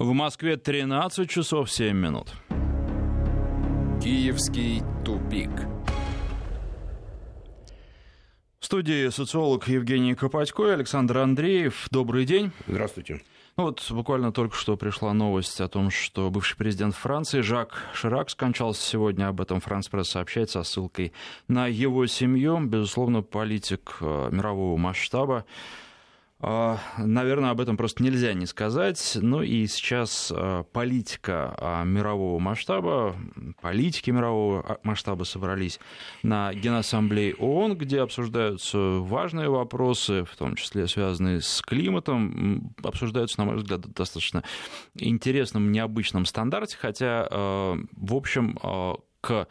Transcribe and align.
В 0.00 0.14
Москве 0.14 0.56
13 0.56 1.28
часов 1.28 1.70
7 1.70 1.94
минут. 1.94 2.32
Киевский 4.02 4.80
тупик. 5.04 5.50
В 8.60 8.64
студии 8.64 9.10
социолог 9.10 9.68
Евгений 9.68 10.14
Копатько 10.14 10.68
и 10.68 10.70
Александр 10.70 11.18
Андреев. 11.18 11.86
Добрый 11.90 12.24
день. 12.24 12.50
Здравствуйте. 12.66 13.20
Ну 13.58 13.64
вот 13.64 13.86
буквально 13.90 14.32
только 14.32 14.56
что 14.56 14.78
пришла 14.78 15.12
новость 15.12 15.60
о 15.60 15.68
том, 15.68 15.90
что 15.90 16.30
бывший 16.30 16.56
президент 16.56 16.94
Франции 16.94 17.42
Жак 17.42 17.90
Ширак 17.92 18.30
скончался 18.30 18.80
сегодня. 18.80 19.28
Об 19.28 19.42
этом 19.42 19.60
Франс 19.60 19.90
Пресс 19.90 20.08
сообщает 20.08 20.48
со 20.48 20.62
ссылкой 20.62 21.12
на 21.46 21.66
его 21.66 22.06
семью. 22.06 22.58
Безусловно, 22.58 23.20
политик 23.20 23.98
э, 24.00 24.30
мирового 24.32 24.78
масштаба. 24.78 25.44
А, 26.42 26.78
наверное, 26.96 27.50
об 27.50 27.60
этом 27.60 27.76
просто 27.76 28.02
нельзя 28.02 28.32
не 28.32 28.46
сказать. 28.46 29.18
Ну 29.20 29.42
и 29.42 29.66
сейчас 29.66 30.32
а, 30.34 30.62
политика 30.64 31.54
а, 31.58 31.84
мирового 31.84 32.38
масштаба, 32.38 33.14
политики 33.60 34.10
мирового 34.10 34.80
масштаба 34.82 35.24
собрались 35.24 35.78
на 36.22 36.54
Генассамблее 36.54 37.34
ООН, 37.34 37.76
где 37.76 38.00
обсуждаются 38.00 38.78
важные 38.78 39.50
вопросы, 39.50 40.24
в 40.24 40.34
том 40.36 40.54
числе 40.56 40.86
связанные 40.86 41.42
с 41.42 41.60
климатом, 41.60 42.74
обсуждаются, 42.82 43.38
на 43.38 43.44
мой 43.44 43.56
взгляд, 43.56 43.80
достаточно 43.80 44.42
интересном, 44.94 45.70
необычном 45.70 46.24
стандарте, 46.24 46.76
хотя, 46.80 47.28
в 47.30 48.14
общем, 48.14 48.56
к 49.20 49.46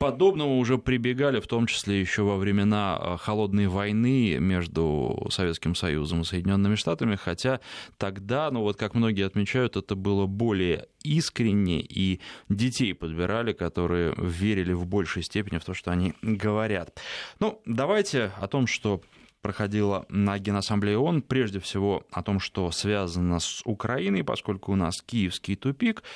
подобному 0.00 0.58
уже 0.58 0.78
прибегали, 0.78 1.40
в 1.40 1.46
том 1.46 1.66
числе 1.66 2.00
еще 2.00 2.22
во 2.22 2.38
времена 2.38 2.98
э, 2.98 3.16
холодной 3.18 3.68
войны 3.68 4.38
между 4.40 5.28
Советским 5.30 5.74
Союзом 5.74 6.22
и 6.22 6.24
Соединенными 6.24 6.74
Штатами, 6.74 7.16
хотя 7.16 7.60
тогда, 7.98 8.50
ну 8.50 8.62
вот 8.62 8.78
как 8.78 8.94
многие 8.94 9.26
отмечают, 9.26 9.76
это 9.76 9.94
было 9.96 10.24
более 10.24 10.86
искренне, 11.02 11.82
и 11.82 12.20
детей 12.48 12.94
подбирали, 12.94 13.52
которые 13.52 14.14
верили 14.16 14.72
в 14.72 14.86
большей 14.86 15.22
степени 15.22 15.58
в 15.58 15.64
то, 15.66 15.74
что 15.74 15.90
они 15.92 16.14
говорят. 16.22 16.98
Ну, 17.38 17.60
давайте 17.66 18.32
о 18.40 18.48
том, 18.48 18.66
что 18.66 19.02
проходила 19.42 20.06
на 20.08 20.38
Генассамблее 20.38 20.96
ООН, 20.96 21.20
прежде 21.20 21.60
всего 21.60 22.04
о 22.10 22.22
том, 22.22 22.40
что 22.40 22.70
связано 22.70 23.38
с 23.38 23.60
Украиной, 23.66 24.24
поскольку 24.24 24.72
у 24.72 24.76
нас 24.76 25.02
киевский 25.02 25.56
тупик– 25.56 26.02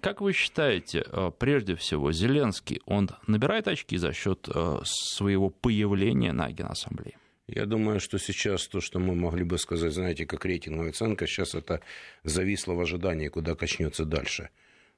как 0.00 0.20
вы 0.20 0.32
считаете, 0.32 1.04
э, 1.06 1.30
прежде 1.38 1.74
всего, 1.76 2.12
Зеленский, 2.12 2.80
он 2.86 3.10
набирает 3.26 3.68
очки 3.68 3.96
за 3.96 4.12
счет 4.12 4.48
э, 4.54 4.78
своего 4.84 5.50
появления 5.50 6.32
на 6.32 6.50
Генассамблее? 6.50 7.16
Я 7.48 7.66
думаю, 7.66 8.00
что 8.00 8.18
сейчас 8.18 8.66
то, 8.68 8.80
что 8.80 8.98
мы 8.98 9.14
могли 9.14 9.44
бы 9.44 9.58
сказать, 9.58 9.92
знаете, 9.92 10.26
как 10.26 10.44
рейтинговая 10.44 10.90
оценка, 10.90 11.26
сейчас 11.26 11.54
это 11.54 11.80
зависло 12.22 12.74
в 12.74 12.80
ожидании, 12.80 13.28
куда 13.28 13.54
качнется 13.54 14.04
дальше. 14.04 14.50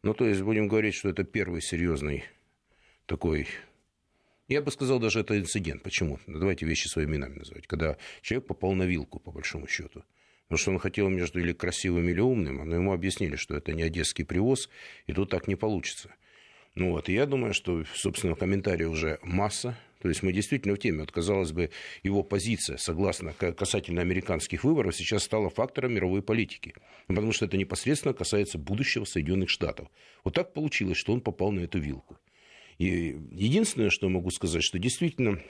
Ну, 0.02 0.14
то 0.14 0.26
есть, 0.26 0.42
будем 0.42 0.68
говорить, 0.68 0.94
что 0.94 1.08
это 1.08 1.24
первый 1.24 1.62
серьезный 1.62 2.24
такой 3.06 3.48
я 4.48 4.60
бы 4.60 4.70
сказал, 4.70 4.98
даже 4.98 5.20
это 5.20 5.38
инцидент. 5.38 5.82
Почему? 5.82 6.20
Давайте 6.26 6.66
вещи 6.66 6.86
своими 6.86 7.12
именами 7.12 7.38
называть. 7.38 7.66
Когда 7.66 7.96
человек 8.20 8.46
попал 8.46 8.72
на 8.74 8.82
вилку, 8.82 9.18
по 9.18 9.32
большому 9.32 9.66
счету. 9.66 10.04
Потому 10.48 10.58
что 10.58 10.70
он 10.72 10.78
хотел 10.78 11.08
между 11.08 11.40
или 11.40 11.52
красивым, 11.52 12.08
или 12.08 12.20
умным, 12.20 12.68
но 12.68 12.76
ему 12.76 12.92
объяснили, 12.92 13.36
что 13.36 13.56
это 13.56 13.72
не 13.72 13.82
одесский 13.82 14.24
привоз, 14.24 14.68
и 15.06 15.12
тут 15.12 15.30
так 15.30 15.48
не 15.48 15.56
получится. 15.56 16.14
Ну 16.74 16.90
вот, 16.90 17.08
и 17.08 17.12
я 17.12 17.26
думаю, 17.26 17.54
что, 17.54 17.84
собственно, 17.94 18.34
комментариев 18.34 18.90
уже 18.90 19.18
масса. 19.22 19.78
То 20.02 20.08
есть 20.08 20.22
мы 20.22 20.32
действительно 20.32 20.74
в 20.74 20.78
теме. 20.78 21.00
Вот, 21.00 21.12
казалось 21.12 21.52
бы, 21.52 21.70
его 22.02 22.22
позиция, 22.22 22.76
согласно 22.76 23.32
касательно 23.32 24.02
американских 24.02 24.62
выборов, 24.62 24.94
сейчас 24.94 25.22
стала 25.22 25.48
фактором 25.48 25.94
мировой 25.94 26.20
политики. 26.20 26.74
Потому 27.06 27.32
что 27.32 27.46
это 27.46 27.56
непосредственно 27.56 28.12
касается 28.12 28.58
будущего 28.58 29.06
Соединенных 29.06 29.48
Штатов. 29.48 29.88
Вот 30.22 30.34
так 30.34 30.52
получилось, 30.52 30.98
что 30.98 31.14
он 31.14 31.22
попал 31.22 31.52
на 31.52 31.60
эту 31.60 31.78
вилку. 31.78 32.18
И 32.76 33.16
единственное, 33.30 33.88
что 33.88 34.08
могу 34.08 34.30
сказать, 34.30 34.62
что 34.62 34.78
действительно 34.78 35.40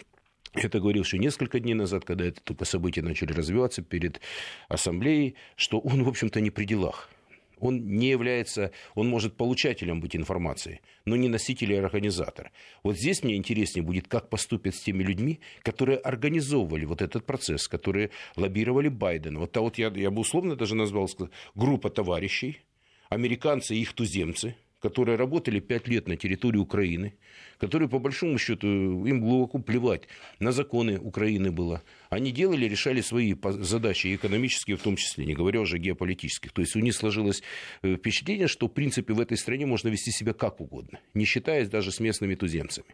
это 0.55 0.81
говорил 0.81 1.03
еще 1.03 1.19
несколько 1.19 1.61
дней 1.61 1.75
назад, 1.75 2.05
когда 2.05 2.27
это 2.27 2.41
только 2.43 2.65
события 2.65 3.03
начали 3.03 3.33
развиваться 3.33 3.83
перед 3.83 4.21
ассамблеей, 4.69 5.35
что 5.57 5.81
он, 5.81 6.05
в 6.05 6.09
общем-то, 6.09 6.41
не 6.41 6.51
при 6.51 6.65
делах. 6.65 7.11
Он 7.59 7.97
не 7.97 8.09
является, 8.09 8.73
он 8.95 9.09
может 9.09 9.37
получателем 9.37 10.01
быть 10.01 10.17
информации, 10.17 10.81
но 11.05 11.17
не 11.17 11.29
носитель 11.29 11.73
и 11.73 11.77
организатор. 11.77 12.51
Вот 12.83 12.97
здесь 12.99 13.23
мне 13.23 13.37
интереснее 13.37 13.83
будет, 13.83 14.09
как 14.09 14.29
поступят 14.29 14.75
с 14.75 14.81
теми 14.81 15.03
людьми, 15.03 15.41
которые 15.63 15.99
организовывали 15.99 16.85
вот 16.85 17.01
этот 17.01 17.25
процесс, 17.25 17.69
которые 17.69 18.11
лоббировали 18.37 18.89
Байдена. 18.89 19.39
Вот, 19.39 19.57
а 19.57 19.61
вот 19.61 19.79
я, 19.79 19.89
я 19.95 20.11
бы 20.11 20.21
условно 20.21 20.57
даже 20.57 20.75
назвал 20.75 21.09
группа 21.55 21.91
товарищей, 21.91 22.61
американцы 23.09 23.77
и 23.77 23.81
их 23.81 23.93
туземцы– 23.93 24.57
которые 24.85 25.17
работали 25.17 25.61
пять 25.61 25.89
лет 25.89 26.09
на 26.09 26.17
территории 26.19 26.59
Украины, 26.59 27.15
которые, 27.57 27.89
по 27.89 27.99
большому 27.99 28.37
счету, 28.37 29.07
им 29.07 29.23
глубоко 29.23 29.59
плевать 29.59 30.03
на 30.41 30.53
законы 30.53 30.99
Украины 30.99 31.51
было. 31.51 31.83
Они 32.11 32.33
делали, 32.33 32.67
решали 32.67 33.01
свои 33.01 33.35
задачи, 33.43 34.15
экономические 34.15 34.77
в 34.77 34.83
том 34.83 34.97
числе, 34.97 35.25
не 35.25 35.33
говоря 35.33 35.63
уже 35.63 35.79
геополитических. 35.79 36.53
То 36.53 36.61
есть 36.61 36.77
у 36.77 36.81
них 36.81 36.95
сложилось 36.95 37.43
э, 37.81 37.97
впечатление, 37.97 38.47
что, 38.47 38.67
в 38.67 38.75
принципе, 38.75 39.15
в 39.15 39.21
этой 39.21 39.39
стране 39.39 39.65
можно 39.65 39.89
вести 39.89 40.11
себя 40.11 40.35
как 40.35 40.61
угодно, 40.61 41.01
не 41.15 41.25
считаясь 41.25 41.71
даже 41.71 41.91
с 41.91 41.99
местными 41.99 42.35
туземцами. 42.35 42.89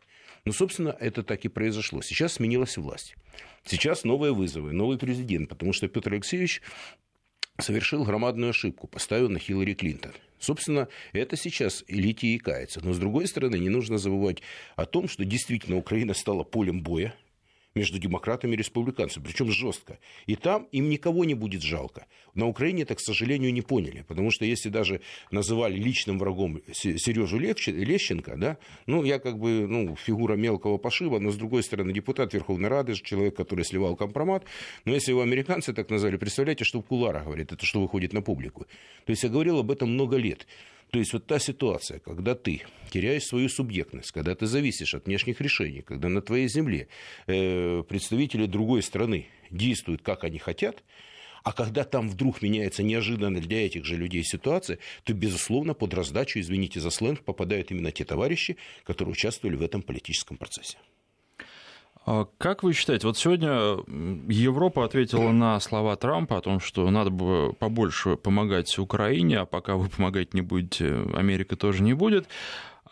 Ну, 0.44 0.52
собственно, 0.52 0.96
это 1.00 1.24
так 1.24 1.44
и 1.44 1.48
произошло. 1.48 2.02
Сейчас 2.02 2.34
сменилась 2.34 2.76
власть. 2.76 3.16
Сейчас 3.64 4.04
новые 4.04 4.32
вызовы, 4.32 4.72
новый 4.72 4.96
президент, 4.96 5.48
потому 5.48 5.72
что 5.72 5.88
Петр 5.88 6.12
Алексеевич 6.12 6.62
совершил 7.58 8.04
громадную 8.04 8.50
ошибку, 8.50 8.86
поставил 8.86 9.28
на 9.28 9.40
Хиллари 9.40 9.74
Клинтон. 9.74 10.12
Собственно, 10.40 10.88
это 11.12 11.36
сейчас 11.36 11.84
элите 11.86 12.28
и 12.28 12.38
кается. 12.38 12.80
Но, 12.82 12.94
с 12.94 12.98
другой 12.98 13.28
стороны, 13.28 13.56
не 13.56 13.68
нужно 13.68 13.98
забывать 13.98 14.38
о 14.74 14.86
том, 14.86 15.06
что 15.06 15.24
действительно 15.24 15.76
Украина 15.76 16.14
стала 16.14 16.44
полем 16.44 16.82
боя, 16.82 17.14
между 17.74 17.98
демократами 17.98 18.54
и 18.54 18.56
республиканцами, 18.56 19.24
причем 19.24 19.50
жестко. 19.50 19.98
И 20.26 20.36
там 20.36 20.64
им 20.72 20.88
никого 20.88 21.24
не 21.24 21.34
будет 21.34 21.62
жалко. 21.62 22.06
На 22.34 22.46
Украине 22.46 22.82
это, 22.82 22.94
к 22.94 23.00
сожалению, 23.00 23.52
не 23.52 23.62
поняли, 23.62 24.04
потому 24.08 24.30
что 24.30 24.44
если 24.44 24.68
даже 24.68 25.00
называли 25.30 25.76
личным 25.76 26.18
врагом 26.18 26.60
Сережу 26.72 27.38
Лещенко, 27.38 28.36
да, 28.36 28.58
ну, 28.86 29.04
я 29.04 29.18
как 29.18 29.38
бы, 29.38 29.66
ну, 29.68 29.96
фигура 29.96 30.34
мелкого 30.34 30.78
пошива, 30.78 31.18
но, 31.18 31.30
с 31.30 31.36
другой 31.36 31.62
стороны, 31.62 31.92
депутат 31.92 32.34
Верховной 32.34 32.68
Рады, 32.68 32.94
человек, 32.94 33.36
который 33.36 33.64
сливал 33.64 33.96
компромат, 33.96 34.44
но 34.84 34.94
если 34.94 35.12
его 35.12 35.22
американцы 35.22 35.72
так 35.72 35.90
назвали, 35.90 36.16
представляете, 36.16 36.64
что 36.64 36.80
в 36.80 36.86
куларах 36.86 37.24
говорит, 37.24 37.52
это 37.52 37.64
что 37.64 37.80
выходит 37.80 38.12
на 38.12 38.22
публику. 38.22 38.66
То 39.04 39.10
есть 39.10 39.22
я 39.22 39.28
говорил 39.28 39.58
об 39.58 39.70
этом 39.70 39.92
много 39.92 40.16
лет. 40.16 40.46
То 40.90 40.98
есть 40.98 41.12
вот 41.12 41.26
та 41.26 41.38
ситуация, 41.38 42.00
когда 42.00 42.34
ты 42.34 42.62
теряешь 42.90 43.24
свою 43.24 43.48
субъектность, 43.48 44.10
когда 44.10 44.34
ты 44.34 44.46
зависишь 44.46 44.94
от 44.94 45.06
внешних 45.06 45.40
решений, 45.40 45.82
когда 45.82 46.08
на 46.08 46.20
твоей 46.20 46.48
земле 46.48 46.88
э, 47.26 47.82
представители 47.88 48.46
другой 48.46 48.82
страны 48.82 49.28
действуют, 49.50 50.02
как 50.02 50.24
они 50.24 50.38
хотят, 50.38 50.82
а 51.42 51.52
когда 51.52 51.84
там 51.84 52.08
вдруг 52.08 52.42
меняется 52.42 52.82
неожиданно 52.82 53.40
для 53.40 53.64
этих 53.64 53.84
же 53.84 53.96
людей 53.96 54.24
ситуация, 54.24 54.78
то, 55.04 55.14
безусловно, 55.14 55.74
под 55.74 55.94
раздачу, 55.94 56.40
извините 56.40 56.80
за 56.80 56.90
сленг, 56.90 57.22
попадают 57.22 57.70
именно 57.70 57.92
те 57.92 58.04
товарищи, 58.04 58.56
которые 58.84 59.12
участвовали 59.12 59.56
в 59.56 59.62
этом 59.62 59.82
политическом 59.82 60.36
процессе. 60.36 60.76
А 62.12 62.26
как 62.38 62.64
вы 62.64 62.72
считаете, 62.72 63.06
вот 63.06 63.16
сегодня 63.16 63.50
Европа 64.28 64.84
ответила 64.84 65.30
на 65.30 65.60
слова 65.60 65.94
Трампа 65.94 66.38
о 66.38 66.40
том, 66.40 66.58
что 66.58 66.90
надо 66.90 67.10
бы 67.10 67.52
побольше 67.52 68.16
помогать 68.16 68.76
Украине, 68.80 69.38
а 69.38 69.46
пока 69.46 69.76
вы 69.76 69.88
помогать 69.88 70.34
не 70.34 70.40
будете, 70.40 71.04
Америка 71.14 71.54
тоже 71.54 71.84
не 71.84 71.94
будет. 71.94 72.26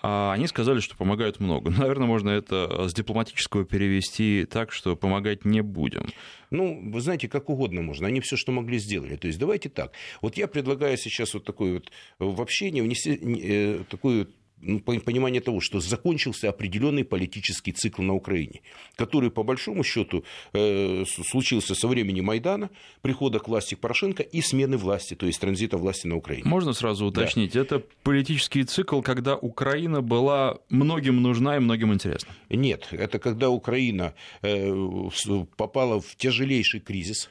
А 0.00 0.32
они 0.32 0.46
сказали, 0.46 0.78
что 0.78 0.96
помогают 0.96 1.40
много. 1.40 1.70
Наверное, 1.76 2.06
можно 2.06 2.30
это 2.30 2.86
с 2.88 2.94
дипломатического 2.94 3.64
перевести 3.64 4.46
так, 4.48 4.70
что 4.70 4.94
помогать 4.94 5.44
не 5.44 5.62
будем. 5.62 6.06
Ну, 6.50 6.92
вы 6.92 7.00
знаете, 7.00 7.28
как 7.28 7.50
угодно 7.50 7.82
можно. 7.82 8.06
Они 8.06 8.20
все, 8.20 8.36
что 8.36 8.52
могли, 8.52 8.78
сделали. 8.78 9.16
То 9.16 9.26
есть 9.26 9.40
давайте 9.40 9.68
так. 9.68 9.90
Вот 10.22 10.36
я 10.36 10.46
предлагаю 10.46 10.96
сейчас 10.96 11.34
вот 11.34 11.44
такое 11.44 11.74
вот 11.74 11.90
в 12.21 12.41
общение 12.41 12.84
внести 12.84 13.18
э, 13.21 13.80
такую 13.91 14.28
ну, 14.60 14.81
понимание 14.81 15.41
того, 15.41 15.60
что 15.60 15.81
закончился 15.81 16.49
определенный 16.49 17.05
политический 17.05 17.72
цикл 17.72 18.03
на 18.03 18.15
Украине, 18.15 18.60
который, 18.97 19.31
по 19.31 19.43
большому 19.43 19.84
счету, 19.84 20.25
э, 20.53 21.05
случился 21.07 21.75
со 21.75 21.89
времени 21.89 22.21
Майдана, 22.21 22.71
прихода 23.03 23.39
к 23.39 23.49
власти 23.49 23.75
Порошенко 23.75 24.22
и 24.22 24.41
смены 24.41 24.77
власти, 24.77 25.15
то 25.15 25.27
есть 25.27 25.41
транзита 25.41 25.77
власти 25.77 26.07
на 26.07 26.16
Украине. 26.16 26.49
Можно 26.49 26.72
сразу 26.72 27.07
уточнить, 27.07 27.53
да. 27.53 27.60
это 27.60 27.83
политический 28.03 28.65
цикл, 28.65 29.01
когда 29.01 29.37
Украина 29.37 30.03
была 30.03 30.59
многим 30.69 31.22
нужна 31.22 31.57
и 31.57 31.60
многим 31.60 31.93
интересна? 31.93 32.33
Нет, 32.49 32.89
это 32.91 33.19
когда 33.19 33.51
Украина 33.51 34.15
э, 34.43 35.09
попала 35.57 36.01
в 36.01 36.16
тяжелейший 36.16 36.81
кризис, 36.81 37.28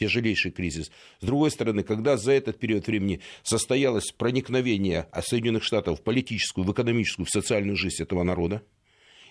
тяжелейший 0.00 0.50
кризис. 0.50 0.90
С 1.20 1.24
другой 1.24 1.50
стороны, 1.50 1.82
когда 1.82 2.16
за 2.16 2.32
этот 2.32 2.58
период 2.58 2.86
времени 2.86 3.20
состоялось 3.42 4.12
проникновение 4.12 5.06
Соединенных 5.22 5.62
Штатов 5.62 6.00
в 6.00 6.02
политическую, 6.02 6.64
в 6.64 6.72
экономическую, 6.72 7.26
в 7.26 7.30
социальную 7.30 7.76
жизнь 7.76 8.02
этого 8.02 8.22
народа, 8.22 8.62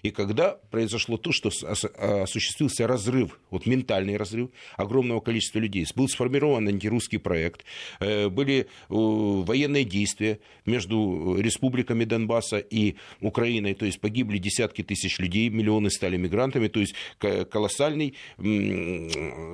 и 0.01 0.11
когда 0.11 0.57
произошло 0.71 1.17
то, 1.17 1.31
что 1.31 1.49
осуществился 1.97 2.87
разрыв, 2.87 3.39
вот 3.49 3.65
ментальный 3.65 4.17
разрыв 4.17 4.49
огромного 4.77 5.19
количества 5.19 5.59
людей, 5.59 5.85
был 5.95 6.07
сформирован 6.07 6.67
антирусский 6.67 7.19
проект, 7.19 7.65
э, 7.99 8.29
были 8.29 8.67
военные 8.89 9.83
действия 9.83 10.39
между 10.65 11.37
республиками 11.39 12.05
Донбасса 12.05 12.57
и 12.57 12.95
Украиной, 13.21 13.73
то 13.73 13.85
есть 13.85 13.99
погибли 13.99 14.37
десятки 14.37 14.83
тысяч 14.83 15.19
людей, 15.19 15.49
миллионы 15.49 15.89
стали 15.89 16.17
мигрантами, 16.17 16.67
то 16.67 16.79
есть 16.79 16.95
колоссальный, 17.19 18.15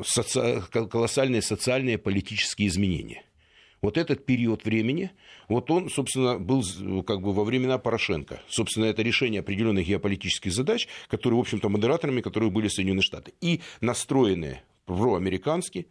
соци... 0.03 0.63
колоссальные 0.71 1.41
социальные 1.41 1.97
политические 1.97 2.67
изменения. 2.67 3.24
Вот 3.85 3.99
этот 3.99 4.25
период 4.25 4.65
времени, 4.65 5.11
вот 5.47 5.69
он, 5.69 5.91
собственно, 5.91 6.39
был 6.39 6.63
как 7.03 7.21
бы 7.21 7.31
во 7.33 7.43
времена 7.43 7.77
Порошенко. 7.77 8.41
Собственно, 8.47 8.85
это 8.85 9.03
решение 9.03 9.41
определенных 9.41 9.85
геополитических 9.85 10.51
задач, 10.51 10.87
которые, 11.07 11.37
в 11.37 11.41
общем-то, 11.41 11.69
модераторами 11.69 12.21
которых 12.21 12.51
были 12.51 12.67
Соединенные 12.67 13.03
Штаты. 13.03 13.35
И 13.41 13.61
настроенные 13.81 14.63
проамериканские 14.87 15.85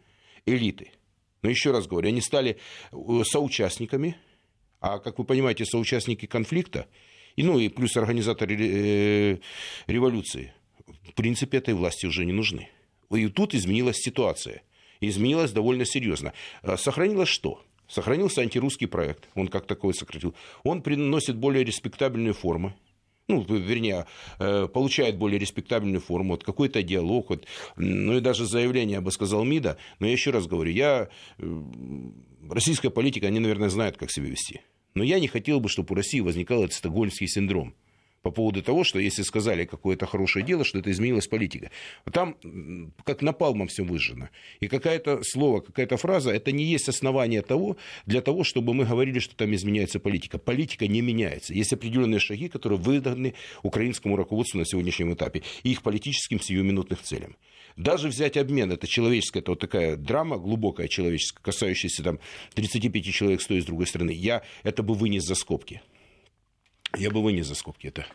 элиты. 0.45 0.91
Но 1.41 1.49
еще 1.49 1.71
раз 1.71 1.87
говорю, 1.87 2.09
они 2.09 2.19
стали 2.19 2.57
э, 2.91 3.23
соучастниками, 3.23 4.17
а, 4.81 4.99
как 4.99 5.17
вы 5.17 5.23
понимаете, 5.23 5.63
соучастники 5.63 6.25
конфликта, 6.25 6.87
и, 7.37 7.43
ну 7.43 7.59
и 7.59 7.69
плюс 7.69 7.95
организаторы 7.95 8.57
э, 8.59 9.37
революции, 9.87 10.53
в 10.85 11.13
принципе, 11.13 11.59
этой 11.59 11.73
власти 11.73 12.07
уже 12.07 12.25
не 12.25 12.33
нужны. 12.33 12.67
И 13.09 13.29
тут 13.29 13.55
изменилась 13.55 13.99
ситуация. 13.99 14.63
изменилась 14.99 15.53
довольно 15.53 15.85
серьезно. 15.85 16.33
Э, 16.61 16.75
сохранилось 16.75 17.29
что? 17.29 17.63
Сохранился 17.87 18.41
антирусский 18.41 18.87
проект, 18.87 19.29
он 19.35 19.47
как 19.47 19.67
такой 19.67 19.93
сократил. 19.93 20.33
Он 20.63 20.81
приносит 20.81 21.35
более 21.35 21.63
респектабельные 21.63 22.33
формы, 22.33 22.73
ну, 23.27 23.43
вернее, 23.43 24.05
э, 24.39 24.67
получает 24.67 25.17
более 25.17 25.39
респектабельную 25.39 26.01
форму, 26.01 26.31
вот 26.31 26.43
какой-то 26.43 26.83
диалог, 26.83 27.29
вот, 27.29 27.45
ну 27.75 28.17
и 28.17 28.21
даже 28.21 28.45
заявление, 28.45 29.01
бы 29.01 29.11
сказал, 29.11 29.43
МИДа, 29.43 29.77
но 29.99 30.07
я 30.07 30.13
еще 30.13 30.31
раз 30.31 30.45
говорю, 30.45 30.71
я, 30.71 31.09
российская 32.49 32.89
политика, 32.91 33.27
они, 33.27 33.39
наверное, 33.39 33.69
знают, 33.69 33.97
как 33.97 34.11
себя 34.11 34.27
вести. 34.27 34.61
Но 34.93 35.03
я 35.03 35.19
не 35.19 35.27
хотел 35.27 35.59
бы, 35.59 35.69
чтобы 35.69 35.91
у 35.91 35.95
России 35.95 36.19
возникал 36.19 36.63
этот 36.63 36.75
стокгольмский 36.75 37.27
синдром 37.27 37.75
по 38.25 38.31
поводу 38.31 38.63
того, 38.63 38.83
что 38.83 38.97
если 38.97 39.21
сказали 39.21 39.65
какое-то 39.65 40.07
хорошее 40.07 40.43
дело, 40.43 40.65
что 40.65 40.79
это 40.79 40.89
изменилась 40.89 41.27
политика. 41.27 41.69
Там 42.11 42.35
как 43.03 43.21
напалмом 43.21 43.67
все 43.67 43.83
выжжено. 43.83 44.29
И 44.61 44.67
какое-то 44.67 45.21
слово, 45.21 45.59
какая-то 45.59 45.97
фраза, 45.97 46.31
это 46.31 46.51
не 46.51 46.63
есть 46.63 46.89
основание 46.89 47.43
того, 47.43 47.77
для 48.07 48.21
того, 48.21 48.43
чтобы 48.43 48.73
мы 48.73 48.85
говорили, 48.85 49.19
что 49.19 49.35
там 49.35 49.53
изменяется 49.53 49.99
политика. 49.99 50.39
Политика 50.39 50.87
не 50.87 51.01
меняется. 51.01 51.53
Есть 51.53 51.73
определенные 51.73 52.19
шаги, 52.19 52.47
которые 52.49 52.79
выданы 52.79 53.35
украинскому 53.61 54.15
руководству 54.15 54.57
на 54.57 54.65
сегодняшнем 54.65 55.13
этапе 55.13 55.43
и 55.61 55.69
их 55.73 55.83
политическим 55.83 56.39
сиюминутных 56.39 57.03
целям. 57.03 57.35
Даже 57.77 58.07
взять 58.07 58.37
обмен, 58.37 58.71
это 58.71 58.87
человеческая, 58.87 59.41
это 59.41 59.51
вот 59.51 59.59
такая 59.59 59.97
драма, 59.97 60.37
глубокая 60.39 60.87
человеческая, 60.87 61.43
касающаяся 61.43 62.01
там 62.01 62.19
35 62.55 63.13
человек 63.13 63.41
с 63.41 63.45
той 63.45 63.57
и 63.57 63.61
с 63.61 63.65
другой 63.65 63.85
стороны, 63.85 64.09
я 64.09 64.41
это 64.63 64.81
бы 64.81 64.95
вынес 64.95 65.25
за 65.25 65.35
скобки. 65.35 65.83
Я 66.97 67.11
бы 67.11 67.21
вынес 67.21 67.47
за 67.47 67.55
скобки 67.55 67.87
это. 67.87 68.05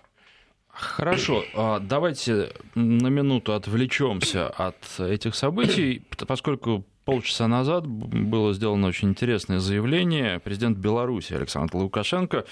Хорошо, 0.68 1.44
а, 1.54 1.78
давайте 1.80 2.52
на 2.74 3.08
минуту 3.08 3.54
отвлечемся 3.54 4.48
от 4.48 5.00
этих 5.00 5.34
событий, 5.34 6.02
поскольку 6.26 6.84
полчаса 7.10 7.48
назад 7.48 7.88
было 7.88 8.54
сделано 8.54 8.86
очень 8.86 9.08
интересное 9.08 9.58
заявление. 9.58 10.38
Президент 10.38 10.78
Беларуси 10.78 11.32
Александр 11.32 11.74
Лукашенко 11.78 12.44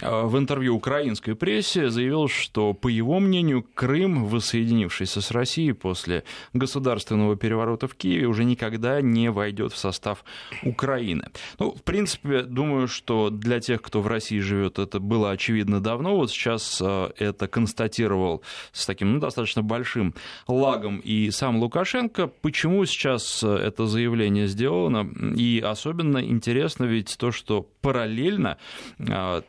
э, 0.00 0.22
в 0.22 0.38
интервью 0.38 0.76
украинской 0.76 1.34
прессе 1.34 1.90
заявил, 1.90 2.28
что, 2.28 2.74
по 2.74 2.86
его 2.86 3.18
мнению, 3.18 3.66
Крым, 3.74 4.26
воссоединившийся 4.26 5.20
с 5.20 5.32
Россией 5.32 5.72
после 5.72 6.22
государственного 6.52 7.36
переворота 7.36 7.88
в 7.88 7.96
Киеве, 7.96 8.28
уже 8.28 8.44
никогда 8.44 9.00
не 9.00 9.32
войдет 9.32 9.72
в 9.72 9.78
состав 9.78 10.24
Украины. 10.62 11.30
Ну, 11.58 11.72
в 11.72 11.82
принципе, 11.82 12.42
думаю, 12.42 12.86
что 12.86 13.30
для 13.30 13.58
тех, 13.58 13.82
кто 13.82 14.00
в 14.00 14.06
России 14.06 14.38
живет, 14.38 14.78
это 14.78 15.00
было 15.00 15.32
очевидно 15.32 15.80
давно. 15.80 16.14
Вот 16.14 16.30
сейчас 16.30 16.80
э, 16.80 17.10
это 17.18 17.48
констатировал 17.48 18.42
с 18.70 18.86
таким 18.86 19.14
ну, 19.14 19.18
достаточно 19.18 19.64
большим 19.64 20.14
лагом 20.46 21.00
и 21.00 21.32
сам 21.32 21.56
Лукашенко. 21.56 22.28
Почему 22.28 22.84
сейчас 22.84 23.42
э, 23.42 23.48
это 23.48 23.86
заявление 23.86 24.03
заявление 24.04 24.46
сделано. 24.46 25.10
И 25.36 25.60
особенно 25.60 26.18
интересно 26.18 26.84
ведь 26.84 27.16
то, 27.18 27.32
что 27.32 27.62
параллельно 27.80 28.58
а, 28.98 29.42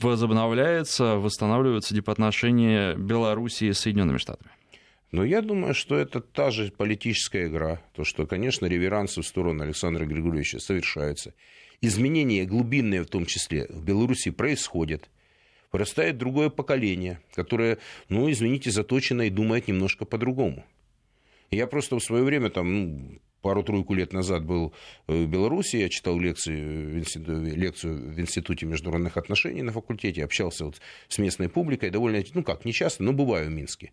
возобновляется, 0.00 1.16
восстанавливаются 1.16 1.94
дипотношения 1.94 2.94
Белоруссии 2.94 3.72
с 3.72 3.80
Соединенными 3.80 4.18
Штатами. 4.18 4.50
Но 5.10 5.24
я 5.24 5.42
думаю, 5.42 5.74
что 5.74 5.96
это 5.96 6.20
та 6.20 6.50
же 6.50 6.72
политическая 6.76 7.46
игра. 7.46 7.80
То, 7.94 8.04
что, 8.04 8.26
конечно, 8.26 8.66
реверансы 8.66 9.22
в 9.22 9.26
сторону 9.26 9.62
Александра 9.62 10.04
Григорьевича 10.06 10.58
совершаются. 10.58 11.34
Изменения 11.80 12.44
глубинные 12.44 13.02
в 13.02 13.06
том 13.06 13.26
числе 13.26 13.66
в 13.68 13.84
Беларуси 13.84 14.30
происходят. 14.30 15.10
Вырастает 15.72 16.18
другое 16.18 16.50
поколение, 16.50 17.20
которое, 17.34 17.78
ну, 18.08 18.30
извините, 18.30 18.70
заточено 18.70 19.22
и 19.22 19.30
думает 19.30 19.68
немножко 19.68 20.04
по-другому. 20.04 20.64
Я 21.50 21.66
просто 21.66 21.96
в 21.98 22.02
свое 22.02 22.24
время 22.24 22.50
там, 22.50 22.74
ну, 22.74 23.18
пару-тройку 23.44 23.92
лет 23.92 24.14
назад 24.14 24.46
был 24.46 24.72
в 25.06 25.26
Беларуси, 25.26 25.76
я 25.76 25.90
читал 25.90 26.18
лекции, 26.18 27.54
лекцию 27.54 28.14
в 28.14 28.18
Институте 28.18 28.64
международных 28.64 29.18
отношений 29.18 29.60
на 29.60 29.70
факультете, 29.70 30.24
общался 30.24 30.64
вот 30.64 30.80
с 31.08 31.18
местной 31.18 31.50
публикой, 31.50 31.90
довольно, 31.90 32.24
ну 32.32 32.42
как, 32.42 32.64
не 32.64 32.72
часто, 32.72 33.02
но 33.02 33.12
бываю 33.12 33.48
в 33.48 33.50
Минске. 33.50 33.92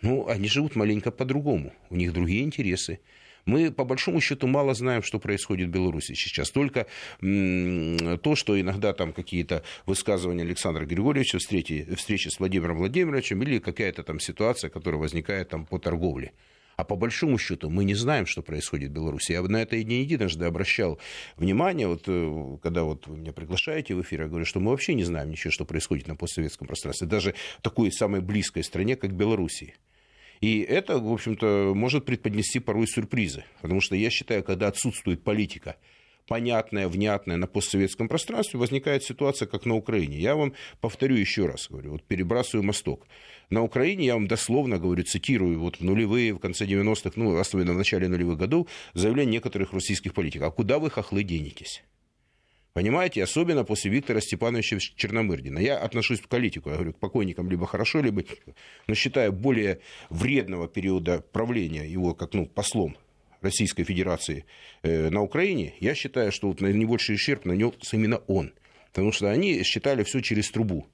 Ну, 0.00 0.26
они 0.28 0.48
живут 0.48 0.76
маленько 0.76 1.10
по-другому, 1.10 1.74
у 1.90 1.96
них 1.96 2.14
другие 2.14 2.42
интересы. 2.42 3.00
Мы, 3.44 3.70
по 3.70 3.84
большому 3.84 4.20
счету, 4.22 4.46
мало 4.46 4.72
знаем, 4.72 5.02
что 5.02 5.18
происходит 5.18 5.68
в 5.68 5.72
Беларуси 5.72 6.14
сейчас. 6.14 6.50
Только 6.50 6.86
то, 7.20 8.34
что 8.34 8.58
иногда 8.58 8.94
там 8.94 9.12
какие-то 9.12 9.62
высказывания 9.84 10.42
Александра 10.44 10.86
Григорьевича, 10.86 11.38
встречи, 11.38 11.86
встречи 11.96 12.28
с 12.28 12.38
Владимиром 12.38 12.78
Владимировичем 12.78 13.42
или 13.42 13.58
какая-то 13.58 14.04
там 14.04 14.20
ситуация, 14.20 14.70
которая 14.70 15.00
возникает 15.00 15.50
там 15.50 15.66
по 15.66 15.78
торговле. 15.78 16.32
А 16.76 16.84
по 16.84 16.96
большому 16.96 17.38
счету 17.38 17.68
мы 17.68 17.84
не 17.84 17.94
знаем, 17.94 18.26
что 18.26 18.42
происходит 18.42 18.90
в 18.90 18.94
Беларуси. 18.94 19.32
Я 19.32 19.42
на 19.42 19.62
это 19.62 19.82
не 19.82 20.00
единожды 20.00 20.44
обращал 20.46 20.98
внимание, 21.36 21.86
вот, 21.86 22.04
э, 22.06 22.58
когда 22.62 22.84
вот 22.84 23.06
вы 23.06 23.18
меня 23.18 23.32
приглашаете 23.32 23.94
в 23.94 24.02
эфир, 24.02 24.22
я 24.22 24.28
говорю, 24.28 24.44
что 24.44 24.60
мы 24.60 24.70
вообще 24.70 24.94
не 24.94 25.04
знаем 25.04 25.30
ничего, 25.30 25.50
что 25.50 25.64
происходит 25.64 26.08
на 26.08 26.16
постсоветском 26.16 26.66
пространстве, 26.66 27.06
даже 27.06 27.34
в 27.58 27.62
такой 27.62 27.92
самой 27.92 28.20
близкой 28.20 28.64
стране, 28.64 28.96
как 28.96 29.12
Белоруссия. 29.12 29.74
И 30.40 30.60
это, 30.60 30.98
в 30.98 31.12
общем-то, 31.12 31.72
может 31.74 32.06
преподнести 32.06 32.60
порой 32.60 32.86
сюрпризы. 32.86 33.44
Потому 33.60 33.80
что 33.80 33.94
я 33.94 34.08
считаю, 34.08 34.42
когда 34.42 34.68
отсутствует 34.68 35.22
политика, 35.22 35.76
понятная, 36.30 36.86
внятная 36.86 37.36
на 37.36 37.48
постсоветском 37.48 38.08
пространстве, 38.08 38.60
возникает 38.60 39.02
ситуация, 39.02 39.48
как 39.48 39.66
на 39.66 39.74
Украине. 39.74 40.16
Я 40.16 40.36
вам 40.36 40.54
повторю 40.80 41.16
еще 41.16 41.46
раз, 41.46 41.66
говорю, 41.68 41.90
вот 41.90 42.04
перебрасываю 42.04 42.62
мосток. 42.62 43.08
На 43.50 43.64
Украине, 43.64 44.06
я 44.06 44.14
вам 44.14 44.28
дословно 44.28 44.78
говорю, 44.78 45.02
цитирую, 45.02 45.58
вот 45.58 45.80
в 45.80 45.84
нулевые, 45.84 46.32
в 46.32 46.38
конце 46.38 46.66
90-х, 46.66 47.14
ну, 47.16 47.36
особенно 47.36 47.72
в 47.72 47.76
начале 47.76 48.06
нулевых 48.06 48.38
годов, 48.38 48.68
заявление 48.94 49.32
некоторых 49.32 49.72
российских 49.72 50.14
политиков. 50.14 50.46
А 50.46 50.50
куда 50.52 50.78
вы, 50.78 50.88
хохлы, 50.88 51.24
денетесь? 51.24 51.82
Понимаете, 52.74 53.24
особенно 53.24 53.64
после 53.64 53.90
Виктора 53.90 54.20
Степановича 54.20 54.78
Черномырдина. 54.78 55.58
Я 55.58 55.78
отношусь 55.78 56.20
к 56.20 56.28
политику, 56.28 56.70
я 56.70 56.76
говорю, 56.76 56.92
к 56.92 57.00
покойникам 57.00 57.50
либо 57.50 57.66
хорошо, 57.66 58.02
либо... 58.02 58.22
Но 58.86 58.94
считаю 58.94 59.32
более 59.32 59.80
вредного 60.10 60.68
периода 60.68 61.24
правления 61.32 61.90
его 61.90 62.14
как 62.14 62.34
ну, 62.34 62.46
послом 62.46 62.96
Российской 63.40 63.84
Федерации 63.84 64.44
э, 64.82 65.10
на 65.10 65.22
Украине, 65.22 65.74
я 65.80 65.94
считаю, 65.94 66.32
что 66.32 66.48
вот 66.48 66.60
наибольший 66.60 67.14
ущерб 67.14 67.44
нанес 67.44 67.74
именно 67.92 68.18
он. 68.26 68.52
Потому 68.88 69.12
что 69.12 69.30
они 69.30 69.62
считали 69.62 70.02
все 70.02 70.20
через 70.20 70.50
трубу. 70.50 70.86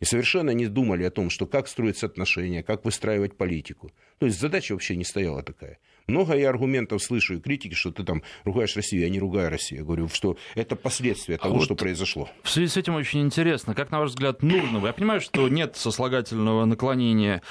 И 0.00 0.04
совершенно 0.04 0.50
не 0.50 0.66
думали 0.66 1.04
о 1.04 1.10
том, 1.10 1.30
что 1.30 1.46
как 1.46 1.68
строить 1.68 2.02
отношения, 2.02 2.62
как 2.62 2.84
выстраивать 2.84 3.36
политику. 3.36 3.92
То 4.18 4.26
есть 4.26 4.38
задача 4.38 4.72
вообще 4.72 4.96
не 4.96 5.04
стояла 5.04 5.42
такая. 5.42 5.78
Много 6.06 6.34
я 6.34 6.50
аргументов 6.50 7.02
слышу 7.02 7.34
и 7.34 7.40
критики, 7.40 7.74
что 7.74 7.90
ты 7.90 8.04
там 8.04 8.22
ругаешь 8.44 8.76
Россию, 8.76 9.02
я 9.02 9.08
не 9.08 9.18
ругаю 9.18 9.50
Россию. 9.50 9.80
Я 9.80 9.84
говорю, 9.84 10.08
что 10.08 10.36
это 10.54 10.76
последствия 10.76 11.34
а 11.34 11.38
того, 11.38 11.56
вот 11.56 11.64
что 11.64 11.74
произошло. 11.74 12.28
В 12.44 12.50
связи 12.50 12.68
с 12.68 12.76
этим 12.76 12.94
очень 12.94 13.22
интересно, 13.22 13.74
как, 13.74 13.90
на 13.90 13.98
ваш 13.98 14.10
взгляд, 14.10 14.40
нужно? 14.40 14.78
Я 14.86 14.92
понимаю, 14.92 15.20
что 15.20 15.48
нет 15.48 15.76
сослагательного 15.76 16.64
наклонения 16.64 17.42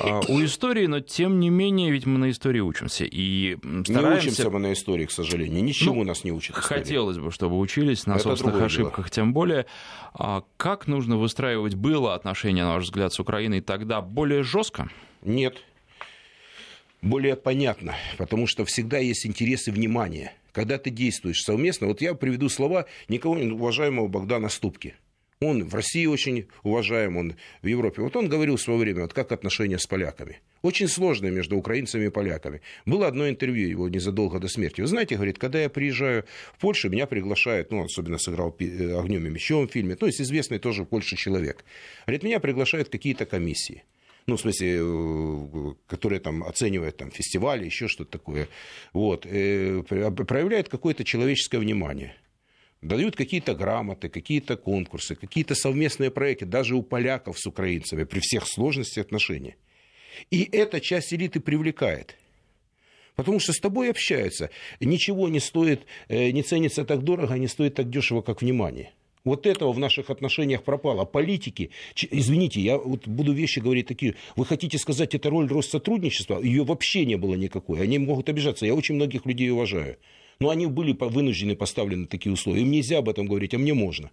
а, 0.00 0.20
у 0.28 0.44
истории, 0.44 0.86
но 0.86 1.00
тем 1.00 1.40
не 1.40 1.50
менее, 1.50 1.90
ведь 1.90 2.06
мы 2.06 2.18
на 2.18 2.30
истории 2.30 2.60
учимся. 2.60 3.04
И 3.04 3.56
стараемся... 3.84 3.92
Не 3.92 4.30
учимся 4.30 4.50
мы 4.50 4.60
на 4.60 4.72
истории, 4.72 5.06
к 5.06 5.10
сожалению. 5.10 5.64
Ничему 5.64 6.04
ну, 6.04 6.04
нас 6.04 6.22
не 6.22 6.30
учат. 6.30 6.56
История. 6.58 6.80
Хотелось 6.80 7.18
бы, 7.18 7.32
чтобы 7.32 7.58
учились 7.58 8.06
на 8.06 8.12
это 8.12 8.22
собственных 8.22 8.62
ошибках, 8.62 9.06
дело. 9.06 9.10
тем 9.10 9.32
более. 9.32 9.66
А 10.14 10.44
как 10.56 10.86
нужно 10.86 11.16
выстраивать 11.16 11.74
было 11.74 12.14
отношения, 12.14 12.62
на 12.62 12.74
ваш 12.74 12.84
взгляд, 12.84 13.12
с 13.12 13.18
Украиной 13.18 13.62
тогда 13.62 14.00
более 14.00 14.44
жестко? 14.44 14.88
Нет 15.22 15.56
более 17.02 17.36
понятно, 17.36 17.94
потому 18.18 18.46
что 18.46 18.64
всегда 18.64 18.98
есть 18.98 19.26
интересы 19.26 19.70
внимания. 19.70 20.32
Когда 20.52 20.78
ты 20.78 20.90
действуешь 20.90 21.42
совместно, 21.42 21.86
вот 21.86 22.00
я 22.00 22.14
приведу 22.14 22.48
слова 22.48 22.86
никого 23.08 23.36
не 23.36 23.50
уважаемого 23.50 24.08
Богдана 24.08 24.48
Ступки. 24.48 24.94
Он 25.40 25.64
в 25.64 25.74
России 25.74 26.06
очень 26.06 26.46
уважаем, 26.62 27.18
он 27.18 27.34
в 27.60 27.66
Европе. 27.66 28.00
Вот 28.00 28.16
он 28.16 28.28
говорил 28.28 28.56
в 28.56 28.60
свое 28.62 28.78
время, 28.78 29.02
вот 29.02 29.12
как 29.12 29.32
отношения 29.32 29.78
с 29.78 29.86
поляками. 29.86 30.40
Очень 30.62 30.88
сложные 30.88 31.30
между 31.30 31.58
украинцами 31.58 32.06
и 32.06 32.08
поляками. 32.08 32.62
Было 32.86 33.06
одно 33.06 33.28
интервью 33.28 33.68
его 33.68 33.88
незадолго 33.90 34.38
до 34.38 34.48
смерти. 34.48 34.80
Вы 34.80 34.86
знаете, 34.86 35.16
говорит, 35.16 35.38
когда 35.38 35.60
я 35.60 35.68
приезжаю 35.68 36.24
в 36.54 36.60
Польшу, 36.60 36.88
меня 36.88 37.06
приглашают, 37.06 37.70
ну, 37.70 37.84
особенно 37.84 38.16
сыграл 38.16 38.56
э, 38.58 38.98
«Огнем 38.98 39.26
и 39.26 39.30
мечом» 39.30 39.68
в 39.68 39.72
фильме, 39.72 39.94
то 39.94 40.06
есть 40.06 40.22
известный 40.22 40.58
тоже 40.58 40.84
в 40.84 40.86
Польше 40.86 41.16
человек. 41.16 41.66
Говорит, 42.06 42.22
меня 42.22 42.40
приглашают 42.40 42.88
какие-то 42.88 43.26
комиссии 43.26 43.84
ну, 44.26 44.36
в 44.36 44.40
смысле, 44.40 44.78
э, 44.80 45.74
которые 45.86 46.20
там 46.20 46.42
оценивают 46.42 46.96
там, 46.96 47.10
фестивали, 47.10 47.64
еще 47.64 47.88
что-то 47.88 48.12
такое, 48.12 48.48
вот, 48.92 49.26
э, 49.26 49.82
проявляют 49.82 50.68
какое-то 50.68 51.04
человеческое 51.04 51.58
внимание 51.58 52.16
дают 52.82 53.16
какие-то 53.16 53.54
грамоты, 53.54 54.08
какие-то 54.08 54.56
конкурсы, 54.56 55.14
какие-то 55.14 55.54
совместные 55.54 56.10
проекты, 56.10 56.46
даже 56.46 56.74
у 56.74 56.82
поляков 56.82 57.38
с 57.38 57.46
украинцами, 57.46 58.04
при 58.04 58.20
всех 58.20 58.46
сложностях 58.46 59.06
отношений. 59.06 59.56
И 60.30 60.48
эта 60.52 60.80
часть 60.80 61.12
элиты 61.12 61.40
привлекает. 61.40 62.16
Потому 63.14 63.40
что 63.40 63.52
с 63.52 63.58
тобой 63.58 63.90
общаются. 63.90 64.50
Ничего 64.78 65.28
не 65.28 65.40
стоит, 65.40 65.86
э, 66.08 66.30
не 66.30 66.42
ценится 66.42 66.84
так 66.84 67.02
дорого, 67.02 67.34
не 67.34 67.48
стоит 67.48 67.74
так 67.74 67.88
дешево, 67.88 68.22
как 68.22 68.42
внимание. 68.42 68.92
Вот 69.26 69.44
этого 69.44 69.72
в 69.72 69.78
наших 69.80 70.08
отношениях 70.08 70.62
пропало. 70.62 71.04
Политики, 71.04 71.70
извините, 71.96 72.60
я 72.60 72.78
вот 72.78 73.08
буду 73.08 73.32
вещи 73.32 73.58
говорить 73.58 73.88
такие. 73.88 74.14
Вы 74.36 74.46
хотите 74.46 74.78
сказать, 74.78 75.16
это 75.16 75.28
роль 75.30 75.48
Россотрудничества? 75.48 76.40
Ее 76.40 76.62
вообще 76.62 77.04
не 77.04 77.16
было 77.16 77.34
никакой. 77.34 77.82
Они 77.82 77.98
могут 77.98 78.28
обижаться. 78.28 78.66
Я 78.66 78.74
очень 78.74 78.94
многих 78.94 79.26
людей 79.26 79.50
уважаю. 79.50 79.98
Но 80.38 80.50
они 80.50 80.66
были 80.66 80.96
вынуждены 80.98 81.56
поставлены 81.56 82.06
такие 82.06 82.32
условия. 82.32 82.62
Им 82.62 82.70
нельзя 82.70 82.98
об 82.98 83.08
этом 83.08 83.26
говорить, 83.26 83.52
а 83.52 83.58
мне 83.58 83.74
можно. 83.74 84.12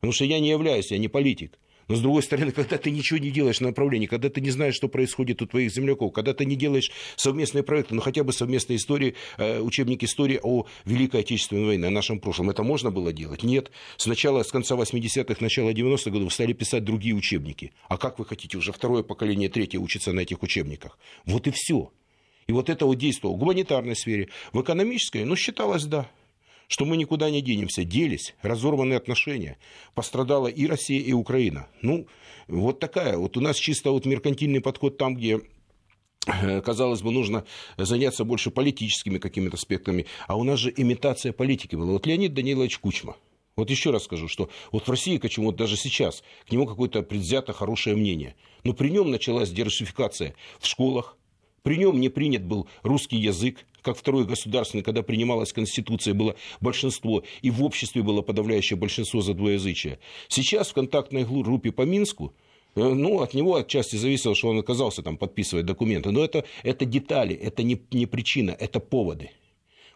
Потому 0.00 0.14
что 0.14 0.24
я 0.24 0.40
не 0.40 0.48
являюсь, 0.48 0.90
я 0.90 0.96
не 0.96 1.08
политик. 1.08 1.58
Но, 1.88 1.96
с 1.96 2.00
другой 2.00 2.22
стороны, 2.22 2.52
когда 2.52 2.78
ты 2.78 2.90
ничего 2.90 3.18
не 3.18 3.30
делаешь 3.30 3.60
на 3.60 3.68
направлении, 3.68 4.06
когда 4.06 4.28
ты 4.28 4.40
не 4.40 4.50
знаешь, 4.50 4.74
что 4.74 4.88
происходит 4.88 5.40
у 5.42 5.46
твоих 5.46 5.72
земляков, 5.72 6.12
когда 6.12 6.34
ты 6.34 6.44
не 6.44 6.56
делаешь 6.56 6.90
совместные 7.16 7.62
проекты, 7.62 7.94
ну 7.94 8.00
хотя 8.00 8.24
бы 8.24 8.32
совместные 8.32 8.76
истории, 8.76 9.14
э, 9.38 9.60
учебник 9.60 10.02
истории 10.02 10.40
о 10.42 10.66
Великой 10.84 11.20
Отечественной 11.20 11.64
войне, 11.64 11.86
о 11.86 11.90
нашем 11.90 12.18
прошлом, 12.18 12.50
это 12.50 12.62
можно 12.62 12.90
было 12.90 13.12
делать? 13.12 13.42
Нет. 13.42 13.70
Сначала, 13.96 14.42
с 14.42 14.50
конца 14.50 14.74
80-х, 14.74 15.36
начала 15.40 15.70
90-х 15.70 16.10
годов 16.10 16.32
стали 16.32 16.52
писать 16.52 16.84
другие 16.84 17.14
учебники. 17.14 17.72
А 17.88 17.98
как 17.98 18.18
вы 18.18 18.24
хотите, 18.24 18.58
уже 18.58 18.72
второе 18.72 19.02
поколение, 19.02 19.48
третье 19.48 19.78
учится 19.78 20.12
на 20.12 20.20
этих 20.20 20.42
учебниках? 20.42 20.98
Вот 21.24 21.46
и 21.46 21.50
все. 21.50 21.92
И 22.46 22.52
вот 22.52 22.70
это 22.70 22.86
вот 22.86 22.96
действовало 22.96 23.36
в 23.36 23.38
гуманитарной 23.38 23.96
сфере, 23.96 24.28
в 24.52 24.60
экономической, 24.60 25.24
ну, 25.24 25.36
считалось, 25.36 25.84
да, 25.84 26.08
что 26.68 26.84
мы 26.84 26.96
никуда 26.96 27.30
не 27.30 27.42
денемся. 27.42 27.84
Делись, 27.84 28.34
разорванные 28.42 28.96
отношения. 28.96 29.58
Пострадала 29.94 30.48
и 30.48 30.66
Россия, 30.66 31.00
и 31.00 31.12
Украина. 31.12 31.68
Ну, 31.82 32.06
вот 32.48 32.80
такая. 32.80 33.16
Вот 33.16 33.36
у 33.36 33.40
нас 33.40 33.56
чисто 33.56 33.90
вот 33.90 34.06
меркантильный 34.06 34.60
подход 34.60 34.98
там, 34.98 35.14
где 35.16 35.40
э, 36.26 36.60
казалось 36.60 37.02
бы, 37.02 37.10
нужно 37.10 37.44
заняться 37.76 38.24
больше 38.24 38.50
политическими 38.50 39.18
какими-то 39.18 39.56
аспектами, 39.56 40.06
а 40.26 40.36
у 40.36 40.44
нас 40.44 40.58
же 40.58 40.72
имитация 40.76 41.32
политики 41.32 41.76
была. 41.76 41.92
Вот 41.92 42.06
Леонид 42.06 42.34
Данилович 42.34 42.78
Кучма, 42.78 43.16
вот 43.56 43.70
еще 43.70 43.90
раз 43.90 44.04
скажу, 44.04 44.28
что 44.28 44.50
вот 44.70 44.86
в 44.86 44.90
России, 44.90 45.18
почему 45.18 45.46
вот 45.46 45.56
даже 45.56 45.76
сейчас, 45.76 46.22
к 46.46 46.52
нему 46.52 46.66
какое-то 46.66 47.02
предвзято 47.02 47.52
хорошее 47.52 47.96
мнение. 47.96 48.36
Но 48.64 48.74
при 48.74 48.90
нем 48.90 49.10
началась 49.10 49.50
диверсификация 49.50 50.34
в 50.60 50.66
школах, 50.66 51.16
при 51.66 51.78
нем 51.78 51.98
не 51.98 52.08
принят 52.08 52.44
был 52.44 52.68
русский 52.84 53.16
язык, 53.16 53.66
как 53.82 53.98
второй 53.98 54.24
государственный, 54.24 54.84
когда 54.84 55.02
принималась 55.02 55.52
Конституция, 55.52 56.14
было 56.14 56.36
большинство, 56.60 57.24
и 57.42 57.50
в 57.50 57.60
обществе 57.64 58.04
было 58.04 58.22
подавляющее 58.22 58.76
большинство 58.76 59.20
за 59.20 59.34
двоязычие. 59.34 59.98
Сейчас 60.28 60.68
в 60.68 60.74
контактной 60.74 61.24
группе 61.24 61.72
по 61.72 61.82
Минску 61.82 62.36
э, 62.76 62.88
ну, 62.88 63.20
от 63.20 63.34
него 63.34 63.56
отчасти 63.56 63.96
зависело, 63.96 64.36
что 64.36 64.50
он 64.50 64.60
оказался 64.60 65.02
там 65.02 65.16
подписывать 65.16 65.66
документы. 65.66 66.12
Но 66.12 66.24
это, 66.24 66.44
это 66.62 66.84
детали, 66.84 67.34
это 67.34 67.64
не, 67.64 67.82
не 67.90 68.06
причина, 68.06 68.52
это 68.52 68.78
поводы. 68.78 69.32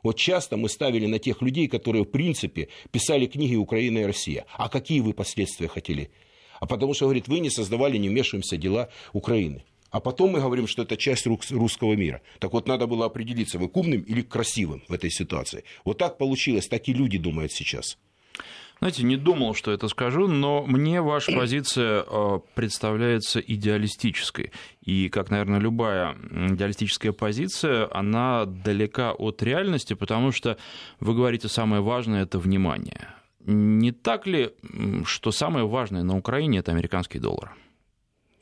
Вот 0.02 0.16
часто 0.16 0.56
мы 0.56 0.68
ставили 0.68 1.06
на 1.06 1.20
тех 1.20 1.40
людей, 1.40 1.68
которые, 1.68 2.02
в 2.02 2.10
принципе, 2.10 2.66
писали 2.90 3.26
книги 3.26 3.54
«Украина 3.54 3.98
и 3.98 4.06
Россия». 4.06 4.44
А 4.56 4.68
какие 4.68 4.98
вы 4.98 5.12
последствия 5.12 5.68
хотели? 5.68 6.10
А 6.58 6.66
потому 6.66 6.94
что, 6.94 7.04
говорит, 7.04 7.28
вы 7.28 7.38
не 7.38 7.48
создавали, 7.48 7.96
не 7.96 8.08
вмешиваемся 8.08 8.56
дела 8.56 8.88
Украины. 9.12 9.62
А 9.90 10.00
потом 10.00 10.30
мы 10.30 10.40
говорим, 10.40 10.66
что 10.66 10.82
это 10.82 10.96
часть 10.96 11.26
русского 11.26 11.94
мира. 11.94 12.20
Так 12.38 12.52
вот, 12.52 12.68
надо 12.68 12.86
было 12.86 13.06
определиться, 13.06 13.58
вы 13.58 13.68
к 13.68 13.76
умным 13.76 14.02
или 14.02 14.22
красивым 14.22 14.82
в 14.88 14.92
этой 14.92 15.10
ситуации. 15.10 15.64
Вот 15.84 15.98
так 15.98 16.18
получилось, 16.18 16.68
так 16.68 16.88
и 16.88 16.92
люди 16.92 17.18
думают 17.18 17.52
сейчас. 17.52 17.98
Знаете, 18.80 19.02
не 19.02 19.16
думал, 19.16 19.54
что 19.54 19.72
это 19.72 19.88
скажу, 19.88 20.26
но 20.26 20.64
мне 20.66 21.02
ваша 21.02 21.32
позиция 21.32 22.02
э, 22.06 22.40
представляется 22.54 23.38
идеалистической. 23.38 24.52
И, 24.80 25.10
как, 25.10 25.28
наверное, 25.28 25.60
любая 25.60 26.16
идеалистическая 26.30 27.12
позиция, 27.12 27.88
она 27.92 28.46
далека 28.46 29.12
от 29.12 29.42
реальности, 29.42 29.92
потому 29.92 30.32
что 30.32 30.56
вы 30.98 31.14
говорите, 31.14 31.48
самое 31.48 31.82
важное– 31.82 32.22
это 32.24 32.38
внимание. 32.38 33.08
Не 33.40 33.92
так 33.92 34.26
ли, 34.26 34.50
что 35.04 35.30
самое 35.30 35.66
важное 35.66 36.02
на 36.02 36.16
Украине– 36.16 36.58
это 36.60 36.72
американский 36.72 37.18
доллар? 37.18 37.54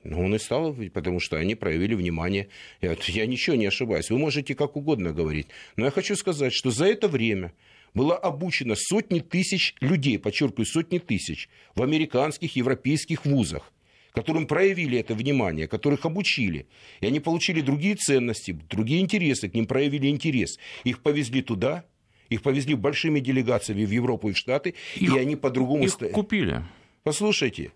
Ну, 0.04 0.24
он 0.24 0.34
и 0.34 0.38
стал, 0.38 0.74
потому 0.94 1.20
что 1.20 1.36
они 1.36 1.54
проявили 1.54 1.94
внимание. 1.94 2.48
Я, 2.80 2.96
я 3.06 3.26
ничего 3.26 3.56
не 3.56 3.66
ошибаюсь. 3.66 4.10
Вы 4.10 4.18
можете 4.18 4.54
как 4.54 4.76
угодно 4.76 5.12
говорить. 5.12 5.48
Но 5.76 5.84
я 5.84 5.90
хочу 5.90 6.16
сказать, 6.16 6.52
что 6.52 6.70
за 6.70 6.86
это 6.86 7.08
время 7.08 7.52
было 7.94 8.16
обучено 8.16 8.74
сотни 8.76 9.20
тысяч 9.20 9.74
людей, 9.80 10.18
подчеркиваю, 10.18 10.66
сотни 10.66 10.98
тысяч, 10.98 11.48
в 11.74 11.82
американских, 11.82 12.56
европейских 12.56 13.24
вузах 13.24 13.72
которым 14.12 14.48
проявили 14.48 14.98
это 14.98 15.14
внимание, 15.14 15.68
которых 15.68 16.04
обучили. 16.04 16.66
И 17.00 17.06
они 17.06 17.20
получили 17.20 17.60
другие 17.60 17.94
ценности, 17.94 18.50
другие 18.68 19.00
интересы, 19.00 19.48
к 19.48 19.54
ним 19.54 19.66
проявили 19.66 20.08
интерес. 20.08 20.58
Их 20.82 21.02
повезли 21.02 21.40
туда, 21.40 21.84
их 22.28 22.42
повезли 22.42 22.74
большими 22.74 23.20
делегациями 23.20 23.84
в 23.84 23.90
Европу 23.90 24.30
и 24.30 24.32
в 24.32 24.36
Штаты, 24.36 24.74
их, 24.96 25.14
и 25.14 25.18
они 25.18 25.36
по-другому... 25.36 25.84
Их 25.84 25.96
купили. 26.12 26.64
Послушайте, 27.04 27.70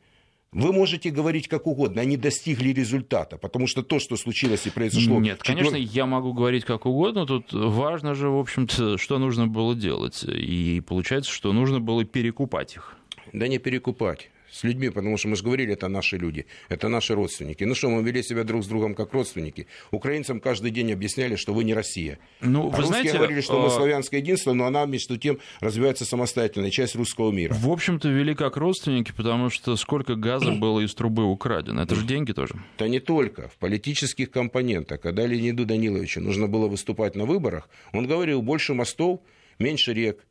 вы 0.52 0.72
можете 0.72 1.10
говорить 1.10 1.48
как 1.48 1.66
угодно, 1.66 2.02
они 2.02 2.16
достигли 2.16 2.72
результата, 2.72 3.38
потому 3.38 3.66
что 3.66 3.82
то, 3.82 3.98
что 3.98 4.16
случилось 4.16 4.66
и 4.66 4.70
произошло... 4.70 5.18
Нет, 5.18 5.42
конечно, 5.42 5.76
я 5.76 6.06
могу 6.06 6.32
говорить 6.32 6.64
как 6.64 6.86
угодно, 6.86 7.26
тут 7.26 7.52
важно 7.52 8.14
же, 8.14 8.28
в 8.28 8.38
общем-то, 8.38 8.98
что 8.98 9.18
нужно 9.18 9.46
было 9.46 9.74
делать. 9.74 10.24
И 10.24 10.82
получается, 10.86 11.30
что 11.30 11.52
нужно 11.52 11.80
было 11.80 12.04
перекупать 12.04 12.76
их. 12.76 12.96
Да 13.32 13.48
не 13.48 13.58
перекупать 13.58 14.30
с 14.52 14.64
людьми, 14.64 14.90
потому 14.90 15.16
что 15.16 15.28
мы 15.28 15.36
же 15.36 15.42
говорили, 15.42 15.72
это 15.72 15.88
наши 15.88 16.18
люди, 16.18 16.46
это 16.68 16.88
наши 16.88 17.14
родственники. 17.14 17.64
Ну 17.64 17.74
что, 17.74 17.88
мы 17.88 18.02
вели 18.02 18.22
себя 18.22 18.44
друг 18.44 18.62
с 18.62 18.66
другом 18.66 18.94
как 18.94 19.12
родственники. 19.14 19.66
Украинцам 19.90 20.40
каждый 20.40 20.70
день 20.70 20.92
объясняли, 20.92 21.36
что 21.36 21.54
вы 21.54 21.64
не 21.64 21.72
Россия. 21.72 22.18
Ну, 22.40 22.66
а 22.66 22.70
вы 22.70 22.76
русские 22.76 22.86
знаете, 22.86 23.16
говорили, 23.16 23.40
что 23.40 23.60
мы 23.60 23.68
а, 23.68 23.70
славянское 23.70 24.20
единство, 24.20 24.52
но 24.52 24.66
она 24.66 24.84
между 24.84 25.16
тем 25.16 25.38
развивается 25.60 26.04
самостоятельно, 26.04 26.70
часть 26.70 26.94
русского 26.94 27.32
мира. 27.32 27.54
В 27.54 27.70
общем-то, 27.70 28.08
вели 28.10 28.34
как 28.34 28.58
родственники, 28.58 29.12
потому 29.16 29.48
что 29.48 29.74
сколько 29.76 30.16
газа 30.16 30.52
было 30.52 30.80
из 30.80 30.94
трубы 30.94 31.24
украдено. 31.24 31.82
Это 31.82 31.94
же 31.94 32.06
деньги 32.06 32.32
тоже. 32.32 32.54
Да 32.78 32.88
не 32.88 33.00
только. 33.00 33.48
В 33.48 33.56
политических 33.56 34.30
компонентах. 34.30 35.00
Когда 35.00 35.26
Леониду 35.26 35.64
Даниловичу 35.64 36.20
нужно 36.20 36.46
было 36.46 36.68
выступать 36.68 37.16
на 37.16 37.24
выборах, 37.24 37.70
он 37.92 38.06
говорил, 38.06 38.42
больше 38.42 38.74
мостов, 38.74 39.20
меньше 39.58 39.94
рек. 39.94 40.26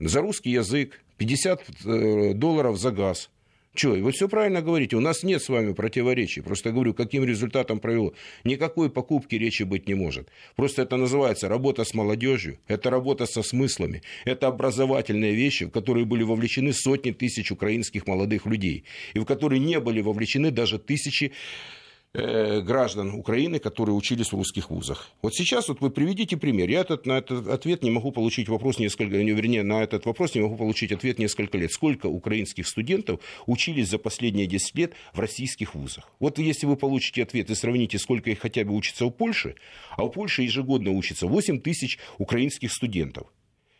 За 0.00 0.20
русский 0.22 0.50
язык 0.50 1.00
50 1.18 1.62
э, 1.84 2.32
долларов 2.34 2.78
за 2.78 2.90
газ. 2.90 3.30
Что, 3.72 3.90
вы 3.90 4.10
все 4.10 4.28
правильно 4.28 4.62
говорите, 4.62 4.96
у 4.96 5.00
нас 5.00 5.22
нет 5.22 5.40
с 5.42 5.48
вами 5.48 5.72
противоречий. 5.74 6.40
Просто 6.40 6.72
говорю, 6.72 6.92
каким 6.92 7.24
результатом 7.24 7.78
провело. 7.78 8.14
Никакой 8.42 8.90
покупки 8.90 9.36
речи 9.36 9.62
быть 9.62 9.86
не 9.86 9.94
может. 9.94 10.28
Просто 10.56 10.82
это 10.82 10.96
называется 10.96 11.48
работа 11.48 11.84
с 11.84 11.94
молодежью, 11.94 12.58
это 12.66 12.90
работа 12.90 13.26
со 13.26 13.42
смыслами, 13.42 14.02
это 14.24 14.48
образовательные 14.48 15.34
вещи, 15.34 15.66
в 15.66 15.70
которые 15.70 16.04
были 16.04 16.24
вовлечены 16.24 16.72
сотни 16.72 17.12
тысяч 17.12 17.52
украинских 17.52 18.08
молодых 18.08 18.44
людей, 18.44 18.84
и 19.14 19.20
в 19.20 19.24
которые 19.24 19.60
не 19.60 19.78
были 19.78 20.00
вовлечены 20.00 20.50
даже 20.50 20.80
тысячи 20.80 21.32
граждан 22.12 23.14
Украины, 23.14 23.60
которые 23.60 23.94
учились 23.94 24.32
в 24.32 24.36
русских 24.36 24.70
вузах. 24.70 25.10
Вот 25.22 25.34
сейчас 25.34 25.68
вот 25.68 25.80
вы 25.80 25.90
приведите 25.90 26.36
пример. 26.36 26.68
Я 26.68 26.80
этот, 26.80 27.06
на 27.06 27.18
этот 27.18 27.46
ответ 27.46 27.84
не 27.84 27.90
могу 27.90 28.10
получить 28.10 28.48
вопрос 28.48 28.78
несколько, 28.78 29.16
вернее, 29.16 29.62
на 29.62 29.82
этот 29.82 30.06
вопрос 30.06 30.34
не 30.34 30.40
могу 30.40 30.56
получить 30.56 30.90
ответ 30.90 31.20
несколько 31.20 31.56
лет. 31.56 31.70
Сколько 31.70 32.06
украинских 32.06 32.66
студентов 32.66 33.20
учились 33.46 33.88
за 33.88 33.98
последние 33.98 34.46
10 34.46 34.74
лет 34.74 34.94
в 35.12 35.20
российских 35.20 35.76
вузах? 35.76 36.10
Вот 36.18 36.38
если 36.38 36.66
вы 36.66 36.76
получите 36.76 37.22
ответ 37.22 37.48
и 37.48 37.54
сравните, 37.54 37.98
сколько 37.98 38.30
их 38.30 38.40
хотя 38.40 38.64
бы 38.64 38.74
учится 38.74 39.06
у 39.06 39.12
Польши, 39.12 39.54
а 39.96 40.04
у 40.04 40.10
Польши 40.10 40.42
ежегодно 40.42 40.90
учится 40.90 41.28
8 41.28 41.60
тысяч 41.60 41.98
украинских 42.18 42.72
студентов. 42.72 43.28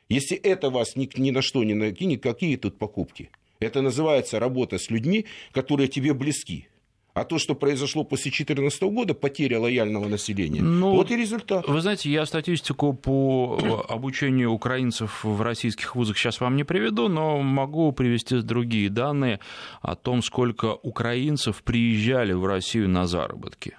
Если 0.09 0.37
это 0.37 0.71
вас 0.71 0.95
ни, 0.95 1.09
ни 1.21 1.31
на 1.31 1.43
что 1.43 1.65
не 1.65 1.75
накинет, 1.75 2.23
какие 2.23 2.57
тут 2.57 2.79
покупки? 2.79 3.31
Это 3.59 3.83
называется 3.83 4.39
работа 4.39 4.79
с 4.79 4.89
людьми, 4.89 5.27
которые 5.53 5.89
тебе 5.89 6.15
близки. 6.15 6.69
А 7.13 7.25
то, 7.25 7.39
что 7.39 7.55
произошло 7.55 8.05
после 8.05 8.31
2014 8.31 8.83
года, 8.83 9.15
потеря 9.15 9.59
лояльного 9.59 10.07
населения, 10.07 10.63
ну, 10.63 10.93
вот 10.93 11.11
и 11.11 11.17
результат. 11.17 11.67
Вы 11.67 11.81
знаете, 11.81 12.11
я 12.11 12.25
статистику 12.25 12.93
по 12.93 13.59
э, 13.61 13.93
обучению 13.93 14.53
украинцев 14.53 15.25
в 15.25 15.43
российских 15.43 15.97
вузах 15.97 16.17
сейчас 16.19 16.41
вам 16.41 16.57
не 16.57 16.65
приведу, 16.65 17.09
но 17.09 17.41
могу 17.43 17.93
привести 17.93 18.41
другие 18.43 18.91
данные 18.91 19.41
о 19.83 19.97
том, 19.97 20.23
сколько 20.23 20.75
украинцев 20.75 21.63
приезжали 21.63 22.33
в 22.33 22.47
Россию 22.47 22.89
на 22.89 23.07
заработки. 23.07 23.77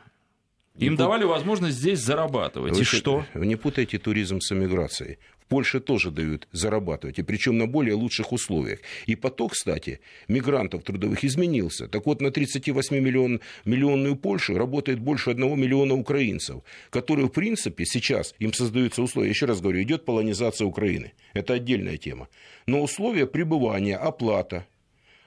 Им 0.78 0.94
не 0.94 0.98
давали 0.98 1.26
возможность 1.26 1.78
здесь 1.78 2.00
зарабатывать. 2.00 2.74
Вы 2.74 2.82
и 2.82 2.84
что? 2.84 3.26
Не 3.36 3.56
путайте 3.56 4.00
туризм 4.00 4.40
с 4.40 4.52
эмиграцией. 4.52 5.20
Польше 5.52 5.82
тоже 5.82 6.12
дают 6.12 6.48
зарабатывать, 6.54 7.20
и 7.20 7.24
причем 7.24 7.58
на 7.58 7.68
более 7.68 7.94
лучших 7.94 8.32
условиях. 8.32 8.80
И 9.06 9.16
поток, 9.16 9.52
кстати, 9.52 10.00
мигрантов 10.30 10.84
трудовых 10.84 11.26
изменился. 11.26 11.90
Так 11.90 12.06
вот, 12.06 12.22
на 12.22 12.32
38 12.32 12.98
миллион, 12.98 13.42
миллионную 13.66 14.16
Польшу 14.16 14.58
работает 14.58 15.00
больше 15.00 15.32
одного 15.32 15.58
миллиона 15.58 15.94
украинцев, 15.94 16.62
которые, 16.90 17.28
в 17.28 17.32
принципе, 17.32 17.86
сейчас 17.86 18.34
им 18.40 18.54
создаются 18.54 19.02
условия. 19.02 19.28
Еще 19.28 19.46
раз 19.46 19.60
говорю, 19.60 19.82
идет 19.82 20.06
полонизация 20.06 20.66
Украины. 20.66 21.12
Это 21.34 21.56
отдельная 21.56 21.98
тема. 21.98 22.30
Но 22.66 22.82
условия 22.82 23.28
пребывания, 23.28 23.98
оплата, 23.98 24.66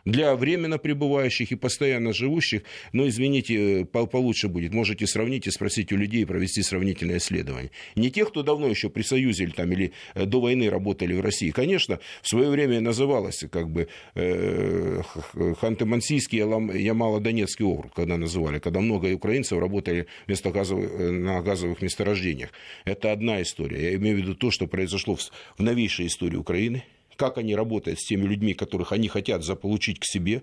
для 0.05 0.35
временно 0.37 0.79
пребывающих 0.79 1.53
и 1.53 1.57
постоянно 1.57 2.13
живущих, 2.13 2.63
ну, 2.93 3.09
извините, 3.09 3.83
э, 3.83 3.85
получше 3.85 4.49
будет. 4.49 4.73
Можете 4.73 5.07
сравнить 5.07 5.47
и 5.47 5.51
спросить 5.51 5.93
у 5.93 5.97
людей, 5.97 6.27
провести 6.27 6.63
сравнительное 6.63 7.19
исследование. 7.19 7.71
Не 7.97 8.11
тех, 8.11 8.29
кто 8.29 8.43
давно 8.43 8.69
еще 8.69 8.91
при 8.91 9.03
Союзе 9.03 9.45
или, 9.45 9.51
там, 9.51 9.73
или 9.73 9.93
э, 10.15 10.27
до 10.27 10.41
войны 10.41 10.69
работали 10.69 11.15
в 11.15 11.21
России. 11.21 11.51
Конечно, 11.51 12.01
в 12.23 12.29
свое 12.29 12.51
время 12.51 12.81
называлось 12.81 13.45
как 13.51 13.71
бы 13.71 13.89
э, 14.15 15.01
Ханты-Мансийский 15.35 16.41
Ямало-Донецкий 16.41 17.65
округ, 17.65 17.95
когда 17.95 18.17
называли, 18.17 18.59
когда 18.59 18.81
много 18.81 19.13
украинцев 19.15 19.59
работали 19.59 20.07
вместо 20.27 20.51
газовых, 20.51 20.99
на 20.99 21.43
газовых 21.43 21.83
месторождениях. 21.83 22.51
Это 22.85 23.13
одна 23.13 23.41
история. 23.43 23.91
Я 23.91 23.95
имею 23.95 24.17
в 24.17 24.19
виду 24.21 24.35
то, 24.35 24.51
что 24.51 24.67
произошло 24.67 25.17
в, 25.17 25.21
в 25.21 25.63
новейшей 25.63 26.07
истории 26.07 26.37
Украины– 26.37 26.85
как 27.17 27.39
они 27.39 27.55
работают 27.55 28.01
с 28.01 28.07
теми 28.07 28.25
людьми, 28.27 28.55
которых 28.55 28.93
они 28.93 29.09
хотят 29.09 29.45
заполучить 29.45 29.99
к 29.99 30.05
себе. 30.05 30.43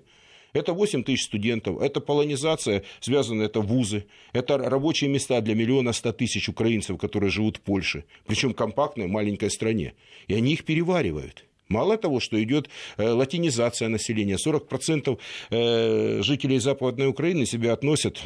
Это 0.53 0.73
8 0.73 1.03
тысяч 1.03 1.23
студентов, 1.25 1.81
это 1.81 2.01
полонизация, 2.01 2.83
связанная, 2.99 3.45
это 3.45 3.61
вузы, 3.61 4.05
это 4.33 4.57
рабочие 4.57 5.09
места 5.09 5.39
для 5.39 5.55
миллиона 5.55 5.93
ста 5.93 6.11
тысяч 6.11 6.49
украинцев, 6.49 6.97
которые 6.97 7.29
живут 7.29 7.57
в 7.57 7.61
Польше, 7.61 8.03
причем 8.25 8.53
компактной 8.53 9.07
маленькой 9.07 9.49
стране. 9.49 9.93
И 10.27 10.33
они 10.33 10.53
их 10.53 10.65
переваривают. 10.65 11.45
Мало 11.69 11.97
того, 11.97 12.19
что 12.19 12.41
идет 12.43 12.69
э, 12.97 13.09
латинизация 13.09 13.87
населения, 13.87 14.35
40% 14.35 15.17
э, 15.51 16.21
жителей 16.21 16.59
Западной 16.59 17.07
Украины 17.07 17.45
себя 17.45 17.71
относят 17.71 18.21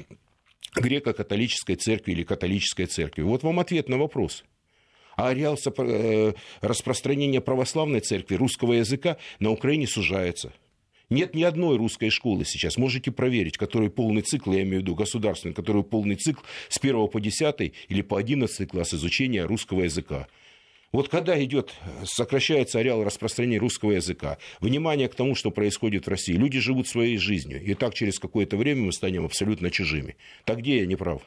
к 0.71 0.81
греко-католической 0.81 1.75
церкви 1.75 2.13
или 2.13 2.23
католической 2.23 2.87
церкви. 2.87 3.21
Вот 3.21 3.43
вам 3.43 3.59
ответ 3.59 3.87
на 3.87 3.99
вопрос– 3.99 4.43
а 5.15 5.29
ареал 5.29 5.57
э, 5.77 6.33
распространения 6.61 7.41
православной 7.41 7.99
церкви, 7.99 8.35
русского 8.35 8.73
языка 8.73 9.17
на 9.39 9.51
Украине 9.51 9.87
сужается. 9.87 10.53
Нет 11.09 11.35
ни 11.35 11.43
одной 11.43 11.77
русской 11.77 12.09
школы 12.09 12.45
сейчас, 12.45 12.77
можете 12.77 13.11
проверить, 13.11 13.57
который 13.57 13.89
полный 13.89 14.23
цикл, 14.23 14.51
я 14.53 14.63
имею 14.63 14.79
в 14.79 14.81
виду 14.81 14.95
государственный, 14.95 15.53
который 15.53 15.83
полный 15.83 16.15
цикл 16.15 16.41
с 16.67 16.77
1 16.81 17.07
по 17.09 17.19
10 17.19 17.73
или 17.89 18.01
по 18.01 18.17
11 18.17 18.69
класс 18.69 18.93
изучения 18.93 19.43
русского 19.43 19.83
языка. 19.83 20.27
Вот 20.91 21.09
когда 21.09 21.41
идет, 21.43 21.73
сокращается 22.05 22.79
ареал 22.79 23.03
распространения 23.03 23.57
русского 23.57 23.91
языка, 23.91 24.37
внимание 24.61 25.09
к 25.09 25.15
тому, 25.15 25.35
что 25.35 25.51
происходит 25.51 26.05
в 26.05 26.09
России, 26.09 26.33
люди 26.33 26.59
живут 26.59 26.87
своей 26.87 27.17
жизнью, 27.17 27.61
и 27.61 27.73
так 27.73 27.93
через 27.93 28.17
какое-то 28.17 28.55
время 28.57 28.83
мы 28.83 28.93
станем 28.93 29.25
абсолютно 29.25 29.69
чужими. 29.69 30.15
Так 30.45 30.59
где 30.59 30.77
я 30.77 30.85
не 30.85 30.95
прав? 30.95 31.21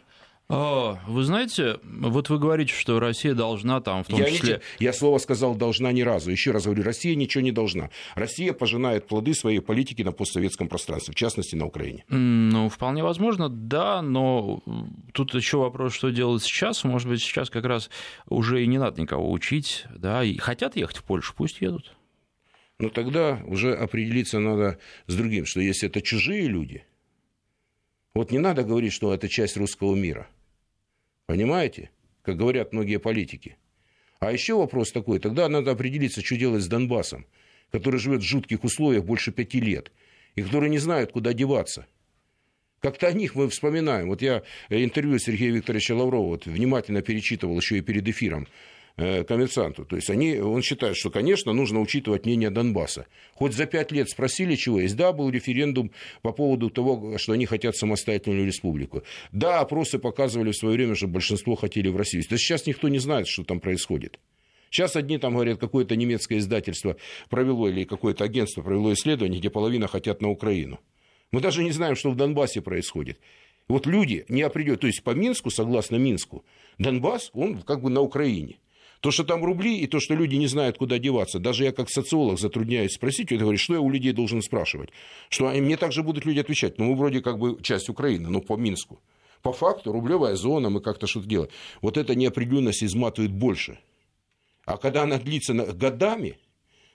А, 0.51 0.99
вы 1.07 1.25
знаете, 1.25 1.79
вот 1.83 2.31
вы 2.31 2.39
говорите, 2.39 2.73
что 2.73 2.99
Россия 3.01 3.35
должна 3.35 3.83
там, 3.83 4.03
в 4.03 4.07
том 4.07 4.19
я 4.19 4.31
числе... 4.31 4.63
Не, 4.81 4.87
я 4.87 4.95
слово 4.95 5.19
сказал 5.19 5.55
«должна» 5.55 5.93
ни 5.93 6.01
разу. 6.01 6.31
Еще 6.31 6.53
раз 6.53 6.65
говорю, 6.65 6.83
Россия 6.85 7.15
ничего 7.17 7.43
не 7.43 7.53
должна. 7.53 7.91
Россия 8.15 8.55
пожинает 8.55 9.07
плоды 9.07 9.35
своей 9.35 9.61
политики 9.61 10.01
на 10.01 10.13
постсоветском 10.13 10.69
пространстве, 10.69 11.13
в 11.13 11.17
частности, 11.17 11.55
на 11.55 11.67
Украине. 11.67 12.05
Ну, 12.09 12.71
вполне 12.71 13.03
возможно, 13.03 13.51
да, 13.51 14.01
но 14.01 14.63
тут 15.13 15.35
еще 15.35 15.59
вопрос, 15.59 15.93
что 15.93 16.09
делать 16.09 16.43
сейчас. 16.43 16.83
Может 16.83 17.11
быть, 17.11 17.21
сейчас 17.21 17.51
как 17.51 17.67
раз 17.67 17.91
уже 18.27 18.65
и 18.65 18.67
не 18.67 18.79
надо 18.79 19.03
никого 19.03 19.31
учить, 19.31 19.85
да, 19.95 20.25
и 20.25 20.39
хотят 20.39 20.77
ехать 20.77 20.97
в 20.97 21.05
Польшу, 21.05 21.35
пусть 21.37 21.61
едут. 21.61 21.95
Ну, 22.79 22.89
тогда 22.89 23.43
уже 23.45 23.75
определиться 23.75 24.39
надо 24.39 24.79
с 25.09 25.15
другим, 25.15 25.45
что 25.45 25.61
если 25.61 25.91
это 25.91 26.01
чужие 26.01 26.47
люди, 26.47 26.85
вот 28.15 28.31
не 28.31 28.39
надо 28.39 28.63
говорить, 28.63 28.95
что 28.95 29.13
это 29.13 29.29
часть 29.29 29.59
русского 29.59 29.95
мира– 29.95 30.27
Понимаете? 31.29 31.91
Как 32.23 32.39
говорят 32.39 32.73
многие 32.73 32.99
политики. 32.99 33.59
А 34.19 34.33
еще 34.33 34.55
вопрос 34.55 34.93
такой, 34.93 35.19
тогда 35.19 35.47
надо 35.49 35.73
определиться, 35.73 36.25
что 36.25 36.37
делать 36.37 36.63
с 36.63 36.69
Донбассом, 36.69 37.27
который 37.71 38.01
живет 38.01 38.23
в 38.23 38.27
жутких 38.27 38.65
условиях 38.65 39.05
больше 39.05 39.31
пяти 39.31 39.61
лет, 39.61 39.93
и 40.37 40.43
которые 40.43 40.71
не 40.71 40.79
знают, 40.79 41.13
куда 41.13 41.35
деваться. 41.35 41.87
Как-то 42.81 43.09
о 43.09 43.13
них 43.13 43.35
мы 43.35 43.51
вспоминаем. 43.51 44.09
Вот 44.09 44.23
я 44.23 44.43
интервью 44.71 45.19
Сергея 45.19 45.53
Викторовича 45.53 45.95
Лаврова 45.95 46.29
вот, 46.29 46.47
внимательно 46.47 47.03
перечитывал 47.03 47.59
еще 47.59 47.77
и 47.77 47.83
перед 47.83 48.09
эфиром. 48.09 48.49
Э, 49.01 49.23
коммерсанту. 49.23 49.85
То 49.85 49.95
есть 49.95 50.11
они, 50.11 50.39
он 50.39 50.61
считает, 50.61 50.97
что, 50.97 51.09
конечно, 51.09 51.53
нужно 51.53 51.81
учитывать 51.81 52.27
мнение 52.27 52.51
Донбасса. 52.51 53.07
Хоть 53.33 53.55
за 53.55 53.67
пять 53.67 53.93
лет 53.93 54.11
спросили, 54.11 54.57
чего 54.57 54.81
есть. 54.81 54.97
Да, 54.97 55.13
был 55.13 55.31
референдум 55.31 55.93
по 56.21 56.33
поводу 56.33 56.69
того, 56.69 57.17
что 57.17 57.33
они 57.33 57.47
хотят 57.47 57.77
самостоятельную 57.77 58.45
республику. 58.45 59.05
Да, 59.31 59.61
опросы 59.61 60.01
показывали 60.01 60.51
в 60.51 60.57
свое 60.57 60.75
время, 60.75 60.97
что 60.97 61.07
большинство 61.07 61.55
хотели 61.55 61.87
в 61.87 61.97
Россию. 61.97 62.25
Есть 62.29 62.43
сейчас 62.43 62.67
никто 62.67 62.89
не 62.89 62.99
знает, 62.99 63.29
что 63.29 63.45
там 63.45 63.61
происходит. 63.61 64.19
Сейчас 64.69 64.97
одни 64.97 65.17
там 65.19 65.35
говорят, 65.35 65.61
какое-то 65.61 65.95
немецкое 65.95 66.41
издательство 66.41 66.97
провело 67.31 67.69
или 67.69 67.85
какое-то 67.85 68.25
агентство 68.25 68.63
провело 68.63 68.93
исследование, 68.95 69.39
где 69.39 69.49
половина 69.49 69.87
хотят 69.87 70.21
на 70.21 70.29
Украину. 70.29 70.81
Мы 71.31 71.41
даже 71.41 71.63
не 71.63 71.71
знаем, 71.71 71.95
что 71.95 72.11
в 72.11 72.17
Донбассе 72.17 72.63
происходит. 72.63 73.21
Вот 73.69 73.87
люди 73.87 74.25
не 74.29 74.43
определяют, 74.43 74.81
то 74.81 74.89
есть 74.89 75.05
по 75.05 75.11
Минску, 75.11 75.51
согласно 75.51 75.95
Минску, 75.97 76.45
Донбасс, 76.79 77.31
он 77.33 77.63
как 77.63 77.81
бы 77.81 77.91
на 77.91 78.01
Украине. 78.01 78.57
То, 79.01 79.11
что 79.13 79.25
там 79.25 79.45
рубли, 79.45 79.79
и 79.79 79.87
то, 79.87 80.01
что 80.01 80.15
люди 80.15 80.35
не 80.35 80.49
знают, 80.49 80.79
куда 80.79 80.99
деваться. 80.99 81.39
Даже 81.39 81.65
я 81.65 81.73
как 81.73 81.89
социолог 81.89 82.39
затрудняюсь 82.39 82.95
спросить, 82.95 83.31
это 83.31 83.43
говорит, 83.43 83.61
что 83.61 83.75
я 83.75 83.81
у 83.81 83.91
людей 83.91 84.13
должен 84.13 84.43
спрашивать. 84.43 84.91
Что 85.29 85.51
мне 85.51 85.77
также 85.77 86.03
будут 86.03 86.27
люди 86.27 86.41
отвечать, 86.41 86.79
ну, 86.79 86.87
мы 86.87 86.97
вроде 86.97 87.21
как 87.21 87.39
бы 87.39 87.63
часть 87.63 87.89
Украины, 87.89 88.29
ну, 88.29 88.41
по 88.41 88.57
Минску. 88.57 89.01
По 89.43 89.53
факту, 89.53 89.93
рублевая 89.93 90.35
зона, 90.35 90.69
мы 90.69 90.81
как-то 90.81 91.07
что-то 91.07 91.29
делаем. 91.29 91.51
Вот 91.81 91.97
эта 91.97 92.17
неопределенность 92.17 92.83
изматывает 92.83 93.33
больше. 93.33 93.79
А 94.65 94.77
когда 94.77 95.05
она 95.05 95.19
длится 95.19 95.55
годами, 95.55 96.37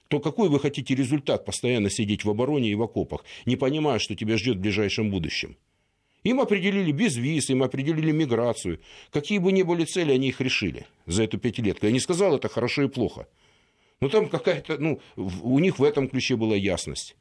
то 0.10 0.20
какой 0.20 0.50
вы 0.50 0.60
хотите 0.60 0.94
результат 0.94 1.46
постоянно 1.46 1.89
сидеть 1.89 2.26
в 2.26 2.30
обороне 2.30 2.70
и 2.70 2.76
в 2.76 2.84
окопах, 2.84 3.24
не 3.46 3.56
понимая, 3.56 4.00
что 4.00 4.13
тебя 4.16 4.38
ждет 4.38 4.58
в 4.58 4.60
ближайшем 4.60 5.10
будущем? 5.10 5.56
Им 6.24 6.40
определили 6.40 6.92
безвиз, 6.92 7.50
им 7.50 7.64
определили 7.64 8.12
миграцию. 8.12 8.80
Какие 9.12 9.40
бы 9.40 9.52
ни 9.52 9.62
были 9.62 9.84
цели, 9.84 10.14
они 10.14 10.30
их 10.30 10.40
решили 10.40 10.88
за 11.06 11.24
эту 11.24 11.38
пятилетку. 11.38 11.86
Я 11.86 11.92
не 11.92 12.00
сказал, 12.00 12.36
это 12.36 12.48
хорошо 12.48 12.84
и 12.84 12.88
плохо. 12.88 13.28
Но 14.00 14.10
там 14.10 14.30
какая-то, 14.30 14.78
ну, 14.78 15.02
у 15.16 15.60
них 15.60 15.80
в 15.80 15.84
этом 15.84 16.08
ключе 16.08 16.36
была 16.36 16.56
ясность. 16.56 17.16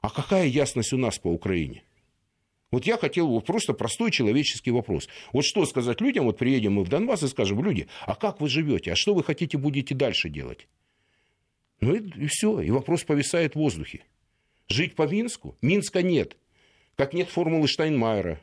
А 0.00 0.10
какая 0.10 0.46
ясность 0.46 0.92
у 0.92 0.98
нас 0.98 1.18
по 1.18 1.28
Украине? 1.28 1.84
Вот 2.72 2.86
я 2.86 2.98
хотел 2.98 3.28
вот 3.28 3.46
просто 3.46 3.72
простой 3.72 4.10
человеческий 4.10 4.72
вопрос. 4.72 5.08
Вот 5.32 5.44
что 5.44 5.64
сказать 5.64 6.00
людям, 6.00 6.24
вот 6.24 6.36
приедем 6.36 6.74
мы 6.74 6.82
в 6.82 6.88
Донбасс 6.88 7.22
и 7.22 7.28
скажем, 7.28 7.64
люди, 7.64 7.86
а 8.00 8.16
как 8.16 8.40
вы 8.40 8.48
живете, 8.48 8.92
а 8.92 8.96
что 8.96 9.14
вы 9.14 9.22
хотите 9.22 9.58
будете 9.58 9.94
дальше 9.94 10.28
делать? 10.28 10.66
Ну 11.80 11.94
и, 11.94 12.24
и 12.24 12.26
все, 12.26 12.60
и 12.60 12.72
вопрос 12.72 13.04
повисает 13.04 13.52
в 13.54 13.58
воздухе. 13.58 14.04
Жить 14.66 14.96
по 14.96 15.06
Минску? 15.06 15.56
Минска 15.62 16.02
нет 16.02 16.36
как 16.96 17.12
нет 17.12 17.28
формулы 17.28 17.68
Штайнмайера. 17.68 18.40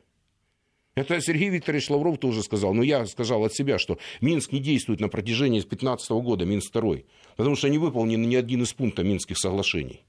Это 0.93 1.21
Сергей 1.21 1.49
Викторович 1.49 1.89
Лавров 1.89 2.17
тоже 2.17 2.43
сказал. 2.43 2.73
Но 2.73 2.83
я 2.83 3.05
сказал 3.05 3.45
от 3.45 3.53
себя, 3.53 3.79
что 3.79 3.97
Минск 4.19 4.51
не 4.51 4.59
действует 4.59 4.99
на 4.99 5.07
протяжении 5.07 5.59
2015 5.59 6.11
года, 6.11 6.45
Минск 6.45 6.69
второй, 6.69 7.05
потому 7.37 7.55
что 7.55 7.69
не 7.69 7.77
выполнен 7.77 8.21
ни 8.21 8.35
один 8.35 8.63
из 8.63 8.73
пунктов 8.73 9.05
Минских 9.05 9.37
соглашений. 9.37 10.01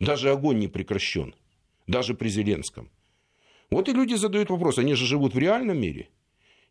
Даже 0.00 0.30
огонь 0.30 0.58
не 0.58 0.68
прекращен, 0.68 1.34
даже 1.86 2.14
при 2.14 2.28
Зеленском. 2.28 2.90
Вот 3.70 3.88
и 3.88 3.92
люди 3.92 4.14
задают 4.14 4.50
вопрос, 4.50 4.78
они 4.78 4.94
же 4.94 5.06
живут 5.06 5.34
в 5.34 5.38
реальном 5.38 5.78
мире. 5.78 6.08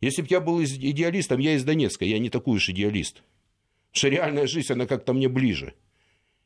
Если 0.02 0.22
бы 0.22 0.28
я 0.30 0.40
был 0.40 0.64
идеалистом, 0.64 1.40
я 1.40 1.56
из 1.56 1.64
Донецка, 1.64 2.06
я 2.06 2.20
не 2.20 2.30
такой 2.30 2.58
уж 2.58 2.70
идеалист. 2.70 3.16
Потому 3.16 3.94
что 3.94 4.08
реальная 4.10 4.48
жизнь, 4.48 4.74
она 4.74 4.88
как-то 4.88 5.14
мне 5.14 5.30
ближе. 5.30 5.74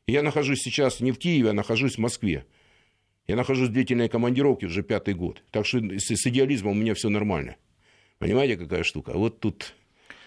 Я 0.07 0.23
нахожусь 0.23 0.61
сейчас 0.61 0.99
не 1.01 1.11
в 1.11 1.17
Киеве, 1.17 1.51
а 1.51 1.53
нахожусь 1.53 1.95
в 1.95 1.99
Москве. 1.99 2.45
Я 3.29 3.35
нахожусь 3.35 3.69
в 3.69 3.71
длительной 3.71 4.09
командировке 4.09 4.65
уже 4.65 4.81
пятый 4.81 5.13
год. 5.13 5.43
Так 5.51 5.63
что 5.63 5.77
с, 5.77 6.07
с 6.07 6.27
идеализмом 6.27 6.71
у 6.71 6.81
меня 6.81 6.95
все 6.95 7.09
нормально. 7.09 7.57
Понимаете, 8.17 8.57
какая 8.57 8.81
штука? 8.81 9.11
Вот 9.13 9.39
тут 9.39 9.75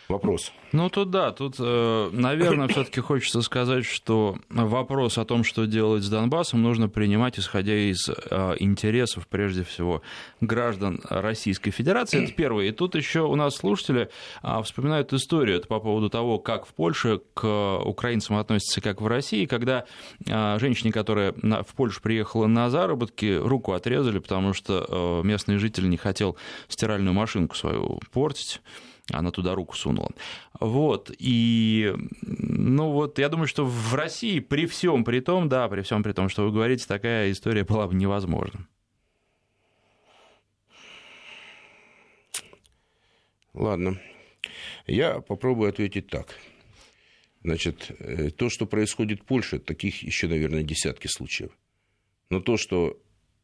вопрос. 0.09 0.53
Ну, 0.73 0.89
тут 0.89 1.11
да, 1.11 1.33
тут, 1.33 1.57
э, 1.59 2.11
наверное, 2.13 2.69
все-таки 2.69 3.01
хочется 3.01 3.43
сказать, 3.43 3.85
что 3.85 4.39
вопрос 4.49 5.19
о 5.19 5.25
том, 5.25 5.45
что 5.45 5.67
делать 5.67 6.03
с 6.03 6.09
Донбассом, 6.09 6.63
нужно 6.63 6.89
принимать, 6.89 7.39
исходя 7.39 7.75
из 7.75 8.09
э, 8.09 8.55
интересов, 8.59 9.27
прежде 9.29 9.65
всего, 9.65 10.03
граждан 10.41 11.01
Российской 11.09 11.71
Федерации. 11.71 12.25
Это 12.25 12.33
первое. 12.33 12.67
И 12.67 12.73
тут 12.73 12.95
еще 12.95 13.21
у 13.21 13.37
нас 13.37 13.57
слушатели 13.57 14.09
а, 14.43 14.63
вспоминают 14.63 15.13
историю 15.13 15.59
это 15.59 15.67
по 15.67 15.81
поводу 15.81 16.09
того, 16.09 16.39
как 16.39 16.67
в 16.67 16.75
Польше 16.75 17.21
к 17.35 17.79
украинцам 17.79 18.37
относятся, 18.37 18.81
как 18.81 19.01
в 19.01 19.07
России, 19.07 19.47
когда 19.47 19.85
женщине, 20.27 20.93
которая 20.93 21.33
в 21.33 21.75
Польшу 21.75 22.01
приехала 22.01 22.47
на 22.47 22.71
заработки, 22.71 23.39
руку 23.39 23.73
отрезали, 23.73 24.19
потому 24.19 24.53
что 24.53 24.87
э, 24.89 25.27
местный 25.27 25.59
житель 25.59 25.89
не 25.89 25.97
хотел 25.97 26.37
стиральную 26.69 27.15
машинку 27.15 27.57
свою 27.57 28.01
портить 28.13 28.61
она 29.11 29.31
туда 29.31 29.55
руку 29.55 29.77
сунула. 29.77 30.11
Вот, 30.61 31.11
и, 31.19 31.93
ну 32.23 32.91
вот, 32.93 33.19
я 33.19 33.29
думаю, 33.29 33.47
что 33.47 33.65
в 33.65 33.95
России 33.95 34.41
при 34.41 34.67
всем 34.67 35.05
при 35.05 35.21
том, 35.21 35.49
да, 35.49 35.69
при 35.69 35.83
всем 35.83 36.03
при 36.03 36.13
том, 36.13 36.29
что 36.29 36.45
вы 36.45 36.53
говорите, 36.53 36.87
такая 36.87 37.31
история 37.31 37.65
была 37.65 37.89
бы 37.89 37.95
невозможна. 37.95 38.67
Ладно. 43.55 44.01
Я 44.87 45.21
попробую 45.21 45.69
ответить 45.69 46.09
так. 46.09 46.39
Значит, 47.45 47.91
э, 47.99 48.31
то, 48.31 48.49
что 48.49 48.67
происходит 48.67 49.21
в 49.21 49.25
Польше, 49.25 49.59
таких 49.59 50.03
еще, 50.03 50.29
наверное, 50.29 50.63
десятки 50.63 51.09
случаев. 51.09 51.51
Но 52.31 52.41
то, 52.41 52.57
что 52.57 53.01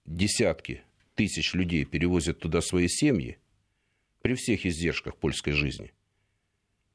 десятки 0.07 0.83
тысяч 1.15 1.53
людей 1.55 1.85
перевозят 1.85 2.39
туда 2.39 2.61
свои 2.61 2.89
семьи, 2.89 3.39
при 4.23 4.35
всех 4.35 4.67
издержках 4.67 5.17
польской 5.17 5.53
жизни. 5.53 5.93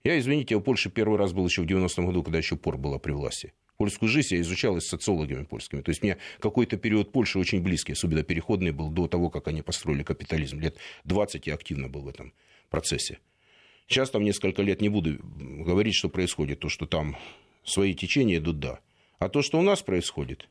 Я, 0.03 0.19
извините, 0.19 0.57
в 0.57 0.61
Польше 0.61 0.89
первый 0.89 1.17
раз 1.17 1.31
был 1.31 1.45
еще 1.45 1.61
в 1.61 1.65
90-м 1.65 2.05
году, 2.05 2.23
когда 2.23 2.37
еще 2.37 2.57
пор 2.57 2.77
была 2.77 2.99
при 2.99 3.13
власти. 3.13 3.53
Польскую 3.77 4.09
жизнь 4.09 4.35
я 4.35 4.41
изучал 4.41 4.79
с 4.79 4.87
социологами 4.87 5.45
польскими. 5.45 5.81
То 5.81 5.89
есть 5.89 6.03
мне 6.03 6.17
какой-то 6.39 6.77
период 6.77 7.11
Польши 7.11 7.39
очень 7.39 7.61
близкий, 7.61 7.93
особенно 7.93 8.21
переходный 8.23 8.71
был 8.71 8.89
до 8.89 9.07
того, 9.07 9.29
как 9.29 9.47
они 9.47 9.61
построили 9.61 10.03
капитализм. 10.03 10.59
Лет 10.59 10.77
20 11.05 11.47
я 11.47 11.53
активно 11.53 11.87
был 11.87 12.01
в 12.01 12.07
этом 12.09 12.33
процессе. 12.69 13.19
Сейчас 13.87 14.09
там 14.09 14.23
несколько 14.23 14.61
лет 14.61 14.81
не 14.81 14.89
буду 14.89 15.17
говорить, 15.21 15.95
что 15.95 16.09
происходит. 16.09 16.59
То, 16.59 16.69
что 16.69 16.85
там 16.85 17.17
свои 17.63 17.93
течения 17.93 18.37
идут, 18.37 18.59
да. 18.59 18.79
А 19.19 19.29
то, 19.29 19.41
что 19.41 19.57
у 19.57 19.61
нас 19.61 19.81
происходит, 19.81 20.49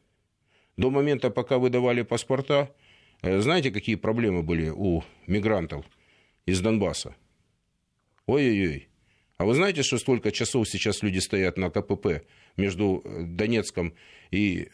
до 0.77 0.91
момента, 0.91 1.31
пока 1.31 1.59
выдавали 1.59 2.03
паспорта, 2.03 2.75
э, 3.21 3.41
знаете, 3.41 3.71
какие 3.71 3.97
проблемы 3.97 4.43
были 4.43 4.71
у 4.71 5.05
мигрантов– 5.27 5.85
из 6.47 6.61
Донбасса. 6.61 7.15
Ой-ой-ой. 8.27 8.89
А 9.39 9.45
вы 9.45 9.55
знаете, 9.55 9.83
что 9.83 9.99
столько 9.99 10.31
часов 10.31 10.69
сейчас 10.69 11.03
люди 11.03 11.19
стоят 11.19 11.57
на 11.57 11.71
КПП 11.71 12.25
между 12.57 13.03
э, 13.05 13.23
Донецком 13.25 13.95
и 14.31 14.69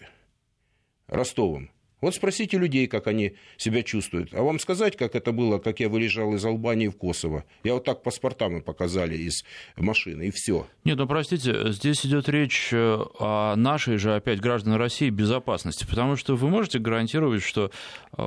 Ростовом? 1.06 1.70
Вот 2.00 2.14
спросите 2.14 2.58
людей, 2.58 2.86
как 2.86 3.08
они 3.08 3.34
себя 3.56 3.82
чувствуют. 3.82 4.32
А 4.32 4.42
вам 4.42 4.60
сказать, 4.60 4.96
как 4.96 5.16
это 5.16 5.32
было, 5.32 5.58
как 5.58 5.80
я 5.80 5.88
выезжал 5.88 6.32
из 6.34 6.44
Албании 6.44 6.86
в 6.86 6.96
Kosovo? 6.96 7.42
Я 7.64 7.74
вот 7.74 7.84
так 7.84 8.02
паспорта 8.02 8.48
мы 8.48 8.60
показали 8.60 9.16
из 9.16 9.44
машины, 9.76 10.28
и 10.28 10.30
все. 10.30 10.66
Нет, 10.84 10.96
ну 10.96 11.08
простите, 11.08 11.72
здесь 11.72 12.06
идет 12.06 12.28
речь 12.28 12.70
э, 12.72 12.98
о 13.18 13.56
нашей 13.56 13.96
же, 13.96 14.14
опять, 14.14 14.40
граждан 14.40 14.74
России 14.74 15.10
безопасности, 15.10 15.86
потому 15.88 16.14
что 16.14 16.36
вы 16.36 16.48
можете 16.48 16.78
гарантировать, 16.78 17.42
что 17.42 17.72
э, 18.16 18.22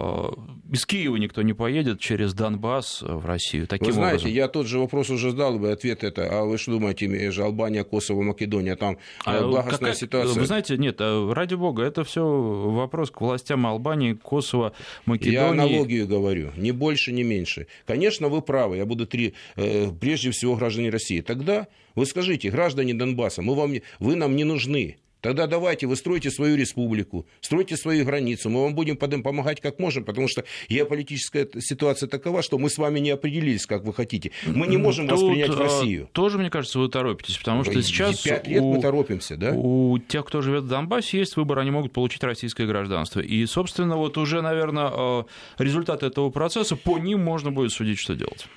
из 0.71 0.85
Киева 0.85 1.15
никто 1.15 1.41
не 1.41 1.53
поедет 1.53 2.01
через 2.01 2.33
Донбасс 2.33 3.01
в 3.01 3.25
Россию. 3.25 3.67
Таким 3.67 3.87
вы 3.87 3.93
знаете, 3.93 4.23
образом. 4.23 4.31
я 4.31 4.47
тот 4.49 4.67
же 4.67 4.79
вопрос 4.79 5.09
уже 5.09 5.31
задал 5.31 5.59
бы, 5.59 5.71
ответ 5.71 6.03
это, 6.03 6.27
а 6.29 6.43
вы 6.43 6.57
что 6.57 6.71
думаете, 6.71 7.31
же 7.31 7.43
Албания, 7.43 7.85
Косово, 7.85 8.21
Македония, 8.21 8.75
там 8.75 8.97
а 9.23 9.37
э, 9.37 9.47
благостная 9.47 9.91
какая, 9.91 9.93
ситуация? 9.93 10.39
Вы 10.39 10.45
знаете, 10.45 10.77
нет, 10.77 10.99
ради 10.99 11.55
бога, 11.55 11.83
это 11.83 12.03
все 12.03 12.25
вопрос 12.25 13.11
к 13.11 13.21
властям 13.21 13.60
проблема 13.61 13.69
Албании, 13.69 14.13
Косово, 14.13 14.73
Македонии. 15.05 15.33
Я 15.33 15.49
аналогию 15.49 16.07
говорю, 16.07 16.51
ни 16.57 16.71
больше, 16.71 17.11
ни 17.11 17.23
меньше. 17.23 17.67
Конечно, 17.85 18.29
вы 18.29 18.41
правы, 18.41 18.77
я 18.77 18.85
буду 18.85 19.05
три, 19.05 19.33
э, 19.55 19.91
прежде 19.99 20.31
всего 20.31 20.55
граждане 20.55 20.89
России. 20.89 21.21
Тогда 21.21 21.67
вы 21.95 22.05
скажите, 22.05 22.49
граждане 22.49 22.93
Донбасса, 22.93 23.41
мы 23.41 23.55
вам, 23.55 23.73
вы 23.99 24.15
нам 24.15 24.35
не 24.35 24.43
нужны. 24.43 24.97
Тогда 25.21 25.45
давайте, 25.45 25.87
вы 25.87 25.95
стройте 25.95 26.31
свою 26.31 26.55
республику, 26.55 27.27
стройте 27.41 27.77
свою 27.77 28.05
границу, 28.05 28.49
мы 28.49 28.63
вам 28.63 28.73
будем 28.73 28.97
помогать 28.97 29.61
как 29.61 29.79
можем, 29.79 30.03
потому 30.03 30.27
что 30.27 30.43
геополитическая 30.67 31.47
ситуация 31.59 32.09
такова, 32.09 32.41
что 32.41 32.57
мы 32.57 32.69
с 32.69 32.77
вами 32.77 32.99
не 32.99 33.11
определились, 33.11 33.67
как 33.67 33.83
вы 33.83 33.93
хотите. 33.93 34.31
Мы 34.45 34.67
не 34.67 34.77
можем 34.77 35.07
Тут 35.07 35.19
воспринять 35.19 35.49
а, 35.51 35.55
Россию. 35.55 36.09
Тоже, 36.11 36.39
мне 36.39 36.49
кажется, 36.49 36.79
вы 36.79 36.89
торопитесь, 36.89 37.37
потому 37.37 37.63
что 37.63 37.81
сейчас... 37.83 38.21
Пять 38.21 38.47
лет 38.47 38.61
у, 38.61 38.73
мы 38.73 38.81
торопимся, 38.81 39.37
да? 39.37 39.51
У 39.53 39.99
тех, 39.99 40.25
кто 40.25 40.41
живет 40.41 40.63
в 40.63 40.67
Донбассе, 40.67 41.19
есть 41.19 41.35
выбор, 41.37 41.59
они 41.59 41.71
могут 41.71 41.93
получить 41.93 42.23
российское 42.23 42.65
гражданство. 42.65 43.19
И, 43.19 43.45
собственно, 43.45 43.97
вот 43.97 44.17
уже, 44.17 44.41
наверное, 44.41 44.89
а, 44.91 45.25
результат 45.59 46.01
этого 46.01 46.31
процесса, 46.31 46.75
по 46.75 46.97
ним 46.97 47.23
можно 47.23 47.51
будет 47.51 47.71
судить, 47.71 47.99
что 47.99 48.15
делать. 48.15 48.47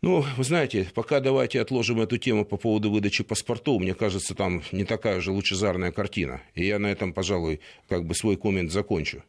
Ну, 0.00 0.24
вы 0.36 0.44
знаете, 0.44 0.88
пока 0.94 1.18
давайте 1.18 1.60
отложим 1.60 2.00
эту 2.00 2.18
тему 2.18 2.44
по 2.44 2.56
поводу 2.56 2.90
выдачи 2.90 3.24
паспортов. 3.24 3.80
Мне 3.80 3.94
кажется, 3.94 4.34
там 4.34 4.62
не 4.70 4.84
такая 4.84 5.20
же 5.20 5.32
лучезарная 5.32 5.90
картина. 5.90 6.40
И 6.54 6.64
я 6.64 6.78
на 6.78 6.86
этом, 6.86 7.12
пожалуй, 7.12 7.60
как 7.88 8.04
бы 8.04 8.14
свой 8.14 8.36
коммент 8.36 8.70
закончу. 8.70 9.24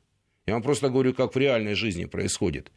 Я 0.46 0.54
вам 0.54 0.62
просто 0.62 0.90
говорю, 0.90 1.14
как 1.16 1.34
в 1.34 1.38
реальной 1.38 1.74
жизни 1.74 2.06
происходит. 2.06 2.72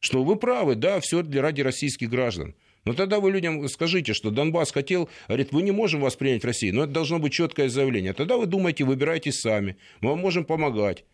Что 0.00 0.24
вы 0.24 0.36
правы, 0.36 0.74
да, 0.74 0.98
все 0.98 1.22
для 1.22 1.40
ради 1.40 1.60
российских 1.60 2.10
граждан. 2.10 2.56
Но 2.84 2.94
тогда 2.94 3.20
вы 3.20 3.30
людям 3.30 3.68
скажите, 3.68 4.12
что 4.12 4.30
Донбасс 4.30 4.72
хотел, 4.72 5.08
говорит, 5.26 5.52
вы 5.52 5.62
не 5.62 5.72
можем 5.72 6.00
вас 6.00 6.16
принять 6.16 6.42
в 6.42 6.46
Россию, 6.46 6.74
но 6.74 6.84
это 6.84 6.92
должно 6.92 7.18
быть 7.18 7.32
четкое 7.32 7.68
заявление. 7.68 8.12
Тогда 8.12 8.36
вы 8.36 8.46
думаете, 8.46 8.84
выбирайтесь 8.84 9.40
сами, 9.40 9.76
мы 10.00 10.10
вам 10.10 10.20
можем 10.20 10.44
помогать, 10.44 11.04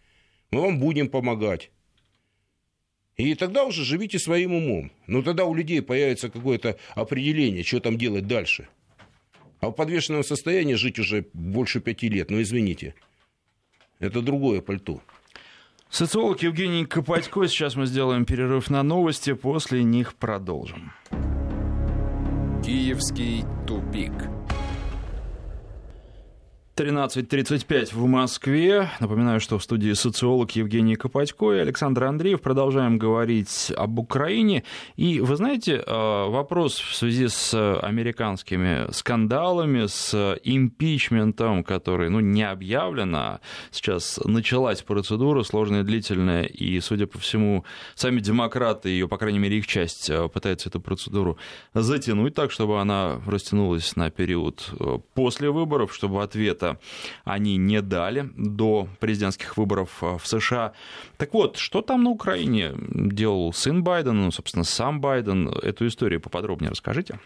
мы 0.51 0.61
вам 0.61 0.79
будем 0.79 1.09
помогать. 1.09 1.71
И 3.16 3.35
тогда 3.35 3.64
уже 3.64 3.85
живите 3.85 4.18
своим 4.18 4.55
умом. 4.55 4.90
Но 5.07 5.22
тогда 5.22 5.44
у 5.44 5.55
людей 5.55 5.83
появится 5.83 6.31
какое-то 6.31 6.79
определение, 6.94 7.62
что 7.62 7.81
там 7.81 7.98
делать 7.98 8.27
дальше. 8.27 8.68
А 9.61 9.68
в 9.68 9.72
подвешенном 9.72 10.25
состоянии 10.25 10.75
жить 10.75 10.98
уже 10.98 11.27
больше 11.33 11.81
пяти 11.81 12.09
лет, 12.09 12.31
ну 12.31 12.42
извините, 12.42 12.94
это 14.01 14.20
другое 14.20 14.61
пальто. 14.61 15.01
Социолог 15.88 16.42
Евгений 16.42 16.87
Копатько. 16.87 17.46
Сейчас 17.46 17.77
мы 17.77 17.87
сделаем 17.87 18.25
перерыв 18.25 18.70
на 18.70 18.83
новости, 18.83 19.35
после 19.35 19.85
них 19.85 20.14
продолжим. 20.14 20.92
Киевский 22.64 23.44
тупик. 23.66 24.12
13.35 26.83 27.95
в 27.95 28.07
Москве. 28.07 28.90
Напоминаю, 28.99 29.38
что 29.38 29.57
в 29.57 29.62
студии 29.62 29.92
социолог 29.92 30.51
Евгений 30.51 30.97
Копатько 30.97 31.53
и 31.53 31.59
Александр 31.59 32.03
Андреев. 32.05 32.40
Продолжаем 32.40 32.99
говорить 32.99 33.73
об 33.77 34.01
Украине. 34.01 34.64
И 34.97 35.21
вы 35.21 35.37
знаете, 35.37 35.77
э, 35.77 35.85
вопрос 35.87 36.81
в 36.81 36.97
связи 36.97 37.29
с 37.29 37.55
американскими 37.79 38.90
скандалами, 38.90 39.87
с 39.87 40.37
импичментом, 40.42 41.62
который 41.62 42.11
ну, 42.11 42.18
не 42.18 42.42
объявлен, 42.42 43.14
а 43.14 43.40
сейчас 43.71 44.18
началась 44.25 44.83
процедура 44.83 45.45
сложная, 45.45 45.85
длительная, 45.85 46.42
и, 46.42 46.81
судя 46.81 47.07
по 47.07 47.21
всему, 47.21 47.64
сами 47.95 48.18
демократы, 48.18 48.88
ее, 48.88 49.07
по 49.07 49.18
крайней 49.18 49.38
мере, 49.38 49.59
их 49.59 49.68
часть, 49.68 50.11
э, 50.11 50.29
пытаются 50.29 50.68
эту 50.68 50.81
процедуру 50.81 51.38
затянуть 51.75 52.35
так, 52.35 52.51
чтобы 52.51 52.81
она 52.81 53.21
растянулась 53.25 53.95
на 53.95 54.11
период 54.11 54.68
э, 54.81 54.99
после 55.14 55.49
выборов, 55.49 55.95
чтобы 55.95 56.25
ответ 56.25 56.72
они 57.25 57.57
не 57.57 57.81
дали 57.83 58.29
до 58.37 58.89
президентских 59.01 59.57
выборов 59.57 60.03
э, 60.03 60.19
в 60.19 60.27
США. 60.27 60.73
Так 61.17 61.35
вот, 61.35 61.57
что 61.57 61.83
там 61.83 62.05
на 62.05 62.11
Украине 62.11 62.75
делал 62.77 63.53
сын 63.53 63.83
Байдена, 63.83 64.15
ну, 64.15 64.31
собственно, 64.31 64.65
сам 64.65 65.01
Байден? 65.01 65.49
Эту 65.49 65.87
историю 65.87 66.21
поподробнее 66.21 66.71
расскажите. 66.71 67.19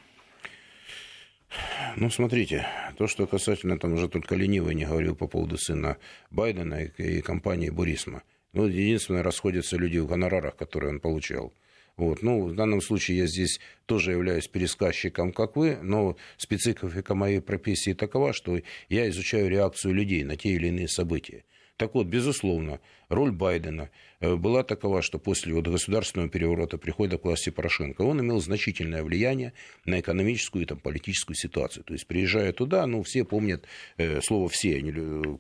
Ну, 1.96 2.10
смотрите, 2.10 2.66
то, 2.98 3.06
что 3.06 3.26
касательно, 3.26 3.78
там 3.78 3.94
уже 3.94 4.08
только 4.08 4.34
ленивый 4.34 4.74
не 4.74 4.84
говорил 4.84 5.14
по 5.14 5.26
поводу 5.26 5.56
сына 5.56 5.96
Байдена 6.30 6.84
и 6.84 7.22
компании 7.22 7.70
Бурисма. 7.70 8.22
Ну, 8.52 8.66
единственное, 8.66 9.22
расходятся 9.22 9.76
люди 9.76 9.98
в 9.98 10.06
гонорарах, 10.06 10.56
которые 10.56 10.92
он 10.92 11.00
получал. 11.00 11.52
Вот. 11.96 12.22
Ну, 12.22 12.46
в 12.48 12.54
данном 12.54 12.82
случае 12.82 13.18
я 13.18 13.26
здесь 13.26 13.58
тоже 13.86 14.10
являюсь 14.12 14.48
пересказчиком, 14.48 15.32
как 15.32 15.56
вы, 15.56 15.78
но 15.82 16.16
специфика 16.36 17.14
моей 17.14 17.40
профессии 17.40 17.94
такова, 17.94 18.34
что 18.34 18.60
я 18.90 19.08
изучаю 19.08 19.48
реакцию 19.48 19.94
людей 19.94 20.22
на 20.24 20.36
те 20.36 20.50
или 20.50 20.68
иные 20.68 20.88
события. 20.88 21.44
Так 21.76 21.94
вот, 21.94 22.06
безусловно, 22.06 22.80
роль 23.10 23.32
Байдена 23.32 23.90
э, 24.20 24.34
была 24.34 24.62
такова, 24.62 25.02
что 25.02 25.18
после 25.18 25.52
вот 25.52 25.68
государственного 25.68 26.30
переворота, 26.30 26.78
прихода 26.78 27.18
к 27.18 27.24
власти 27.24 27.50
Порошенко, 27.50 28.00
он 28.00 28.20
имел 28.22 28.40
значительное 28.40 29.02
влияние 29.02 29.52
на 29.84 30.00
экономическую 30.00 30.62
и 30.62 30.66
там, 30.66 30.78
политическую 30.78 31.36
ситуацию. 31.36 31.84
То 31.84 31.92
есть, 31.92 32.06
приезжая 32.06 32.54
туда, 32.54 32.86
ну, 32.86 33.02
все 33.02 33.24
помнят, 33.24 33.64
э, 33.98 34.22
слово 34.22 34.48
«все», 34.48 34.80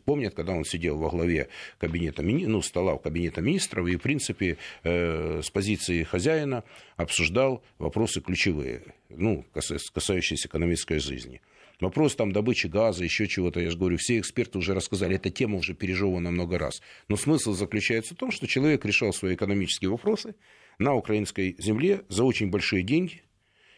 помнят, 0.04 0.34
когда 0.34 0.52
он 0.52 0.64
сидел 0.64 0.98
во 0.98 1.08
главе 1.08 1.48
кабинета, 1.78 2.22
ну, 2.22 2.60
стола 2.60 2.96
в 2.96 2.98
кабинета 3.00 3.40
министров 3.40 3.88
и, 3.88 3.96
в 3.96 4.02
принципе, 4.02 4.58
э, 4.82 5.40
с 5.42 5.48
позиции 5.48 6.02
хозяина 6.02 6.64
обсуждал 6.96 7.62
вопросы 7.78 8.20
ключевые, 8.20 8.82
ну, 9.08 9.46
касающиеся 9.54 10.48
экономической 10.48 10.98
жизни. 10.98 11.40
Вопрос 11.80 12.16
там 12.16 12.32
добычи 12.32 12.68
газа, 12.68 13.04
еще 13.04 13.26
чего-то, 13.26 13.60
я 13.60 13.70
же 13.70 13.76
говорю, 13.76 13.98
все 13.98 14.18
эксперты 14.18 14.58
уже 14.58 14.72
рассказали, 14.72 15.16
эта 15.16 15.30
тема 15.30 15.58
уже 15.58 15.74
пережевана 15.74 16.30
много 16.30 16.58
раз. 16.58 16.80
Но 17.08 17.16
смысл 17.16 17.52
заключается 17.52 18.14
в 18.14 18.16
том, 18.16 18.30
что 18.30 18.46
человек 18.46 18.84
решал 18.86 19.12
свои 19.12 19.34
экономические 19.34 19.90
вопросы 19.90 20.36
на 20.78 20.94
украинской 20.94 21.54
земле 21.58 22.02
за 22.08 22.24
очень 22.24 22.50
большие 22.50 22.82
деньги, 22.82 23.22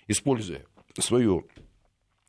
используя 0.06 0.64
свое 0.96 1.44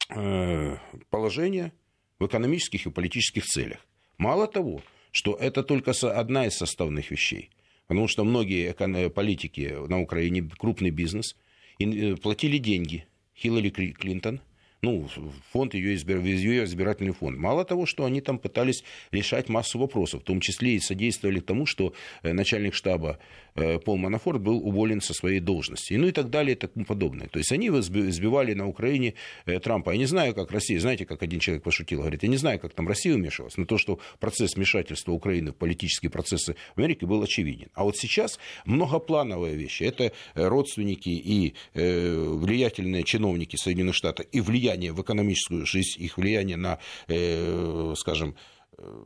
э, 0.10 0.77
положение 1.12 1.71
в 2.17 2.25
экономических 2.25 2.88
и 2.88 2.91
политических 2.91 3.45
целях. 3.45 3.86
Мало 4.17 4.47
того, 4.47 4.82
что 5.12 5.36
это 5.36 5.62
только 5.62 5.91
одна 5.91 6.47
из 6.47 6.55
составных 6.55 7.12
вещей, 7.12 7.51
потому 7.86 8.08
что 8.08 8.23
многие 8.23 8.73
политики 9.10 9.75
на 9.88 10.01
Украине, 10.01 10.49
крупный 10.58 10.89
бизнес, 10.89 11.36
э, 11.77 12.15
платили 12.15 12.58
деньги 12.58 13.05
Хиллари 13.36 13.69
Клинтон– 13.69 14.41
ну, 14.82 15.10
фонд 15.52 15.74
ее, 15.74 15.96
избир... 15.96 16.20
ее 16.20 16.63
избирательный 16.63 17.13
фонд. 17.13 17.38
Мало 17.38 17.65
того, 17.65 17.86
что 17.86 18.06
они 18.06 18.22
там 18.22 18.39
пытались 18.39 18.84
решать 19.12 19.50
массу 19.50 19.78
вопросов, 19.78 20.22
в 20.22 20.24
том 20.24 20.39
числе 20.39 20.76
и 20.76 20.80
содействовали 20.80 21.39
тому, 21.39 21.65
что 21.65 21.94
э, 22.24 22.32
начальник 22.32 22.74
штаба 22.74 23.20
э, 23.56 23.80
Пол 23.80 23.98
Манафорт 23.98 24.42
был 24.42 24.65
уволен 24.65 25.02
со 25.02 25.13
своей 25.13 25.42
должности, 25.42 25.94
ну 25.96 26.08
и 26.08 26.12
так 26.12 26.30
далее 26.30 26.56
и 26.56 26.60
тому 26.60 26.86
подобное. 26.86 27.28
То 27.28 27.39
есть 27.39 27.52
они 27.52 27.70
сбивали 27.70 28.54
на 28.54 28.68
Украине 28.68 29.15
э, 29.46 29.60
Трампа. 29.60 29.92
Я 29.92 29.98
не 29.98 30.06
знаю, 30.06 30.34
как 30.34 30.52
Россия, 30.52 30.80
знаете, 30.80 31.06
как 31.06 31.24
один 31.24 31.39
человек 31.39 31.63
пошутил, 31.63 32.00
говорит, 32.00 32.24
я 32.24 32.30
не 32.30 32.38
знаю, 32.38 32.60
как 32.60 32.74
там 32.74 32.88
Россия 32.88 33.13
вмешивалась, 33.13 33.58
но 33.58 33.65
то, 33.65 33.78
что 33.78 34.00
процесс 34.20 34.56
вмешательства 34.56 35.12
Украины 35.12 35.52
в 35.52 35.56
политические 35.56 36.10
процессы 36.10 36.56
в 36.76 36.80
Америке 36.80 37.06
был 37.06 37.22
очевиден. 37.22 37.68
А 37.74 37.84
вот 37.84 37.98
сейчас 37.98 38.39
многоплановые 38.65 39.56
вещи. 39.56 39.84
Это 39.84 40.13
родственники 40.36 41.10
и 41.10 41.54
влиятельные 41.74 43.04
чиновники 43.04 43.56
Соединенных 43.56 43.96
Штатов 43.96 44.26
и 44.32 44.39
влиятельные 44.39 44.68
влияние 44.69 44.93
в 44.93 45.01
экономическую 45.01 45.65
жизнь, 45.65 46.01
их 46.01 46.17
влияние 46.17 46.58
на, 46.58 46.79
э, 47.08 47.93
скажем, 47.97 48.36
э, 48.77 49.03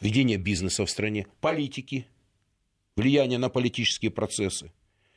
ведение 0.00 0.36
бизнеса 0.36 0.84
в 0.84 0.90
стране, 0.90 1.26
политики, 1.40 2.06
влияние 2.96 3.38
на 3.38 3.48
политические 3.48 4.10
процессы 4.10 4.72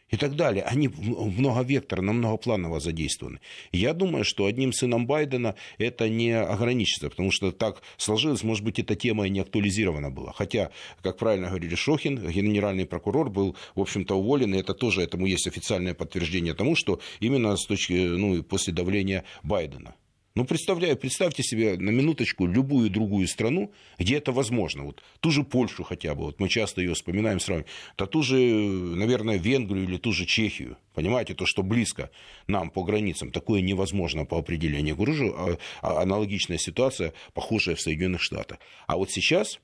и 0.09 0.17
так 0.17 0.35
далее. 0.35 0.63
Они 0.63 0.87
многовекторно, 0.87 2.13
многопланово 2.13 2.79
задействованы. 2.79 3.39
Я 3.71 3.93
думаю, 3.93 4.23
что 4.23 4.45
одним 4.45 4.73
сыном 4.73 5.05
Байдена 5.05 5.55
это 5.77 6.09
не 6.09 6.31
ограничится, 6.31 7.09
потому 7.09 7.31
что 7.31 7.51
так 7.51 7.81
сложилось, 7.97 8.43
может 8.43 8.63
быть, 8.63 8.79
эта 8.79 8.95
тема 8.95 9.27
и 9.27 9.29
не 9.29 9.39
актуализирована 9.39 10.09
была. 10.09 10.31
Хотя, 10.33 10.71
как 11.01 11.17
правильно 11.17 11.47
говорили 11.47 11.75
Шохин, 11.75 12.29
генеральный 12.29 12.85
прокурор 12.85 13.29
был, 13.29 13.55
в 13.75 13.81
общем-то, 13.81 14.15
уволен, 14.15 14.55
и 14.55 14.59
это 14.59 14.73
тоже 14.73 15.01
этому 15.01 15.25
есть 15.25 15.47
официальное 15.47 15.93
подтверждение 15.93 16.53
тому, 16.53 16.75
что 16.75 16.99
именно 17.19 17.55
с 17.55 17.65
точки, 17.65 17.93
ну, 17.93 18.43
после 18.43 18.73
давления 18.73 19.23
Байдена. 19.43 19.95
Ну, 20.37 20.45
представляю, 20.45 20.95
представьте 20.95 21.41
себе 21.41 21.77
на 21.77 21.89
минуточку 21.89 22.45
любую 22.45 22.91
другую 22.91 23.27
страну, 23.27 23.71
где 23.97 24.17
это 24.17 24.31
возможно. 24.31 24.83
Вот 24.83 25.01
ту 25.19 25.31
же 25.31 25.43
Польшу 25.43 25.83
хотя 25.83 26.13
бы, 26.13 26.25
вот 26.25 26.39
мы 26.39 26.47
часто 26.47 26.79
ее 26.79 26.93
вспоминаем 26.93 27.39
сравниваем, 27.39 27.67
то 27.95 28.05
ту 28.05 28.21
же, 28.21 28.37
наверное, 28.37 29.37
Венгрию 29.37 29.85
или 29.85 29.97
ту 29.97 30.13
же 30.13 30.27
Чехию. 30.27 30.77
Понимаете, 30.93 31.33
то, 31.33 31.47
что 31.47 31.63
близко 31.63 32.11
нам 32.45 32.69
по 32.69 32.83
границам, 32.83 33.31
такое 33.31 33.61
невозможно 33.61 34.25
по 34.25 34.37
определению. 34.37 34.95
Говорю 34.95 35.33
а, 35.35 35.57
а 35.81 36.03
аналогичная 36.03 36.59
ситуация, 36.59 37.13
похожая 37.33 37.73
в 37.73 37.81
Соединенных 37.81 38.21
Штатах. 38.21 38.59
А 38.85 38.97
вот 38.97 39.09
сейчас 39.09 39.59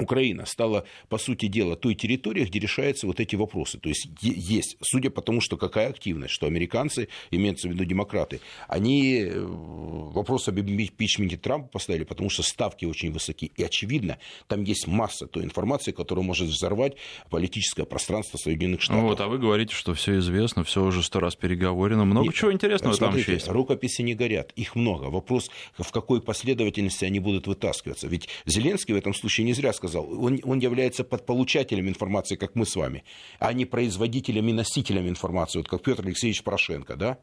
Украина 0.00 0.46
стала, 0.46 0.84
по 1.08 1.18
сути 1.18 1.46
дела, 1.46 1.76
той 1.76 1.94
территорией, 1.94 2.46
где 2.46 2.58
решаются 2.58 3.06
вот 3.06 3.20
эти 3.20 3.36
вопросы. 3.36 3.78
То 3.78 3.88
есть 3.88 4.08
есть, 4.20 4.76
судя 4.82 5.10
по 5.10 5.22
тому, 5.22 5.40
что 5.40 5.56
какая 5.56 5.88
активность, 5.88 6.32
что 6.32 6.46
американцы, 6.46 7.08
имеются 7.30 7.68
в 7.68 7.72
виду 7.72 7.84
демократы, 7.84 8.40
они 8.68 9.22
э, 9.22 9.40
вопрос 9.40 10.48
об 10.48 10.58
импичменте 10.60 11.36
Трампа 11.36 11.68
поставили, 11.68 12.04
потому 12.04 12.30
что 12.30 12.42
ставки 12.42 12.84
очень 12.84 13.12
высоки. 13.12 13.52
И 13.56 13.62
очевидно, 13.62 14.18
там 14.46 14.64
есть 14.64 14.86
масса 14.86 15.26
той 15.26 15.44
информации, 15.44 15.92
которая 15.92 16.24
может 16.24 16.48
взорвать 16.48 16.96
политическое 17.30 17.84
пространство 17.84 18.38
Соединенных 18.38 18.80
Штатов. 18.80 19.02
Вот, 19.02 19.20
а 19.20 19.28
вы 19.28 19.38
говорите, 19.38 19.74
что 19.74 19.94
все 19.94 20.18
известно, 20.18 20.64
все 20.64 20.82
уже 20.82 21.02
сто 21.02 21.20
раз 21.20 21.36
переговорено. 21.36 22.04
Много 22.04 22.26
Нет, 22.26 22.34
чего 22.34 22.52
интересного 22.52 22.94
смотрите, 22.94 23.12
там 23.12 23.20
еще 23.20 23.32
есть. 23.34 23.48
Рукописи 23.48 24.02
не 24.02 24.14
горят, 24.14 24.52
их 24.56 24.74
много. 24.74 25.04
Вопрос, 25.04 25.50
в 25.78 25.90
какой 25.90 26.20
последовательности 26.20 27.04
они 27.04 27.20
будут 27.20 27.46
вытаскиваться. 27.46 28.06
Ведь 28.06 28.28
Зеленский 28.46 28.94
в 28.94 28.96
этом 28.96 29.14
случае 29.14 29.44
не 29.46 29.52
зря 29.52 29.72
сказал, 29.72 29.89
он, 29.98 30.40
он 30.44 30.58
является 30.60 31.02
подполучателем 31.02 31.88
информации, 31.88 32.36
как 32.36 32.54
мы 32.54 32.64
с 32.64 32.76
вами, 32.76 33.04
а 33.38 33.52
не 33.52 33.64
производителем 33.64 34.48
и 34.48 34.52
носителем 34.52 35.08
информации, 35.08 35.58
вот 35.58 35.68
как 35.68 35.82
Петр 35.82 36.06
Алексеевич 36.06 36.44
Порошенко, 36.44 36.96
да? 36.96 37.18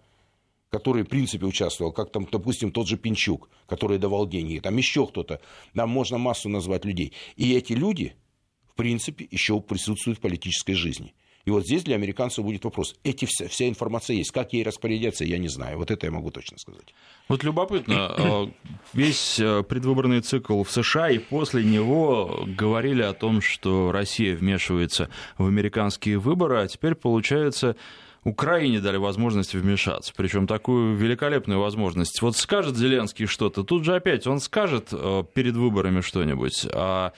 который, 0.69 1.03
в 1.03 1.07
принципе, 1.07 1.45
участвовал, 1.45 1.91
как 1.91 2.11
там, 2.11 2.27
допустим, 2.29 2.71
тот 2.71 2.87
же 2.87 2.97
Пинчук, 2.97 3.49
который 3.67 3.97
давал 3.97 4.27
деньги, 4.27 4.59
там 4.59 4.75
еще 4.77 5.07
кто-то, 5.07 5.39
там 5.73 5.89
можно 5.89 6.17
массу 6.17 6.49
назвать 6.49 6.83
людей. 6.83 7.13
И 7.35 7.53
эти 7.53 7.73
люди, 7.73 8.15
в 8.69 8.75
принципе, 8.75 9.27
еще 9.31 9.61
присутствуют 9.61 10.19
в 10.19 10.21
политической 10.21 10.73
жизни. 10.73 11.13
И 11.47 11.49
вот 11.49 11.65
здесь 11.65 11.85
для 11.85 11.95
американцев 11.95 12.43
будет 12.43 12.65
вопрос. 12.65 12.93
Эти 13.05 13.23
вся, 13.23 13.47
вся 13.47 13.69
информация 13.69 14.17
есть. 14.17 14.31
Как 14.31 14.51
ей 14.51 14.65
распорядиться, 14.65 15.23
я 15.23 15.37
не 15.37 15.47
знаю. 15.47 15.77
Вот 15.77 15.89
это 15.91 16.05
я 16.05 16.11
могу 16.11 16.29
точно 16.29 16.57
сказать. 16.57 16.93
Вот 17.29 17.41
любопытно. 17.45 17.95
А, 18.17 18.51
весь 18.91 19.39
а, 19.39 19.63
предвыборный 19.63 20.19
цикл 20.19 20.63
в 20.63 20.69
США 20.69 21.09
и 21.09 21.19
после 21.19 21.63
него 21.63 22.43
говорили 22.45 23.01
о 23.01 23.13
том, 23.13 23.39
что 23.39 23.93
Россия 23.93 24.35
вмешивается 24.35 25.09
в 25.37 25.47
американские 25.47 26.17
выборы, 26.17 26.63
а 26.63 26.67
теперь 26.67 26.95
получается 26.95 27.77
Украине 28.27 28.79
дали 28.81 28.97
возможность 28.97 29.53
вмешаться, 29.53 30.13
причем 30.15 30.47
такую 30.47 30.95
великолепную 30.95 31.59
возможность. 31.59 32.21
Вот 32.21 32.35
скажет 32.35 32.75
Зеленский 32.75 33.25
что-то, 33.25 33.63
тут 33.63 33.85
же 33.85 33.95
опять 33.95 34.27
он 34.27 34.39
скажет 34.39 34.89
э, 34.91 35.23
перед 35.33 35.55
выборами 35.55 36.01
что-нибудь, 36.01 36.67
а 36.73 37.13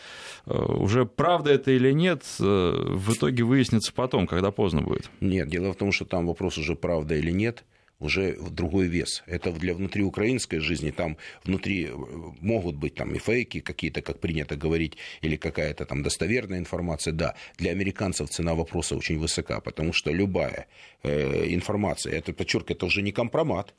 э, 0.45 0.53
уже 0.53 1.05
правда 1.05 1.51
это 1.51 1.71
или 1.71 1.91
нет, 1.91 2.23
э, 2.39 2.43
в 2.43 3.13
итоге 3.13 3.43
выяснится 3.43 3.91
потом, 3.93 4.27
когда 4.27 4.51
поздно 4.51 4.81
будет. 4.81 5.09
Нет, 5.19 5.49
дело 5.49 5.73
в 5.73 5.77
том, 5.77 5.91
что 5.91 6.05
там 6.05 6.27
вопрос 6.27 6.57
уже 6.57 6.75
правда 6.75 7.15
или 7.15 7.31
нет– 7.31 7.63
уже 7.99 8.37
другой 8.37 8.87
вес. 8.87 9.23
Это 9.27 9.51
для 9.51 9.73
внутриукраинской 9.73 10.59
жизни, 10.59 10.91
там 10.91 11.17
внутри 11.43 11.85
э, 11.85 11.93
могут 12.41 12.75
быть 12.75 12.95
там 12.95 13.13
и 13.13 13.19
фейки 13.19 13.59
какие-то, 13.59 14.01
как 14.01 14.19
принято 14.19 14.55
говорить, 14.55 14.97
или 15.21 15.35
какая-то 15.35 15.85
там 15.85 16.01
достоверная 16.03 16.59
информация, 16.59 17.13
да. 17.13 17.35
Для 17.57 17.71
американцев 17.71 18.29
цена 18.29 18.55
вопроса 18.55 18.95
очень 18.95 19.19
высока, 19.19 19.59
потому 19.59 19.93
что 19.93 20.11
любая 20.11 20.67
э, 21.03 21.53
информация, 21.53 22.13
это, 22.13 22.33
подчеркиваю, 22.33 22.77
это 22.77 22.85
уже 22.85 23.01
не 23.01 23.11
компромат, 23.11 23.73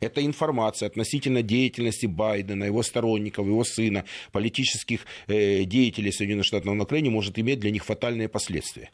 это 0.00 0.24
информация 0.24 0.88
относительно 0.88 1.42
деятельности 1.42 2.06
Байдена, 2.06 2.64
его 2.64 2.82
сторонников, 2.82 3.46
его 3.46 3.64
сына, 3.64 4.04
политических 4.32 5.06
э, 5.26 5.64
деятелей 5.64 6.12
Соединенных 6.12 6.44
Штатов 6.44 6.74
на 6.74 6.82
Украине 6.82 7.08
может 7.08 7.38
иметь 7.38 7.60
для 7.60 7.70
них 7.70 7.84
фатальные 7.84 8.28
последствия. 8.28 8.90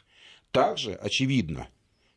Также 0.51 0.93
очевидно, 0.93 1.67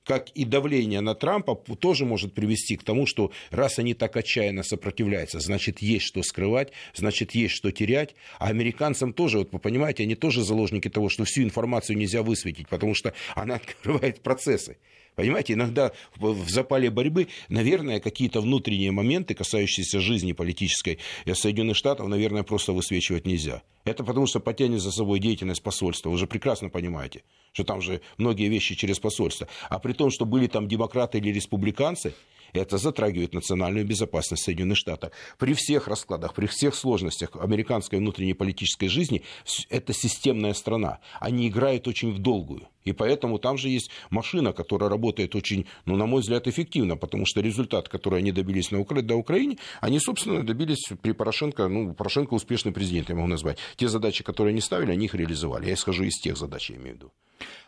как 0.06 0.30
и 0.30 0.44
давление 0.44 1.00
на 1.00 1.14
Трампа, 1.14 1.54
тоже 1.54 2.06
может 2.06 2.32
привести 2.32 2.76
к 2.76 2.84
тому, 2.84 3.06
что 3.06 3.32
раз 3.50 3.78
они 3.78 3.92
так 3.92 4.16
отчаянно 4.16 4.62
сопротивляются, 4.62 5.40
значит, 5.40 5.80
есть 5.80 6.06
что 6.06 6.22
скрывать, 6.22 6.72
значит, 6.94 7.34
есть 7.34 7.54
что 7.54 7.72
терять. 7.72 8.14
А 8.38 8.46
американцам 8.46 9.12
тоже, 9.12 9.38
вот 9.38 9.52
вы 9.52 9.58
понимаете, 9.58 10.04
они 10.04 10.14
тоже 10.14 10.42
заложники 10.42 10.88
того, 10.88 11.08
что 11.08 11.24
всю 11.24 11.42
информацию 11.42 11.98
нельзя 11.98 12.22
высветить, 12.22 12.68
потому 12.68 12.94
что 12.94 13.12
она 13.34 13.54
открывает 13.56 14.20
процессы. 14.20 14.78
Понимаете, 15.16 15.54
иногда 15.54 15.92
в 16.16 16.48
запале 16.50 16.90
борьбы, 16.90 17.28
наверное, 17.48 18.00
какие-то 18.00 18.42
внутренние 18.42 18.92
моменты, 18.92 19.34
касающиеся 19.34 19.98
жизни 19.98 20.32
политической 20.32 20.98
Соединенных 21.32 21.76
Штатов, 21.76 22.06
наверное, 22.06 22.42
просто 22.42 22.72
высвечивать 22.72 23.26
нельзя. 23.26 23.62
Это 23.84 24.04
потому, 24.04 24.26
что 24.26 24.40
потянет 24.40 24.80
за 24.80 24.92
собой 24.92 25.18
деятельность 25.18 25.62
посольства. 25.62 26.10
Вы 26.10 26.18
же 26.18 26.26
прекрасно 26.26 26.68
понимаете, 26.68 27.22
что 27.52 27.64
там 27.64 27.80
же 27.80 28.02
многие 28.18 28.48
вещи 28.48 28.74
через 28.74 28.98
посольство. 28.98 29.48
А 29.70 29.78
при 29.78 29.94
том, 29.94 30.10
что 30.10 30.26
были 30.26 30.48
там 30.48 30.68
демократы 30.68 31.16
или 31.16 31.30
республиканцы, 31.32 32.12
Это 32.60 32.78
затрагивает 32.78 33.34
национальную 33.34 33.86
безопасность 33.86 34.44
Соединенных 34.44 34.78
Штатов. 34.78 35.12
При 35.38 35.54
всех 35.54 35.88
раскладах, 35.88 36.34
при 36.34 36.46
всех 36.46 36.74
сложностях 36.74 37.30
американской 37.36 37.98
внутренней 37.98 38.34
политической 38.34 38.88
жизни 38.88 39.22
это 39.68 39.92
системная 39.92 40.54
страна. 40.54 40.98
Они 41.20 41.48
играют 41.48 41.88
очень 41.88 42.12
в 42.12 42.18
долгую. 42.18 42.68
И 42.86 42.92
поэтому 42.92 43.38
там 43.38 43.58
же 43.58 43.68
есть 43.68 43.90
машина, 44.10 44.52
которая 44.52 44.88
работает 44.88 45.34
очень, 45.34 45.66
ну, 45.86 45.96
на 45.96 46.06
мой 46.06 46.20
взгляд, 46.20 46.46
эффективно, 46.46 46.96
потому 46.96 47.26
что 47.26 47.40
результат, 47.40 47.88
который 47.88 48.20
они 48.20 48.32
добились 48.32 48.70
на 48.70 48.78
Укра... 48.78 49.02
до 49.02 49.16
Украине, 49.16 49.58
они, 49.80 49.98
собственно, 49.98 50.44
добились 50.44 50.86
при 51.02 51.12
Порошенко, 51.12 51.68
ну, 51.68 51.94
Порошенко 51.94 52.34
успешный 52.34 52.72
президент, 52.72 53.08
я 53.08 53.16
могу 53.16 53.26
назвать. 53.26 53.58
Те 53.76 53.88
задачи, 53.88 54.22
которые 54.22 54.52
они 54.52 54.60
ставили, 54.60 54.92
они 54.92 55.06
их 55.06 55.14
реализовали. 55.14 55.66
Я 55.66 55.74
исхожу 55.74 56.04
из 56.04 56.18
тех 56.20 56.36
задач, 56.36 56.70
я 56.70 56.76
имею 56.76 56.94
в 56.94 56.96
виду. 56.98 57.12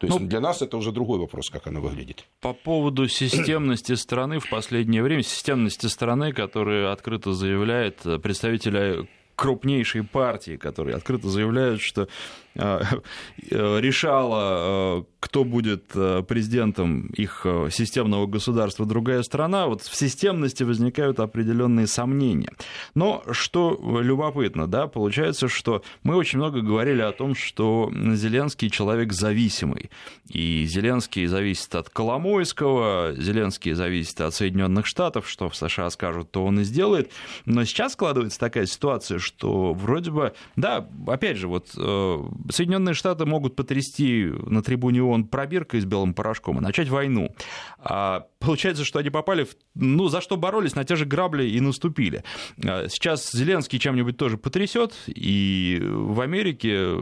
То 0.01 0.07
есть 0.07 0.21
ну, 0.21 0.27
для 0.27 0.41
нас 0.41 0.63
это 0.63 0.77
уже 0.77 0.93
другой 0.93 1.19
вопрос, 1.19 1.51
как 1.51 1.67
она 1.67 1.81
выглядит. 1.81 2.25
По 2.41 2.53
поводу 2.53 3.09
системности 3.09 3.95
страны 3.95 4.39
в 4.39 4.49
последнее 4.49 4.78
время, 5.03 5.23
системности 5.23 5.87
страны, 5.87 6.33
которая 6.33 6.93
открыто 6.93 7.33
заявляет 7.33 8.03
представителя 8.23 9.07
крупнейшей 9.39 10.03
партии, 10.03 10.57
которые 10.57 10.97
открыто 10.97 11.29
заявляют, 11.29 11.81
что 11.81 12.03
э, 12.03 12.07
э, 12.07 12.48
решала, 12.59 15.01
э, 15.01 15.05
кто 15.21 15.45
будет 15.45 15.89
президентом 15.89 17.09
их 17.09 17.47
системного 17.71 18.27
государства, 18.27 18.87
другая 18.87 19.23
страна, 19.23 19.67
вот 19.67 19.83
в 19.83 19.97
системности 19.97 20.63
возникают 20.63 21.21
определенные 21.21 21.87
сомнения. 21.87 22.53
Но 22.95 23.23
что 23.33 24.01
любопытно, 24.01 24.67
да, 24.67 24.87
получается, 24.87 25.49
что 25.49 25.83
мы 26.03 26.17
очень 26.17 26.39
много 26.39 26.61
говорили 26.61 27.03
о 27.03 27.13
том, 27.13 27.35
что 27.35 27.93
Зеленский 27.93 28.71
человек 28.71 29.13
зависимый, 29.13 29.91
и 30.29 30.65
Зеленский 30.67 31.27
зависит 31.27 31.75
от 31.75 31.91
Коломойского, 31.91 33.15
Зеленский 33.17 33.73
зависит 33.73 34.21
от 34.21 34.35
Соединенных 34.35 34.87
Штатов, 34.87 35.29
что 35.29 35.49
в 35.49 35.57
США 35.57 35.91
скажут, 35.91 36.31
то 36.31 36.45
он 36.45 36.61
и 36.61 36.65
сделает. 36.65 37.11
Но 37.45 37.65
сейчас 37.65 37.95
складывается 37.95 38.39
такая 38.39 38.67
ситуация, 38.67 39.19
что 39.19 39.73
вроде 39.73 40.11
бы, 40.11 40.33
да, 40.57 40.87
опять 41.07 41.37
же, 41.37 41.49
вот 41.49 41.69
э, 41.77 42.19
Соединенные 42.51 42.95
Штаты 42.95 43.27
могут 43.27 43.57
потрясти 43.57 44.25
на 44.25 44.63
трибуне 44.63 45.03
ООН 45.03 45.29
пробиркой 45.29 45.81
с 45.81 45.85
белым 45.85 46.15
порошком 46.15 46.59
и 46.59 46.61
начать 46.61 46.89
войну. 46.89 47.35
А 47.79 48.27
получается, 48.39 48.85
что 48.85 48.99
они 48.99 49.11
попали 49.11 49.45
в... 49.45 49.57
Ну, 49.81 50.09
за 50.09 50.21
что 50.21 50.37
боролись, 50.37 50.75
на 50.75 50.85
те 50.85 50.97
же 50.97 51.05
грабли 51.05 51.45
и 51.45 51.61
наступили. 51.61 52.25
А 52.65 52.89
сейчас 52.89 53.31
Зеленский 53.33 53.79
чем-нибудь 53.79 54.17
тоже 54.17 54.37
потрясет, 54.37 54.95
и 55.07 55.81
в 55.83 56.21
Америке 56.21 56.97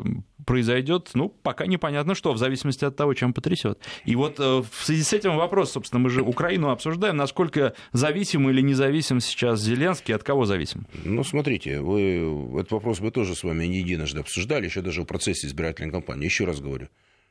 произойдет, 0.45 1.11
ну, 1.15 1.29
пока 1.29 1.67
непонятно 1.67 2.15
что, 2.15 2.33
в 2.33 2.39
зависимости 2.39 2.85
от 2.85 2.95
того, 2.95 3.15
чем 3.15 3.33
потрясет. 3.33 3.79
И 4.05 4.15
вот 4.15 4.39
э, 4.39 4.63
в 4.71 4.85
связи 4.85 5.03
с 5.03 5.13
этим 5.13 5.37
вопрос, 5.37 5.73
собственно, 5.73 6.01
мы 6.01 6.11
же 6.11 6.23
Украину 6.23 6.69
обсуждаем, 6.69 7.17
насколько 7.17 7.75
зависим 7.93 8.49
или 8.49 8.61
независим 8.61 9.21
сейчас 9.21 9.61
Зеленский, 9.61 10.15
от 10.15 10.23
кого 10.23 10.45
зависим? 10.45 10.87
Ну, 11.05 11.25
смотрите, 11.25 11.81
вы 11.81 12.61
этот 12.61 12.73
вопрос 12.73 13.01
мы 13.01 13.11
тоже 13.11 13.35
с 13.35 13.43
вами 13.43 13.65
не 13.65 13.79
единожды 13.79 14.21
обсуждали, 14.21 14.67
еще 14.67 14.83
даже 14.83 15.03
в 15.03 15.07
процессе 15.07 15.47
избирательной 15.47 15.91
кампании. 15.91 16.27
Еще 16.27 16.45
раз 16.45 16.61
говорю, 16.61 16.89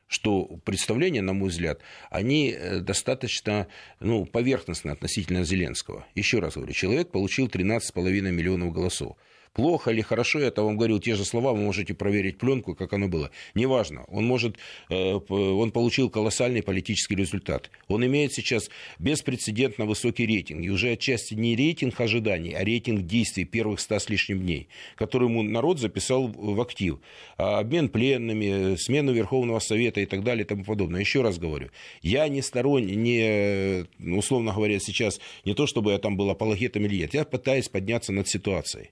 что 0.08 0.46
представления, 0.64 1.22
на 1.22 1.34
мой 1.34 1.50
взгляд, 1.50 1.82
они 2.10 2.52
э, 2.52 2.80
достаточно 2.80 3.68
ну, 4.00 4.26
поверхностны 4.26 4.92
относительно 4.92 5.44
Зеленского. 5.44 6.06
Еще 6.16 6.40
раз 6.40 6.56
говорю, 6.56 6.74
человек 6.74 7.12
получил 7.12 7.48
13,5 7.48 8.32
миллионов 8.32 8.72
голосов. 8.72 9.18
Плохо 9.56 9.92
или 9.92 10.02
хорошо, 10.02 10.40
я 10.40 10.48
это 10.48 10.64
вам 10.64 10.76
говорил 10.76 11.00
те 11.00 11.16
же 11.16 11.24
слова, 11.24 11.54
вы 11.54 11.60
можете 11.60 11.94
проверить 11.94 12.38
пленку, 12.38 12.76
как 12.76 12.92
оно 12.92 13.08
было. 13.08 13.32
Неважно, 13.54 14.04
он 14.10 14.26
может, 14.26 14.58
э, 14.90 15.14
он 15.30 15.72
получил 15.72 16.10
колоссальный 16.10 16.62
политический 16.62 17.16
результат. 17.16 17.72
Он 17.88 18.06
имеет 18.06 18.34
сейчас 18.34 18.70
беспрецедентно 19.00 19.86
высокий 19.86 20.26
рейтинг. 20.26 20.66
И 20.66 20.70
уже 20.70 20.92
отчасти 20.92 21.36
не 21.36 21.56
рейтинг 21.56 22.02
ожиданий, 22.02 22.52
а 22.54 22.66
рейтинг 22.66 23.06
действий 23.06 23.46
первых 23.46 23.80
ста 23.80 23.98
с 23.98 24.10
лишним 24.10 24.42
дней, 24.42 24.68
который 24.98 25.30
ему 25.30 25.42
народ 25.42 25.80
записал 25.80 26.28
в 26.28 26.60
актив. 26.60 27.00
А 27.38 27.60
обмен 27.60 27.88
пленными, 27.88 28.76
смену 28.76 29.14
Верховного 29.14 29.60
Совета 29.60 30.02
и 30.02 30.06
так 30.06 30.26
далее 30.26 30.44
и 30.44 30.48
тому 30.48 30.66
подобное. 30.66 31.00
Еще 31.00 31.22
раз 31.22 31.38
говорю, 31.38 31.70
я 32.02 32.28
не 32.28 32.42
сторонник, 32.42 32.98
не, 32.98 33.86
условно 34.18 34.52
говоря, 34.52 34.82
сейчас 34.82 35.22
не 35.46 35.54
то, 35.54 35.66
чтобы 35.66 35.94
я 35.94 35.98
там 35.98 36.18
был 36.18 36.30
апологетом 36.30 36.84
или 36.84 36.98
нет, 36.98 37.14
я 37.14 37.24
пытаюсь 37.24 37.70
подняться 37.70 38.12
над 38.12 38.28
ситуацией 38.28 38.90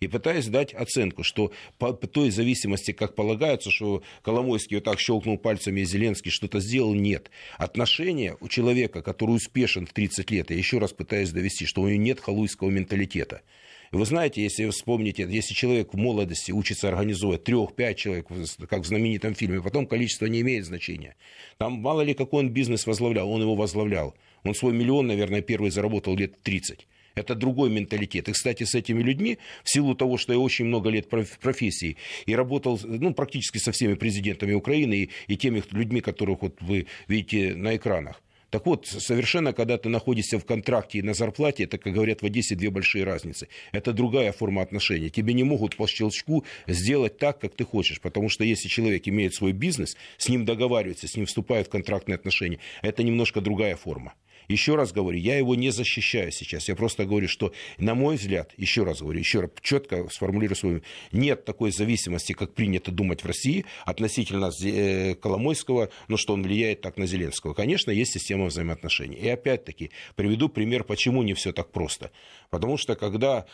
и 0.00 0.06
пытаясь 0.06 0.46
дать 0.46 0.74
оценку, 0.74 1.22
что 1.22 1.52
по 1.78 1.92
той 1.92 2.30
зависимости, 2.30 2.92
как 2.92 3.14
полагается, 3.14 3.70
что 3.70 4.02
Коломойский 4.22 4.76
вот 4.76 4.84
так 4.84 5.00
щелкнул 5.00 5.38
пальцами, 5.38 5.80
и 5.80 5.84
Зеленский 5.84 6.30
что-то 6.30 6.60
сделал, 6.60 6.94
нет. 6.94 7.30
Отношения 7.56 8.36
у 8.40 8.48
человека, 8.48 9.02
который 9.02 9.36
успешен 9.36 9.86
в 9.86 9.92
30 9.92 10.30
лет, 10.30 10.50
я 10.50 10.56
еще 10.56 10.78
раз 10.78 10.92
пытаюсь 10.92 11.30
довести, 11.30 11.66
что 11.66 11.82
у 11.82 11.88
него 11.88 12.00
нет 12.00 12.20
халуйского 12.20 12.70
менталитета. 12.70 13.42
Вы 13.90 14.04
знаете, 14.04 14.42
если 14.42 14.68
вспомните, 14.68 15.26
если 15.28 15.54
человек 15.54 15.94
в 15.94 15.96
молодости 15.96 16.52
учится 16.52 16.88
организовывать 16.88 17.44
трех-пять 17.44 17.96
человек, 17.96 18.26
как 18.68 18.80
в 18.82 18.86
знаменитом 18.86 19.34
фильме, 19.34 19.62
потом 19.62 19.86
количество 19.86 20.26
не 20.26 20.42
имеет 20.42 20.66
значения. 20.66 21.16
Там 21.56 21.74
мало 21.74 22.02
ли 22.02 22.12
какой 22.12 22.44
он 22.44 22.50
бизнес 22.50 22.86
возглавлял, 22.86 23.30
он 23.30 23.40
его 23.40 23.54
возглавлял. 23.54 24.14
Он 24.44 24.54
свой 24.54 24.74
миллион, 24.74 25.06
наверное, 25.06 25.40
первый 25.40 25.70
заработал 25.70 26.16
лет 26.16 26.42
30. 26.42 26.86
Это 27.18 27.34
другой 27.34 27.70
менталитет. 27.70 28.28
И, 28.28 28.32
кстати, 28.32 28.64
с 28.64 28.74
этими 28.74 29.02
людьми, 29.02 29.38
в 29.64 29.70
силу 29.70 29.94
того, 29.94 30.18
что 30.18 30.32
я 30.32 30.38
очень 30.38 30.66
много 30.66 30.90
лет 30.90 31.06
в 31.10 31.38
профессии 31.38 31.96
и 32.26 32.34
работал 32.34 32.80
ну, 32.84 33.12
практически 33.14 33.58
со 33.58 33.72
всеми 33.72 33.94
президентами 33.94 34.54
Украины 34.54 34.94
и, 34.94 35.10
и 35.26 35.36
теми 35.36 35.62
людьми, 35.70 36.00
которых 36.00 36.42
вот 36.42 36.56
вы 36.60 36.86
видите 37.08 37.54
на 37.54 37.76
экранах, 37.76 38.22
так 38.50 38.64
вот, 38.64 38.86
совершенно, 38.86 39.52
когда 39.52 39.76
ты 39.76 39.90
находишься 39.90 40.38
в 40.38 40.44
контракте 40.46 40.98
и 40.98 41.02
на 41.02 41.12
зарплате, 41.12 41.64
это, 41.64 41.76
как 41.76 41.92
говорят 41.92 42.22
в 42.22 42.24
Одессе, 42.24 42.54
две 42.54 42.70
большие 42.70 43.04
разницы. 43.04 43.48
Это 43.72 43.92
другая 43.92 44.32
форма 44.32 44.62
отношений. 44.62 45.10
Тебе 45.10 45.34
не 45.34 45.44
могут 45.44 45.76
по 45.76 45.86
щелчку 45.86 46.44
сделать 46.66 47.18
так, 47.18 47.38
как 47.40 47.54
ты 47.54 47.64
хочешь. 47.64 48.00
Потому 48.00 48.30
что 48.30 48.44
если 48.44 48.68
человек 48.68 49.06
имеет 49.06 49.34
свой 49.34 49.52
бизнес, 49.52 49.96
с 50.16 50.28
ним 50.30 50.46
договаривается, 50.46 51.06
с 51.08 51.16
ним 51.16 51.26
вступают 51.26 51.68
в 51.68 51.70
контрактные 51.70 52.14
отношения, 52.14 52.58
это 52.80 53.02
немножко 53.02 53.42
другая 53.42 53.76
форма. 53.76 54.14
Еще 54.48 54.76
раз 54.76 54.92
говорю, 54.92 55.18
я 55.18 55.36
его 55.36 55.54
не 55.54 55.70
защищаю 55.70 56.32
сейчас. 56.32 56.68
Я 56.68 56.74
просто 56.74 57.04
говорю, 57.04 57.28
что, 57.28 57.52
на 57.76 57.94
мой 57.94 58.16
взгляд, 58.16 58.52
еще 58.56 58.82
раз 58.82 59.02
говорю, 59.02 59.18
еще 59.18 59.40
раз 59.40 59.50
четко 59.60 60.08
сформулирую 60.10 60.56
свою, 60.56 60.82
нет 61.12 61.44
такой 61.44 61.70
зависимости, 61.70 62.32
как 62.32 62.54
принято 62.54 62.90
думать 62.90 63.22
в 63.22 63.26
России 63.26 63.66
относительно 63.84 64.50
э, 64.64 65.14
Коломойского, 65.16 65.90
но 66.08 66.16
что 66.16 66.32
он 66.32 66.42
влияет 66.42 66.80
так 66.80 66.96
на 66.96 67.06
Зеленского. 67.06 67.52
Конечно, 67.52 67.90
есть 67.90 68.12
система 68.12 68.46
взаимоотношений. 68.46 69.16
И 69.16 69.28
опять-таки 69.28 69.90
приведу 70.16 70.48
пример, 70.48 70.82
почему 70.82 71.22
не 71.22 71.34
все 71.34 71.52
так 71.52 71.70
просто. 71.70 72.10
Потому 72.48 72.78
что 72.78 72.96
когда 72.96 73.44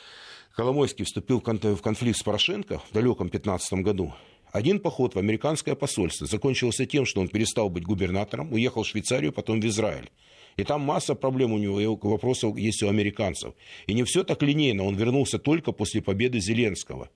Коломойский 0.54 1.04
вступил 1.04 1.40
в 1.40 1.82
конфликт 1.82 2.18
с 2.18 2.22
Порошенко 2.22 2.78
в 2.78 2.92
далеком 2.92 3.28
2015 3.28 3.72
году, 3.82 4.14
один 4.52 4.78
поход 4.78 5.16
в 5.16 5.18
американское 5.18 5.74
посольство 5.74 6.28
закончился 6.28 6.86
тем, 6.86 7.04
что 7.04 7.20
он 7.20 7.26
перестал 7.26 7.68
быть 7.68 7.82
губернатором, 7.82 8.52
уехал 8.52 8.84
в 8.84 8.86
Швейцарию, 8.86 9.32
потом 9.32 9.60
в 9.60 9.66
Израиль. 9.66 10.08
И 10.56 10.64
там 10.64 10.80
масса 10.80 11.14
проблем 11.14 11.52
у 11.52 11.58
него, 11.58 11.80
и 11.80 11.86
вопросов 11.86 12.56
есть 12.56 12.82
у 12.82 12.88
американцев. 12.88 13.54
И 13.86 13.94
не 13.94 14.04
все 14.04 14.24
так 14.24 14.42
линейно. 14.42 14.84
Он 14.84 14.94
вернулся 14.94 15.38
только 15.38 15.72
после 15.72 16.00
победы 16.00 16.40
Зеленского. 16.40 17.10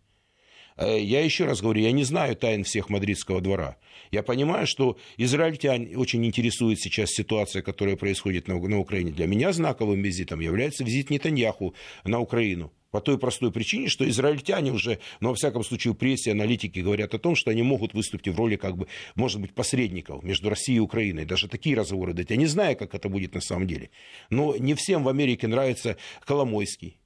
Э, 0.79 0.99
я 0.99 1.23
еще 1.23 1.45
раз 1.45 1.61
говорю, 1.61 1.83
я 1.83 1.93
не 1.93 2.05
знаю 2.05 2.37
тайн 2.37 2.65
всех 2.65 2.89
мадридского 2.89 3.41
двора. 3.41 3.77
Я 4.11 4.23
понимаю, 4.23 4.67
что 4.67 4.97
израильтян 5.17 5.89
очень 5.97 6.25
интересует 6.25 6.79
сейчас 6.81 7.11
ситуация, 7.11 7.63
которая 7.63 7.97
происходит 7.97 8.49
на, 8.49 8.59
на 8.59 8.79
Украине. 8.79 9.13
Для 9.13 9.27
меня 9.27 9.53
знаковым 9.53 10.01
визитом 10.01 10.41
является 10.41 10.85
визит 10.85 11.11
Нетаньяху 11.11 11.75
на 12.05 12.21
Украину. 12.21 12.73
По 12.91 13.03
той 13.03 13.19
простой 13.19 13.53
причине, 13.53 13.89
что 13.89 14.09
израильтяне 14.09 14.73
уже, 14.73 14.99
ну, 15.21 15.31
во 15.31 15.35
всяком 15.35 15.63
случае, 15.63 15.95
прессе, 15.95 16.31
аналитики 16.31 16.79
говорят 16.79 17.13
о 17.13 17.19
том, 17.19 17.35
что 17.35 17.51
они 17.51 17.63
могут 17.63 17.93
выступить 17.93 18.33
в 18.33 18.39
роли, 18.39 18.57
как 18.57 18.79
бы, 18.79 18.87
может 19.15 19.43
быть, 19.43 19.53
посредников 19.53 20.23
между 20.23 20.49
Россией 20.49 20.79
и 20.79 20.81
Украиной. 20.81 21.27
Даже 21.27 21.49
такие 21.49 21.77
разговоры 21.77 22.15
дать. 22.15 22.31
Я 22.31 22.37
не 22.37 22.47
знаю, 22.47 22.79
как 22.79 22.95
это 22.95 23.11
будет 23.11 23.35
на 23.35 23.43
самом 23.43 23.67
деле. 23.67 23.91
Но 24.31 24.57
не 24.57 24.73
всем 24.73 25.05
в 25.05 25.09
Америке 25.11 25.49
нравится 25.49 25.99
Коломойский. 26.25 26.97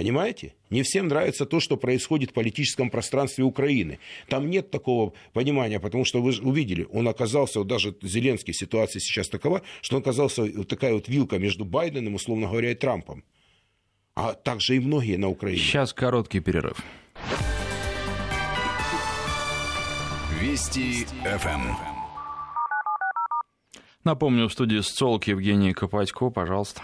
Понимаете? 0.00 0.54
Не 0.70 0.82
всем 0.82 1.08
нравится 1.08 1.44
то, 1.44 1.60
что 1.60 1.76
происходит 1.76 2.30
в 2.30 2.32
политическом 2.32 2.88
пространстве 2.88 3.44
Украины. 3.44 3.98
Там 4.28 4.48
нет 4.48 4.70
такого 4.70 5.12
понимания, 5.34 5.78
потому 5.78 6.06
что 6.06 6.22
вы 6.22 6.32
увидели, 6.40 6.86
он 6.90 7.06
оказался, 7.06 7.58
вот 7.58 7.68
даже 7.68 7.94
Зеленский 8.00 8.54
ситуация 8.54 8.98
сейчас 9.00 9.28
такова, 9.28 9.60
что 9.82 9.96
он 9.96 10.00
оказался 10.00 10.44
вот 10.44 10.68
такая 10.68 10.94
вот 10.94 11.06
вилка 11.08 11.38
между 11.38 11.66
Байденом, 11.66 12.14
условно 12.14 12.48
говоря, 12.48 12.70
и 12.70 12.74
Трампом 12.74 13.24
а 14.14 14.32
также 14.32 14.76
и 14.76 14.80
многие 14.80 15.16
на 15.16 15.28
Украине. 15.28 15.60
Сейчас 15.60 15.92
короткий 15.92 16.40
перерыв. 16.40 16.82
Вести 20.40 21.04
ФМ. 21.24 21.74
Напомню, 24.04 24.48
в 24.48 24.52
студии 24.52 24.80
Сцолк 24.80 25.24
Евгений 25.24 25.74
Копатько, 25.74 26.30
пожалуйста. 26.30 26.80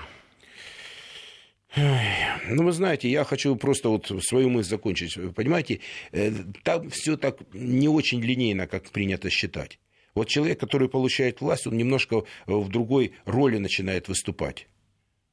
Ну, 1.76 2.64
вы 2.64 2.72
знаете, 2.72 3.10
я 3.10 3.24
хочу 3.24 3.54
просто 3.56 3.90
вот 3.90 4.10
свою 4.24 4.48
мысль 4.48 4.70
закончить. 4.70 5.14
Понимаете, 5.34 5.80
э, 6.12 6.32
там 6.62 6.88
все 6.90 7.16
так 7.16 7.38
не 7.52 7.88
очень 7.88 8.22
линейно, 8.22 8.66
как 8.66 8.90
принято 8.90 9.28
считать. 9.28 9.78
Вот 10.14 10.28
человек, 10.28 10.58
который 10.58 10.88
получает 10.88 11.42
власть, 11.42 11.66
он 11.66 11.76
немножко 11.76 12.24
в 12.46 12.68
другой 12.68 13.12
роли 13.26 13.58
начинает 13.58 14.08
выступать. 14.08 14.68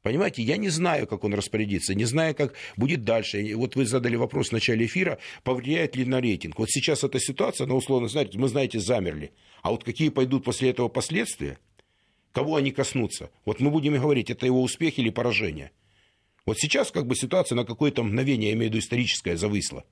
Понимаете, 0.01 0.43
я 0.43 0.57
не 0.57 0.67
знаю, 0.67 1.07
как 1.07 1.23
он 1.23 1.33
распорядится, 1.33 1.95
не 1.95 2.03
знаю, 2.03 2.35
как 2.35 2.55
будет 2.75 3.05
дальше. 3.05 3.55
Вот 3.55 3.77
вы 3.77 3.85
задали 3.85 4.17
вопрос 4.17 4.49
в 4.49 4.51
начале 4.51 4.85
эфира, 4.85 5.19
повлияет 5.45 5.95
ли 5.95 6.03
на 6.03 6.19
рейтинг. 6.19 6.59
Вот 6.59 6.69
сейчас 6.69 7.05
эта 7.05 7.21
ситуация, 7.21 7.63
она 7.63 7.75
условно, 7.75 8.09
знаете, 8.09 8.37
мы, 8.37 8.49
знаете, 8.49 8.81
замерли. 8.81 9.31
А 9.61 9.71
вот 9.71 9.85
какие 9.85 10.09
пойдут 10.09 10.43
после 10.43 10.71
этого 10.71 10.89
последствия, 10.89 11.57
кого 12.33 12.57
они 12.57 12.71
коснутся, 12.71 13.29
вот 13.45 13.61
мы 13.61 13.71
будем 13.71 13.93
говорить, 13.93 14.29
это 14.29 14.45
его 14.45 14.61
успех 14.61 14.99
или 14.99 15.09
поражение. 15.09 15.71
Вот 16.45 16.57
сейчас 16.57 16.91
как 16.91 17.07
бы 17.07 17.15
ситуация 17.15 17.55
на 17.55 17.65
какое-то 17.65 18.03
мгновение, 18.03 18.49
я 18.49 18.55
имею 18.55 18.69
в 18.69 18.73
виду 18.73 18.83
историческое, 18.83 19.37
зависла. 19.37 19.85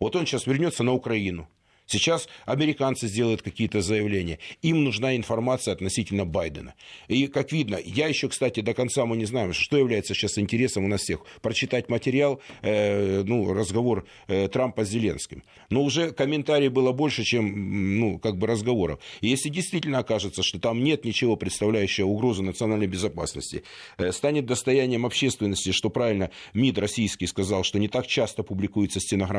Вот 0.00 0.16
он 0.16 0.26
сейчас 0.26 0.46
вернется 0.46 0.82
на 0.82 0.92
Украину. 0.92 1.48
Сейчас 1.88 2.28
американцы 2.44 3.08
сделают 3.08 3.40
какие-то 3.40 3.80
заявления. 3.80 4.38
Им 4.60 4.84
нужна 4.84 5.16
информация 5.16 5.72
относительно 5.72 6.26
Байдена. 6.26 6.74
И, 7.08 7.26
как 7.28 7.50
видно, 7.50 7.78
я 7.82 8.08
еще, 8.08 8.28
кстати, 8.28 8.60
до 8.60 8.74
конца 8.74 9.06
мы 9.06 9.16
не 9.16 9.24
знаем, 9.24 9.54
что 9.54 9.78
является 9.78 10.12
сейчас 10.12 10.36
интересом 10.36 10.84
у 10.84 10.88
нас 10.88 11.00
всех. 11.00 11.24
Прочитать 11.40 11.88
материал, 11.88 12.42
э, 12.60 13.22
ну, 13.24 13.54
разговор 13.54 14.06
э, 14.26 14.48
Трампа 14.48 14.84
с 14.84 14.90
Зеленским. 14.90 15.42
Но 15.70 15.82
уже 15.82 16.10
комментариев 16.10 16.72
было 16.72 16.92
больше, 16.92 17.24
чем, 17.24 17.98
ну, 17.98 18.18
как 18.18 18.36
бы 18.36 18.46
разговоров. 18.46 19.00
И 19.22 19.28
если 19.28 19.48
действительно 19.48 20.00
окажется, 20.00 20.42
что 20.42 20.60
там 20.60 20.84
нет 20.84 21.06
ничего, 21.06 21.36
представляющего 21.36 22.06
угрозу 22.06 22.42
национальной 22.42 22.86
безопасности, 22.86 23.64
э, 23.96 24.12
станет 24.12 24.44
достоянием 24.44 25.06
общественности, 25.06 25.72
что 25.72 25.88
правильно 25.88 26.30
МИД 26.52 26.78
российский 26.78 27.26
сказал, 27.26 27.64
что 27.64 27.78
не 27.78 27.88
так 27.88 28.06
часто 28.06 28.42
публикуется 28.42 29.00
стенограмма. 29.00 29.38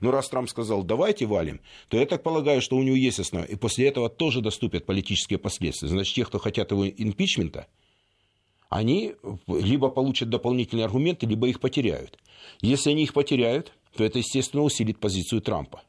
Ну, 0.00 0.10
раз 0.10 0.28
Трамп 0.28 0.50
сказал, 0.50 0.82
давайте 0.82 1.24
валим, 1.24 1.60
то 1.88 1.96
я 1.98 2.06
так 2.06 2.22
полагаю, 2.22 2.60
что 2.60 2.76
у 2.76 2.82
него 2.82 2.96
есть 2.96 3.20
основа. 3.20 3.44
И 3.44 3.56
после 3.56 3.88
этого 3.88 4.08
тоже 4.08 4.40
доступят 4.40 4.86
политические 4.86 5.38
последствия. 5.38 5.88
Значит, 5.88 6.14
те, 6.14 6.24
кто 6.24 6.38
хотят 6.38 6.70
его 6.70 6.88
импичмента, 6.88 7.66
они 8.68 9.14
либо 9.46 9.88
получат 9.88 10.28
дополнительные 10.28 10.84
аргументы, 10.84 11.26
либо 11.26 11.48
их 11.48 11.60
потеряют. 11.60 12.18
Если 12.60 12.90
они 12.90 13.04
их 13.04 13.12
потеряют, 13.12 13.72
то 13.96 14.04
это, 14.04 14.18
естественно, 14.18 14.62
усилит 14.62 14.98
позицию 14.98 15.40
Трампа. 15.40 15.82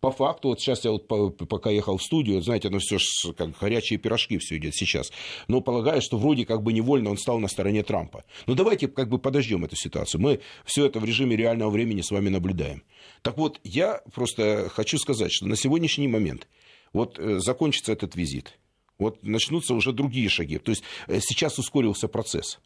По 0.00 0.10
факту, 0.10 0.48
вот 0.48 0.60
сейчас 0.60 0.84
я 0.84 0.90
вот 0.90 1.06
пока 1.06 1.70
ехал 1.70 1.96
в 1.96 2.02
студию, 2.02 2.42
знаете, 2.42 2.66
оно 2.66 2.80
все 2.80 2.98
как 3.34 3.56
горячие 3.56 4.00
пирожки 4.00 4.36
все 4.38 4.56
идет 4.56 4.74
сейчас. 4.74 5.12
Но 5.46 5.60
полагаю, 5.60 6.02
что 6.02 6.18
вроде 6.18 6.44
как 6.44 6.64
бы 6.64 6.72
невольно 6.72 7.10
он 7.10 7.16
стал 7.16 7.38
на 7.38 7.46
стороне 7.46 7.84
Трампа. 7.84 8.24
Но 8.48 8.54
давайте 8.54 8.88
как 8.88 9.08
бы 9.08 9.20
подождем 9.20 9.64
эту 9.64 9.76
ситуацию. 9.76 10.20
Мы 10.20 10.40
все 10.64 10.86
это 10.86 10.98
в 10.98 11.04
режиме 11.04 11.36
реального 11.36 11.70
времени 11.70 12.00
с 12.00 12.10
вами 12.10 12.30
наблюдаем. 12.30 12.82
Так 13.22 13.36
вот, 13.38 13.60
я 13.62 14.02
просто 14.12 14.68
хочу 14.68 14.98
сказать, 14.98 15.32
что 15.32 15.46
на 15.46 15.56
сегодняшний 15.56 16.08
момент 16.08 16.48
вот 16.92 17.18
э, 17.18 17.38
закончится 17.38 17.92
этот 17.92 18.16
визит. 18.16 18.58
Вот 18.98 19.22
начнутся 19.22 19.74
уже 19.74 19.92
другие 19.92 20.28
шаги. 20.28 20.58
То 20.58 20.70
есть 20.70 20.82
э, 21.06 21.20
сейчас 21.20 21.58
ускорился 21.58 22.08
процесс. 22.08 22.58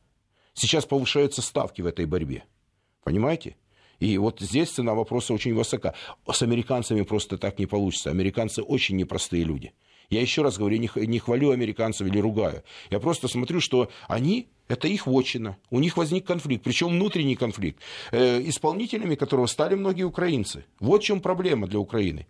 Сейчас 0.55 0.87
повышаются 0.87 1.43
ставки 1.43 1.83
в 1.83 1.87
этой 1.87 2.07
борьбе. 2.07 2.45
Понимаете? 3.05 3.57
И 4.01 4.19
вот 4.19 4.41
здесь 4.41 4.71
цена 4.71 4.95
вопроса 4.95 5.33
очень 5.33 5.55
высока. 5.55 5.95
С 6.31 6.43
американцами 6.43 7.03
просто 7.03 7.39
так 7.39 7.59
не 7.59 7.67
получится. 7.67 8.11
Американцы 8.11 8.63
очень 8.63 8.97
непростые 8.97 9.45
люди. 9.45 9.73
Я 10.11 10.21
еще 10.21 10.43
раз 10.43 10.59
говорю, 10.59 10.79
не, 10.79 10.91
не 11.07 11.19
хвалю 11.19 11.51
американцев 11.51 12.07
или 12.07 12.19
ругаю. 12.19 12.63
Я 12.91 13.01
просто 13.01 13.29
смотрю, 13.29 13.61
что 13.61 13.91
они, 14.09 14.49
это 14.69 14.89
их 14.89 15.07
вотчина. 15.07 15.57
У 15.71 15.81
них 15.81 15.97
возник 15.97 16.27
конфликт, 16.27 16.63
причем 16.65 16.89
внутренний 16.89 17.37
конфликт, 17.37 17.81
э, 18.13 18.41
исполнителями 18.49 19.15
которого 19.15 19.47
стали 19.47 19.75
многие 19.75 20.05
украинцы. 20.05 20.65
Вот 20.81 21.03
в 21.03 21.07
чем 21.07 21.21
проблема 21.21 21.67
для 21.67 21.79
Украины. 21.79 22.27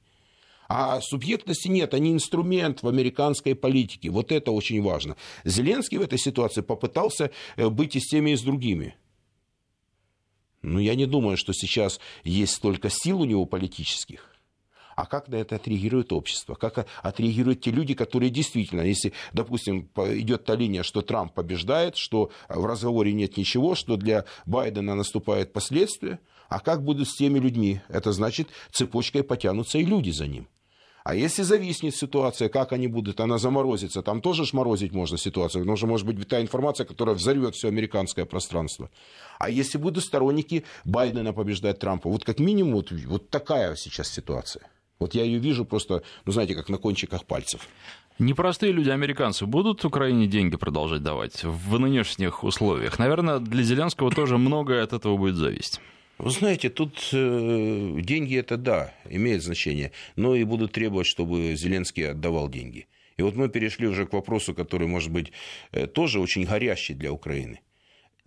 А 0.68 1.01
субъектности 1.01 1.68
нет, 1.68 1.95
они 1.95 2.12
инструмент 2.12 2.83
в 2.83 2.89
американской 2.89 3.55
политике. 3.55 4.11
Вот 4.11 4.33
это 4.33 4.51
очень 4.51 4.83
важно. 4.83 5.16
Зеленский 5.45 5.99
в 5.99 6.03
этой 6.03 6.18
ситуации 6.18 6.62
попытался 6.62 7.31
э, 7.57 7.68
быть 7.68 7.95
и 7.97 8.01
с 8.01 8.09
теми, 8.09 8.31
и 8.31 8.37
с 8.37 8.43
другими. 8.43 8.97
Ну, 10.62 10.81
я 10.81 10.97
не 10.97 11.07
думаю, 11.07 11.37
что 11.37 11.53
сейчас 11.53 12.01
есть 12.24 12.55
столько 12.55 12.91
сил 12.91 13.20
у 13.20 13.24
него 13.24 13.45
политических. 13.45 14.36
А 14.97 15.05
как 15.05 15.29
на 15.29 15.37
это 15.37 15.57
отреагирует 15.57 16.11
общество? 16.11 16.55
Как 16.55 16.87
отреагируют 17.03 17.61
те 17.61 17.71
люди, 17.71 17.93
которые 17.93 18.31
действительно, 18.31 18.81
если, 18.81 19.13
допустим, 19.35 19.91
идет 19.95 20.45
та 20.47 20.57
линия, 20.57 20.83
что 20.83 21.03
Трамп 21.03 21.35
побеждает, 21.35 21.97
что 21.97 22.31
в 22.49 22.65
разговоре 22.65 23.13
нет 23.13 23.37
ничего, 23.37 23.75
что 23.75 23.97
для 23.97 24.25
Байдена 24.47 24.95
наступают 24.95 25.53
последствия, 25.53 26.19
а 26.49 26.61
как 26.61 26.83
будут 26.83 27.09
с 27.09 27.15
теми 27.15 27.39
людьми? 27.39 27.81
Это 27.89 28.13
значит, 28.13 28.49
цепочкой 28.73 29.23
потянутся 29.23 29.77
и 29.77 29.85
люди 29.85 30.11
за 30.11 30.27
ним. 30.27 30.49
А 31.05 31.15
если 31.15 31.43
зависнет 31.43 31.95
ситуация, 31.95 32.49
как 32.49 32.73
они 32.73 32.89
будут, 32.89 33.21
она 33.21 33.37
заморозится, 33.37 34.03
там 34.03 34.23
тоже 34.23 34.47
шморозить 34.47 34.93
можно 34.93 35.19
ситуацию, 35.19 35.63
потому 35.63 35.77
что 35.77 35.87
может 35.87 36.07
быть 36.07 36.27
та 36.27 36.41
информация, 36.41 36.87
которая 36.87 37.15
взорвет 37.15 37.55
все 37.55 37.69
американское 37.69 38.25
пространство. 38.25 38.91
А 39.39 39.51
если 39.51 39.77
будут 39.77 40.05
сторонники 40.05 40.65
Байдена 40.85 41.35
побеждать 41.35 41.79
Трампа, 41.79 42.09
вот 42.09 42.25
как 42.25 42.41
минимум 42.41 42.77
вот, 42.77 42.91
вот 42.91 43.29
такая 43.29 43.77
сейчас 43.77 44.09
ситуация. 44.09 44.67
Вот 44.99 45.15
я 45.15 45.25
ее 45.25 45.39
вижу 45.39 45.65
просто, 45.65 46.03
ну 46.25 46.33
знаете, 46.33 46.55
как 46.55 46.69
на 46.69 46.79
кончиках 46.79 47.25
пальцев. 47.25 47.69
Непростые 48.19 48.73
люди, 48.73 48.89
американцы, 48.89 49.45
будут 49.45 49.85
Украине 49.85 50.27
деньги 50.27 50.57
продолжать 50.57 51.03
давать 51.03 51.45
в 51.45 51.79
нынешних 51.79 52.45
условиях? 52.45 52.99
Наверное, 52.99 53.41
для 53.41 53.63
Зеленского 53.63 54.11
тоже 54.11 54.39
многое 54.39 54.83
от 54.83 54.95
этого 54.95 55.19
будет 55.19 55.37
зависеть. 55.37 55.81
Вы 56.19 56.31
знаете, 56.31 56.71
тут 56.71 57.11
э, 57.13 57.99
деньги 58.01 58.39
это 58.39 58.57
да, 58.57 58.95
имеет 59.11 59.43
значение, 59.43 59.93
но 60.17 60.35
и 60.35 60.45
будут 60.45 60.73
требовать, 60.73 61.07
чтобы 61.07 61.55
Зеленский 61.57 62.11
отдавал 62.11 62.49
деньги. 62.49 62.87
И 63.19 63.23
вот 63.23 63.35
мы 63.35 63.51
перешли 63.51 63.87
уже 63.87 64.07
к 64.07 64.15
вопросу, 64.15 64.55
который, 64.55 64.89
может 64.89 65.11
быть, 65.11 65.33
э, 65.73 65.87
тоже 65.87 66.19
очень 66.19 66.45
горящий 66.45 66.95
для 66.95 67.13
Украины. 67.13 67.61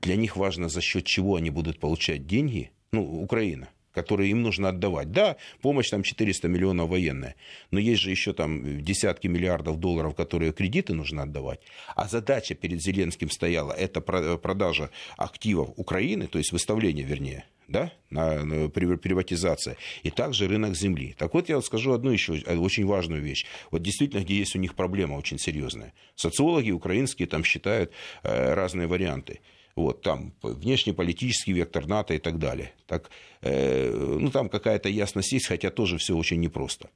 Для 0.01 0.15
них 0.15 0.37
важно, 0.37 0.69
за 0.69 0.81
счет 0.81 1.05
чего 1.05 1.35
они 1.35 1.49
будут 1.49 1.79
получать 1.79 2.27
деньги, 2.27 2.71
ну, 2.91 3.21
Украина, 3.23 3.69
которые 4.01 4.31
им 4.31 4.41
нужно 4.41 4.69
отдавать. 4.69 5.11
Да, 5.11 5.35
помощь 5.61 5.89
там 5.89 6.03
400 6.03 6.47
миллионов 6.47 6.89
военная, 6.89 7.35
но 7.71 7.79
есть 7.79 8.01
же 8.01 8.11
еще 8.11 8.33
там 8.33 8.81
десятки 8.81 9.27
миллиардов 9.27 9.79
долларов, 9.79 10.15
которые 10.15 10.53
кредиты 10.53 10.93
нужно 10.93 11.23
отдавать. 11.23 11.59
А 11.95 12.07
задача 12.07 12.55
перед 12.55 12.81
Зеленским 12.81 13.29
стояла, 13.29 13.73
это 13.73 14.01
продажа 14.01 14.89
активов 15.17 15.69
Украины, 15.75 16.27
то 16.27 16.37
есть 16.37 16.51
выставление, 16.51 17.05
вернее, 17.05 17.43
да, 17.67 17.91
на, 18.09 18.69
приватизация, 18.69 19.77
и 20.03 20.09
также 20.09 20.47
рынок 20.47 20.75
земли. 20.75 21.15
Так 21.17 21.33
вот, 21.33 21.49
я 21.49 21.61
скажу 21.61 21.93
одну 21.93 22.11
еще 22.11 22.33
очень 22.33 22.85
важную 22.85 23.21
вещь. 23.21 23.45
Вот 23.71 23.81
действительно, 23.81 24.23
где 24.23 24.37
есть 24.37 24.55
у 24.55 24.59
них 24.59 24.75
проблема 24.75 25.15
очень 25.15 25.37
серьезная. 25.39 25.93
Социологи 26.15 26.71
украинские 26.71 27.27
там 27.27 27.43
считают 27.43 27.91
э, 28.23 28.53
разные 28.53 28.87
варианты. 28.87 29.39
Вот, 29.75 30.01
там 30.01 30.33
внешнеполитический 30.41 31.53
вектор 31.53 31.87
НАТО 31.87 32.13
и 32.13 32.19
так 32.19 32.37
далее. 32.37 32.73
Так, 32.85 33.09
э, 33.41 33.91
ну, 34.19 34.29
там 34.29 34.49
какая-то 34.49 34.89
ясность 34.89 35.31
есть, 35.31 35.47
хотя 35.47 35.69
тоже 35.69 35.97
все 35.97 36.15
очень 36.15 36.39
непросто. 36.39 36.89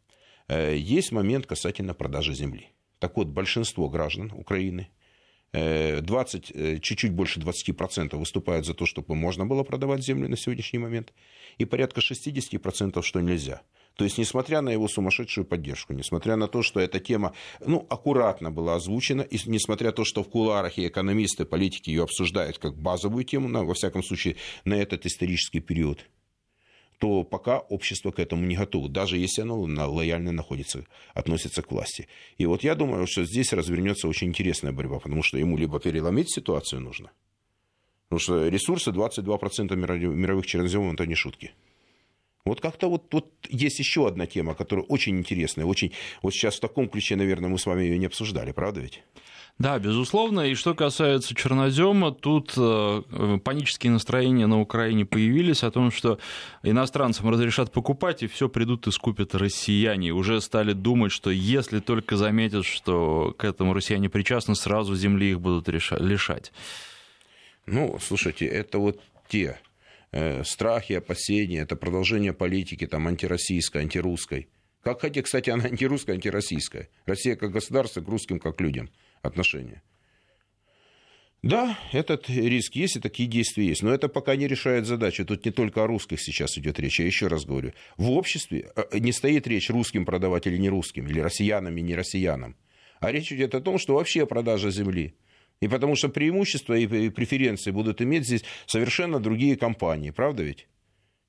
Э, 0.47 0.75
есть 0.75 1.11
момент 1.11 1.45
касательно 1.45 1.93
продажи 1.93 2.33
земли. 2.33 2.69
Так 2.99 3.17
вот, 3.17 3.27
большинство 3.27 3.89
граждан 3.89 4.31
Украины– 4.35 4.89
20, 5.53 6.51
э, 6.55 6.79
чуть-чуть 6.79 7.11
больше 7.11 7.39
20% 7.39 8.17
выступают 8.17 8.65
за 8.65 8.73
то, 8.73 8.87
чтобы 8.87 9.13
можно 9.13 9.45
было 9.45 9.63
продавать 9.63 10.03
землю 10.03 10.27
на 10.27 10.35
сегодняшний 10.35 10.79
момент, 10.79 11.13
и 11.59 11.65
порядка 11.65 12.01
60%, 12.01 13.03
что 13.03 13.21
нельзя. 13.21 13.61
То 13.95 14.05
есть, 14.05 14.17
несмотря 14.17 14.61
на 14.61 14.69
его 14.69 14.87
сумасшедшую 14.87 15.45
поддержку, 15.45 15.93
несмотря 15.93 16.35
на 16.35 16.47
то, 16.47 16.63
что 16.63 16.79
эта 16.79 16.99
тема 16.99 17.33
ну, 17.63 17.85
аккуратно 17.89 18.49
была 18.49 18.75
озвучена, 18.75 19.21
и 19.21 19.37
несмотря 19.45 19.87
на 19.87 19.93
то, 19.93 20.03
что 20.03 20.23
в 20.23 20.29
куларах 20.29 20.79
и 20.79 20.87
экономисты, 20.87 21.45
политики 21.45 21.91
ее 21.91 22.03
обсуждают 22.03 22.57
как 22.57 22.75
базовую 22.75 23.23
тему, 23.23 23.47
ну, 23.47 23.65
во 23.65 23.73
всяком 23.75 24.03
случае, 24.03 24.37
на 24.65 24.73
этот 24.73 25.05
исторический 25.05 25.59
период, 25.59 26.07
то 26.97 27.23
пока 27.23 27.59
общество 27.59 28.11
к 28.11 28.19
этому 28.19 28.45
не 28.45 28.55
готово, 28.55 28.89
даже 28.89 29.17
если 29.17 29.41
оно 29.41 29.59
лояльно 29.61 30.31
находится, 30.31 30.85
относится 31.13 31.61
к 31.61 31.71
власти. 31.71 32.07
И 32.37 32.45
вот 32.47 32.63
я 32.63 32.73
думаю, 32.75 33.05
что 33.05 33.25
здесь 33.25 33.53
развернется 33.53 34.07
очень 34.07 34.29
интересная 34.29 34.71
борьба, 34.71 34.99
потому 34.99 35.21
что 35.21 35.37
ему 35.37 35.55
либо 35.55 35.79
переломить 35.79 36.33
ситуацию 36.33 36.81
нужно, 36.81 37.11
потому 38.05 38.19
что 38.19 38.47
ресурсы 38.47 38.89
22% 38.89 39.75
мировых 39.75 40.47
черноземов– 40.47 40.93
это 40.95 41.05
не 41.05 41.15
шутки. 41.15 41.51
Вот 42.45 42.59
как-то 42.59 42.89
вот, 42.89 43.13
вот 43.13 43.31
есть 43.47 43.79
еще 43.79 44.07
одна 44.07 44.25
тема, 44.25 44.53
которая 44.53 44.85
очень 44.85 45.17
интересная, 45.17 45.65
очень, 45.65 45.93
вот 46.21 46.33
сейчас 46.33 46.55
в 46.55 46.59
таком 46.59 46.89
ключе, 46.89 47.15
наверное, 47.15 47.49
мы 47.49 47.57
с 47.57 47.65
вами 47.65 47.83
ее 47.83 47.97
не 47.97 48.07
обсуждали, 48.07 48.51
правда 48.51 48.81
ведь? 48.81 49.01
Да, 49.59 49.77
безусловно. 49.77 50.41
И 50.41 50.55
что 50.55 50.73
касается 50.73 51.35
чернозема, 51.35 52.11
тут 52.11 52.53
э, 52.57 53.39
панические 53.43 53.93
настроения 53.93 54.47
на 54.47 54.59
Украине 54.59 55.05
появились 55.05 55.63
о 55.63 55.71
том, 55.71 55.91
что 55.91 56.17
иностранцам 56.63 57.29
разрешат 57.29 57.71
покупать, 57.71 58.23
и 58.23 58.27
все 58.27 58.49
придут 58.49 58.87
и 58.87 58.91
скупят 58.91 59.35
россияне. 59.35 60.11
Уже 60.11 60.41
стали 60.41 60.73
думать, 60.73 61.11
что 61.11 61.29
если 61.29 61.79
только 61.79 62.17
заметят, 62.17 62.65
что 62.65 63.35
к 63.37 63.43
этому 63.43 63.73
россияне 63.73 64.09
причастны, 64.09 64.55
сразу 64.55 64.95
земли 64.95 65.31
их 65.31 65.39
будут 65.39 65.67
лишать. 65.69 66.51
Ну, 67.67 67.97
слушайте, 68.01 68.45
это 68.47 68.79
вот 68.79 68.99
те 69.29 69.45
э, 69.45 69.72
страхи, 70.43 70.93
опасения, 70.93 71.59
это 71.59 71.75
продолжение 71.75 72.33
политики 72.33 72.85
там, 72.85 73.07
антироссийской, 73.07 73.81
антирусской. 73.81 74.47
Как 74.83 75.01
хотите, 75.01 75.23
кстати, 75.23 75.49
она 75.49 75.65
антирусская, 75.65 76.15
антироссийская. 76.15 76.89
Россия 77.05 77.35
как 77.35 77.51
государство 77.51 78.01
к 78.01 78.07
русским 78.07 78.39
как 78.39 78.59
людям 78.59 78.89
отношения. 79.21 79.81
Да, 81.41 81.77
этот 81.91 82.29
риск 82.29 82.75
есть, 82.75 82.95
и 82.95 82.99
такие 83.01 83.27
действия 83.27 83.67
есть. 83.67 83.83
Но 83.83 83.93
это 83.93 84.07
пока 84.07 84.37
не 84.37 84.47
решает 84.47 84.85
задачу. 84.85 85.25
Тут 85.25 85.43
не 85.43 85.51
только 85.51 85.83
о 85.83 85.87
русских 85.87 86.21
сейчас 86.21 86.57
идет 86.57 86.79
речь. 86.79 87.01
Я 87.01 87.05
еще 87.05 87.27
раз 87.27 87.43
говорю. 87.43 87.73
В 87.97 88.11
обществе 88.11 88.71
э, 88.75 88.99
не 88.99 89.11
стоит 89.11 89.45
речь 89.45 89.69
русским 89.69 90.05
продавать 90.05 90.47
или 90.47 90.57
не 90.57 90.69
русским, 90.69 91.05
или 91.05 91.19
россиянам 91.19 91.75
и 91.75 91.81
не 91.81 91.95
россиянам. 91.95 92.55
А 93.01 93.11
речь 93.11 93.29
идет 93.33 93.55
о 93.55 93.59
том, 93.59 93.77
что 93.77 93.95
вообще 93.95 94.25
продажа 94.25 94.71
земли. 94.71 95.15
И 95.63 95.67
потому 95.69 95.95
что 95.95 96.09
преимущества 96.09 96.73
и 96.73 97.09
преференции 97.09 97.71
будут 97.71 98.01
иметь 98.01 98.25
здесь 98.25 98.43
совершенно 98.65 99.21
другие 99.21 99.55
компании. 99.55 100.11
Правда 100.11 100.43
ведь? 100.43 100.67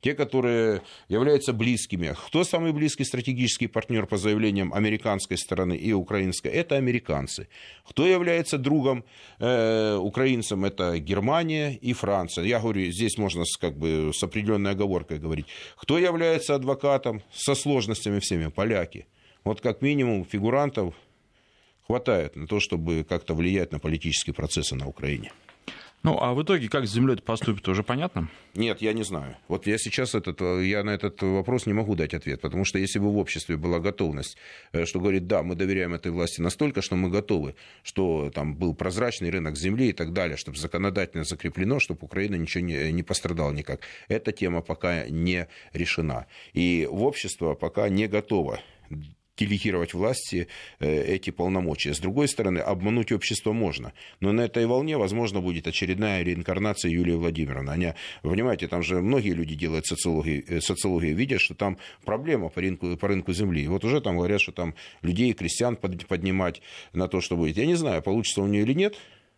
те, 0.01 0.13
которые 0.15 0.83
являются 1.09 1.55
близкими. 1.55 2.15
Кто 2.27 2.45
самый 2.45 2.73
близкий 2.73 3.05
стратегический 3.05 3.69
партнер 3.69 4.07
по 4.07 4.19
заявлениям 4.19 4.75
американской 4.75 5.39
стороны 5.39 5.75
и 5.77 5.93
украинской? 5.95 6.49
Это 6.49 6.77
американцы. 6.77 7.49
Кто 7.89 8.07
является 8.07 8.59
другом 8.59 9.05
э, 9.39 9.97
украинцам? 9.97 10.67
Это 10.67 10.99
Германия 10.99 11.73
и 11.73 11.95
Франция. 11.95 12.45
Я 12.45 12.61
говорю, 12.61 12.91
здесь 12.91 13.17
можно 13.17 13.47
с, 13.47 13.57
как 13.57 13.79
бы, 13.79 14.11
с 14.13 14.23
определенной 14.23 14.73
оговоркой 14.73 15.21
говорить. 15.21 15.47
Кто 15.77 15.97
является 15.97 16.55
адвокатом 16.55 17.23
со 17.33 17.55
сложностями 17.55 18.19
всеми? 18.19 18.49
Поляки. 18.49 19.07
Вот 19.43 19.63
как 19.63 19.81
минимум 19.81 20.27
фигурантов 20.27 20.95
хватает 21.87 22.37
на 22.37 22.47
то, 22.47 22.61
чтобы 22.61 23.05
как-то 23.09 23.35
влиять 23.35 23.73
на 23.73 23.79
политические 23.79 24.35
процессы 24.35 24.75
на 24.75 24.87
Украине. 24.87 25.33
Ну, 26.05 26.19
а 26.21 26.35
в 26.35 26.43
итоге 26.43 26.69
как 26.69 26.87
с 26.87 26.93
землей 26.93 27.17
поступит, 27.17 27.67
уже 27.67 27.83
понятно? 27.83 28.29
Нет, 28.55 28.83
я 28.83 28.93
не 28.93 29.05
знаю. 29.05 29.39
Вот 29.49 29.67
я 29.67 29.79
сейчас 29.79 30.15
этот, 30.15 30.39
я 30.43 30.85
на 30.85 30.91
этот 30.91 31.23
вопрос 31.23 31.65
не 31.65 31.73
могу 31.73 31.95
дать 31.95 32.13
ответ, 32.13 32.43
потому 32.43 32.67
что 32.67 32.79
если 32.79 32.99
бы 32.99 33.11
в 33.11 33.17
обществе 33.17 33.57
была 33.57 33.79
готовность, 33.79 34.37
э, 34.73 34.85
что 34.85 35.01
говорит, 35.01 35.27
да, 35.27 35.43
мы 35.43 35.55
доверяем 35.55 35.95
этой 35.95 36.13
власти 36.13 36.43
настолько, 36.43 36.83
что 36.83 36.95
мы 36.97 37.09
готовы, 37.09 37.55
что 37.83 38.31
там 38.35 38.55
был 38.55 38.75
прозрачный 38.75 39.31
рынок 39.31 39.57
земли 39.57 39.89
и 39.89 39.93
так 39.95 40.13
далее, 40.13 40.37
чтобы 40.37 40.59
законодательно 40.59 41.25
закреплено, 41.25 41.81
чтобы 41.81 42.01
Украина 42.03 42.35
ничего 42.35 42.63
не, 42.63 42.93
не 42.93 43.03
пострадала 43.03 43.51
никак. 43.53 43.81
Эта 44.07 44.31
тема 44.31 44.61
пока 44.61 45.09
не 45.09 45.49
решена. 45.73 46.27
И 46.53 46.87
общество 46.91 47.55
пока 47.55 47.89
не 47.89 48.09
готово 48.09 48.61
делегировать 49.37 49.95
власти 49.95 50.49
э, 50.79 51.15
эти 51.15 51.31
полномочия. 51.31 51.95
С 51.95 51.99
другой 51.99 52.29
стороны, 52.29 52.59
обмануть 52.59 53.13
общество 53.13 53.53
можно. 53.53 53.93
Но 54.21 54.33
на 54.33 54.43
этой 54.43 54.67
волне, 54.67 54.97
возможно, 54.97 55.41
будет 55.41 55.67
очередная 55.67 56.23
реинкарнация 56.23 56.91
Юлии 56.91 57.15
Владимировны. 57.15 57.71
Они, 57.71 57.95
понимаете, 58.23 58.69
там 58.69 58.83
же 58.83 59.01
многие 59.01 59.33
люди 59.33 59.55
делают 59.55 59.87
социологию, 59.87 60.45
э, 60.49 60.61
социологию 60.61 61.17
видят, 61.17 61.41
что 61.41 61.55
там 61.55 61.79
проблема 62.05 62.49
по 62.49 62.61
рынку, 62.61 62.97
по 62.97 63.09
рынку 63.09 63.33
земли. 63.33 63.65
И 63.65 63.69
вот 63.69 63.85
уже 63.85 64.01
там 64.01 64.17
говорят, 64.17 64.41
что 64.41 64.53
там 64.53 64.75
людей, 65.03 65.33
крестьян 65.33 65.77
поднимать 65.77 66.63
на 66.93 67.09
то, 67.09 67.21
что 67.21 67.37
будет. 67.37 67.57
Я 67.57 67.67
не 67.67 67.75
знаю, 67.75 68.03
получится 68.03 68.43
у 68.43 68.47
нее 68.47 68.63
или 68.63 68.73
нет, 68.73 68.97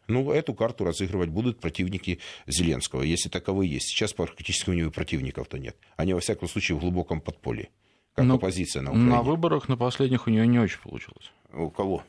ну, 0.08 0.30
эту 0.30 0.54
карту 0.54 0.84
разыгрывать 0.84 1.30
будут 1.30 1.58
противники 1.58 2.20
Зеленского, 2.46 3.02
если 3.02 3.28
таковые 3.28 3.72
есть. 3.72 3.88
Сейчас 3.88 4.12
практически 4.12 4.70
у 4.70 4.72
него 4.72 4.90
противников-то 4.90 5.58
нет. 5.58 5.76
Они, 5.96 6.14
во 6.14 6.20
всяком 6.20 6.48
случае, 6.48 6.76
в 6.76 6.80
глубоком 6.80 7.20
подполье 7.20 7.70
как 8.16 8.24
Но 8.24 8.34
оппозиция 8.34 8.82
на 8.82 8.90
Украине. 8.90 9.10
На 9.10 9.22
выборах 9.22 9.68
на 9.68 9.76
последних 9.76 10.26
у 10.26 10.30
нее 10.30 10.46
не 10.46 10.58
очень 10.58 10.80
получилось. 10.80 11.30
У 11.52 11.70
кого? 11.70 12.02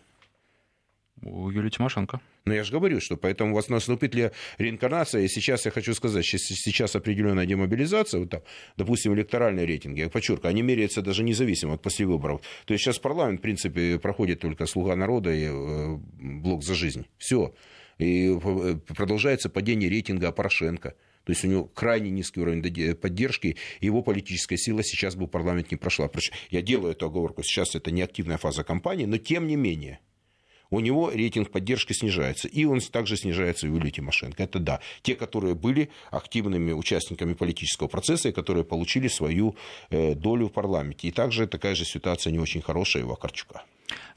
У 1.21 1.49
Юлии 1.49 1.69
Тимошенко. 1.69 2.21
Ну, 2.45 2.53
я 2.53 2.63
же 2.63 2.71
говорю, 2.71 3.01
что 3.01 3.17
поэтому 3.17 3.51
у 3.51 3.55
вас 3.55 3.67
наступит 3.69 4.15
ли 4.15 4.31
реинкарнация, 4.57 5.23
и 5.23 5.27
сейчас 5.27 5.65
я 5.65 5.71
хочу 5.71 5.93
сказать, 5.93 6.25
что 6.25 6.37
сейчас 6.37 6.95
определенная 6.95 7.45
демобилизация, 7.45 8.21
вот 8.21 8.29
там, 8.29 8.41
допустим, 8.77 9.13
электоральные 9.15 9.65
рейтинги, 9.65 9.99
я 9.99 10.09
подчеркиваю, 10.09 10.51
они 10.51 10.61
меряются 10.61 11.01
даже 11.01 11.23
независимо 11.23 11.73
от 11.73 11.81
после 11.81 12.05
выборов. 12.05 12.41
То 12.65 12.73
есть 12.73 12.85
сейчас 12.85 12.99
парламент, 12.99 13.39
в 13.39 13.43
принципе, 13.43 13.99
проходит 13.99 14.39
только 14.39 14.65
«Слуга 14.65 14.95
народа» 14.95 15.33
и 15.33 15.47
э, 15.49 15.97
«Блок 16.19 16.63
за 16.63 16.75
жизнь». 16.75 17.05
Все. 17.17 17.53
И 17.97 18.29
э, 18.31 18.75
продолжается 18.95 19.49
падение 19.49 19.89
рейтинга 19.89 20.31
Порошенко. 20.31 20.93
То 21.27 21.31
есть 21.31 21.43
у 21.43 21.47
него 21.49 21.65
крайне 21.65 22.09
низкий 22.09 22.39
уровень 22.39 22.95
поддержки, 22.95 23.57
и 23.81 23.85
его 23.85 24.01
политическая 24.01 24.55
сила 24.55 24.81
сейчас 24.81 25.17
бы 25.17 25.27
парламент 25.27 25.71
не 25.71 25.75
прошла. 25.75 26.09
Я 26.51 26.61
делаю 26.61 26.93
эту 26.93 27.07
оговорку, 27.07 27.43
сейчас 27.43 27.75
это 27.75 27.91
не 27.91 28.01
активная 28.01 28.37
фаза 28.37 28.63
кампании, 28.63 29.03
но 29.03 29.17
тем 29.17 29.45
не 29.45 29.57
менее, 29.57 29.99
у 30.69 30.79
него 30.79 31.11
рейтинг 31.11 31.51
поддержки 31.51 31.93
снижается. 31.93 32.47
И 32.47 32.65
он 32.65 32.79
также 32.79 33.17
снижается 33.17 33.67
у 33.67 33.69
Юлии 33.69 33.91
Тимошенко. 33.91 34.43
Это 34.43 34.59
да. 34.59 34.79
Те, 35.01 35.15
которые 35.15 35.55
были 35.55 35.89
активными 36.11 36.71
участниками 36.71 37.33
политического 37.33 37.87
процесса 37.87 38.29
и 38.29 38.31
которые 38.31 38.63
получили 38.63 39.07
свою 39.07 39.55
э, 39.89 40.15
долю 40.15 40.47
в 40.47 40.51
парламенте. 40.51 41.07
И 41.07 41.11
также 41.11 41.47
такая 41.47 41.75
же 41.75 41.85
ситуация 41.85 42.31
не 42.31 42.39
очень 42.39 42.61
хорошая 42.61 43.05
у 43.05 43.09
Вакарчука. 43.09 43.63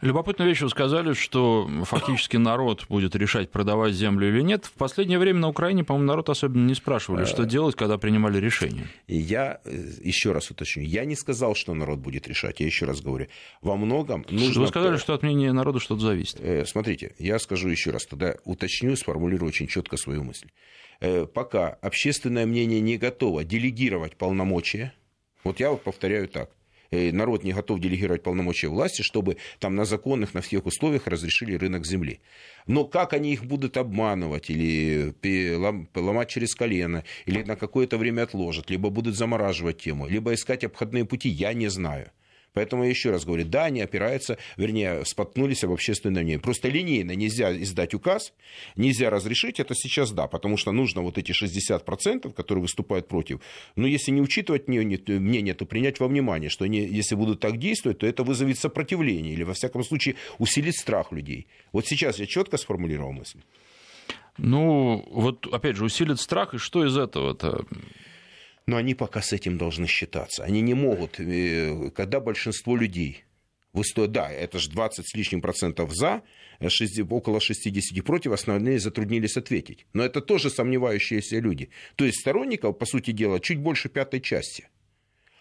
Любопытную 0.01 0.49
вещь 0.49 0.63
вы 0.63 0.71
сказали, 0.71 1.13
что 1.13 1.69
фактически 1.85 2.39
народ 2.39 2.87
будет 2.89 3.15
решать, 3.15 3.51
продавать 3.51 3.93
землю 3.93 4.29
или 4.29 4.41
нет. 4.41 4.65
В 4.65 4.73
последнее 4.73 5.19
время 5.19 5.41
на 5.41 5.49
Украине, 5.49 5.85
по-моему, 5.85 6.07
народ 6.07 6.31
особенно 6.31 6.67
не 6.67 6.75
спрашивали, 6.75 7.27
что 7.27 7.45
делать, 7.45 7.77
когда 7.77 7.99
принимали 7.99 8.39
решение. 8.39 8.89
Я 9.07 9.61
э, 9.65 9.71
еще 10.03 10.33
раз 10.33 10.51
уточню, 10.51 10.85
я 10.85 11.05
не 11.05 11.17
сказал, 11.17 11.55
что 11.55 11.75
народ 11.75 11.99
будет 11.99 12.27
решать, 12.29 12.61
я 12.61 12.67
еще 12.67 12.87
раз 12.87 13.03
говорю. 13.03 13.27
Во 13.61 13.77
многом 13.77 14.25
нужно... 14.31 14.63
Вы 14.63 14.69
сказали, 14.69 14.97
что 14.97 15.13
от 15.13 15.23
мнения 15.23 15.53
народа 15.53 15.81
что-то 15.81 16.01
зависит. 16.01 16.40
Э, 16.43 16.65
смотрите, 16.67 17.15
я 17.19 17.39
скажу 17.39 17.69
еще 17.69 17.91
раз, 17.91 18.07
тогда 18.07 18.37
уточню, 18.45 18.97
сформулирую 18.97 19.49
очень 19.49 19.67
четко 19.67 19.97
свою 19.97 20.25
мысль. 20.25 20.49
Э, 21.01 21.27
пока 21.27 21.69
общественное 21.69 22.47
мнение 22.47 22.81
не 22.81 22.99
готово 22.99 23.45
делегировать 23.45 24.17
полномочия, 24.17 24.93
вот 25.45 25.61
я 25.61 25.71
вот 25.71 25.83
повторяю 25.83 26.29
так, 26.29 26.51
Э, 26.91 27.13
народ 27.13 27.45
не 27.45 27.53
готов 27.53 27.79
делегировать 27.81 28.23
полномочия 28.23 28.69
власти, 28.69 29.03
чтобы 29.03 29.37
там 29.61 29.77
на 29.77 29.85
законных, 29.85 30.35
на 30.35 30.41
всех 30.41 30.67
условиях 30.67 31.07
разрешили 31.07 31.55
рынок 31.55 31.87
земли. 31.87 32.21
Но 32.67 32.85
как 32.85 33.13
они 33.13 33.33
их 33.33 33.45
будут 33.45 33.77
обманывать 33.77 34.51
или 34.51 35.15
ломать 35.95 36.29
через 36.29 36.55
колено, 36.55 37.05
или 37.27 37.43
на 37.43 37.57
какое-то 37.57 37.97
время 37.97 38.23
отложат, 38.23 38.71
либо 38.71 38.91
будут 38.91 39.15
замораживать 39.15 39.79
тему, 39.79 40.09
либо 40.09 40.35
искать 40.35 40.65
обходные 40.65 41.05
пути, 41.05 41.29
я 41.29 41.53
не 41.53 41.69
знаю. 41.69 42.11
Поэтому 42.53 42.85
я 42.85 42.91
еще 42.91 43.11
раз 43.11 43.25
говорю, 43.25 43.45
да, 43.45 43.65
они 43.65 43.81
опираются, 43.81 44.39
вернее, 44.57 45.05
споткнулись 45.05 45.63
об 45.65 45.73
общественное 45.73 46.23
мнение. 46.23 46.41
Просто 46.41 46.69
линейно 46.69 47.13
нельзя 47.13 47.57
издать 47.57 47.95
указ, 47.95 48.33
нельзя 48.77 49.11
разрешить, 49.11 49.61
это 49.61 49.75
сейчас 49.75 50.11
да, 50.11 50.27
потому 50.27 50.57
что 50.57 50.73
нужно 50.73 51.03
вот 51.03 51.19
эти 51.19 51.33
60%, 51.33 52.33
которые 52.33 52.63
выступают 52.63 53.09
против. 53.09 53.41
Но 53.77 53.87
если 53.87 54.11
не 54.11 54.21
учитывать 54.21 54.69
мнение, 54.69 55.55
то 55.55 55.65
принять 55.65 56.01
во 56.01 56.09
внимание, 56.09 56.51
что 56.51 56.65
они, 56.65 56.81
если 56.81 57.15
будут 57.15 57.41
так 57.41 57.59
действовать, 57.59 57.99
то 57.99 58.07
это 58.07 58.25
вызовет 58.25 58.59
сопротивление 58.59 59.33
или, 59.33 59.45
во 59.45 59.55
всяком 59.55 59.85
случае, 59.85 60.17
усилит 60.39 60.75
страх 60.75 61.13
людей. 61.13 61.47
Вот 61.73 61.87
сейчас 61.87 62.19
я 62.19 62.27
четко 62.27 62.57
сформулировал 62.57 63.13
мысль. 63.13 63.39
Ну, 64.39 65.05
вот 65.11 65.47
опять 65.53 65.77
же, 65.77 65.85
усилит 65.85 66.19
страх, 66.19 66.55
и 66.55 66.59
что 66.59 66.85
из 66.87 66.97
этого-то? 66.97 67.65
Но 68.71 68.77
они 68.77 68.95
пока 68.95 69.21
с 69.21 69.33
этим 69.33 69.59
должны 69.59 69.89
считаться. 69.89 70.45
Они 70.45 70.61
не 70.61 70.75
могут, 70.75 71.19
э, 71.19 71.91
когда 71.91 72.21
большинство 72.21 72.77
людей 72.77 73.25
выступают, 73.73 74.13
да, 74.13 74.31
это 74.31 74.61
же 74.61 74.71
20 74.71 75.09
с 75.09 75.15
лишним 75.15 75.41
процентов 75.41 75.93
за, 75.93 76.23
60, 76.61 76.99
э, 76.99 77.15
около 77.15 77.41
60 77.41 78.05
против, 78.05 78.31
основные 78.31 78.79
затруднились 78.79 79.37
ответить. 79.37 79.87
Но 79.93 80.05
это 80.05 80.21
тоже 80.21 80.51
сомневающиеся 80.51 81.41
люди. 81.41 81.71
То 81.97 82.05
есть 82.05 82.21
сторонников, 82.21 82.79
по 82.79 82.87
сути 82.87 83.11
дела, 83.11 83.41
чуть 83.41 83.59
больше 83.59 83.89
пятой 83.89 84.21
части– 84.21 84.69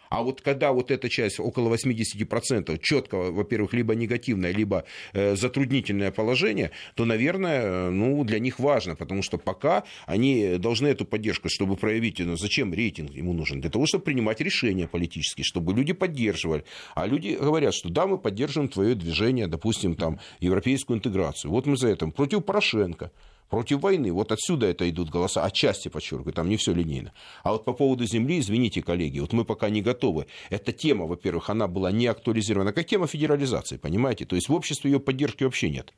а 0.09 0.23
вот 0.23 0.41
когда 0.41 0.71
вот 0.71 0.91
эта 0.91 1.09
часть, 1.09 1.39
около 1.39 1.73
80%, 1.73 2.79
четко, 2.81 3.31
во-первых, 3.31 3.73
либо 3.73 3.95
негативное, 3.95 4.51
либо 4.51 4.83
э, 5.13 5.35
затруднительное 5.35 6.11
положение, 6.11 6.71
то, 6.95 7.05
наверное, 7.05 7.61
э, 7.61 7.89
ну, 7.89 8.23
для 8.23 8.39
них 8.39 8.59
важно, 8.59 8.95
потому 8.95 9.21
что 9.21 9.37
пока 9.37 9.83
они 10.05 10.57
должны 10.57 10.87
эту 10.87 11.05
поддержку, 11.05 11.49
чтобы 11.49 11.75
проявить, 11.75 12.19
ну, 12.19 12.37
зачем 12.37 12.73
рейтинг 12.73 13.11
ему 13.11 13.33
нужен? 13.33 13.61
Для 13.61 13.69
того, 13.69 13.85
чтобы 13.85 14.03
принимать 14.03 14.41
решения 14.41 14.87
политические, 14.87 15.43
чтобы 15.43 15.73
люди 15.73 15.93
поддерживали. 15.93 16.63
А 16.95 17.05
люди 17.05 17.37
говорят, 17.39 17.73
что 17.73 17.89
да, 17.89 18.07
мы 18.07 18.17
поддерживаем 18.17 18.69
твое 18.69 18.95
движение, 18.95 19.47
допустим, 19.47 19.95
там, 19.95 20.19
европейскую 20.39 20.97
интеграцию. 20.97 21.51
Вот 21.51 21.65
мы 21.65 21.77
за 21.77 21.89
это. 21.89 22.07
Против 22.07 22.43
Порошенко 22.43 23.11
против 23.49 23.81
войны. 23.81 24.11
Вот 24.11 24.31
отсюда 24.31 24.67
это 24.67 24.89
идут 24.89 25.09
голоса, 25.09 25.43
отчасти 25.43 25.89
подчеркиваю, 25.89 26.33
там 26.33 26.49
не 26.49 26.57
все 26.57 26.73
линейно. 26.73 27.13
А 27.43 27.51
вот 27.51 27.65
по 27.65 27.73
поводу 27.73 28.05
земли, 28.05 28.39
извините, 28.39 28.81
коллеги, 28.81 29.19
вот 29.19 29.33
мы 29.33 29.45
пока 29.45 29.69
не 29.69 29.81
готовы. 29.81 30.27
Эта 30.49 30.71
тема, 30.71 31.05
во-первых, 31.05 31.49
она 31.49 31.67
была 31.67 31.91
не 31.91 32.07
актуализирована, 32.07 32.73
как 32.73 32.85
тема 32.85 33.07
федерализации, 33.07 33.77
понимаете? 33.77 34.25
То 34.25 34.35
есть 34.35 34.49
в 34.49 34.53
обществе 34.53 34.91
ее 34.91 34.99
поддержки 34.99 35.43
вообще 35.43 35.69
нет. 35.69 35.93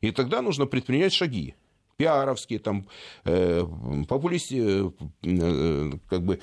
И 0.00 0.10
тогда 0.10 0.42
нужно 0.42 0.66
предпринять 0.66 1.12
шаги 1.12 1.54
пиаровские, 1.98 2.60
там, 2.60 2.88
э, 3.24 3.64
популисти, 4.08 4.54
э, 4.56 4.90
э, 5.24 5.90
как 6.08 6.24
бы, 6.24 6.38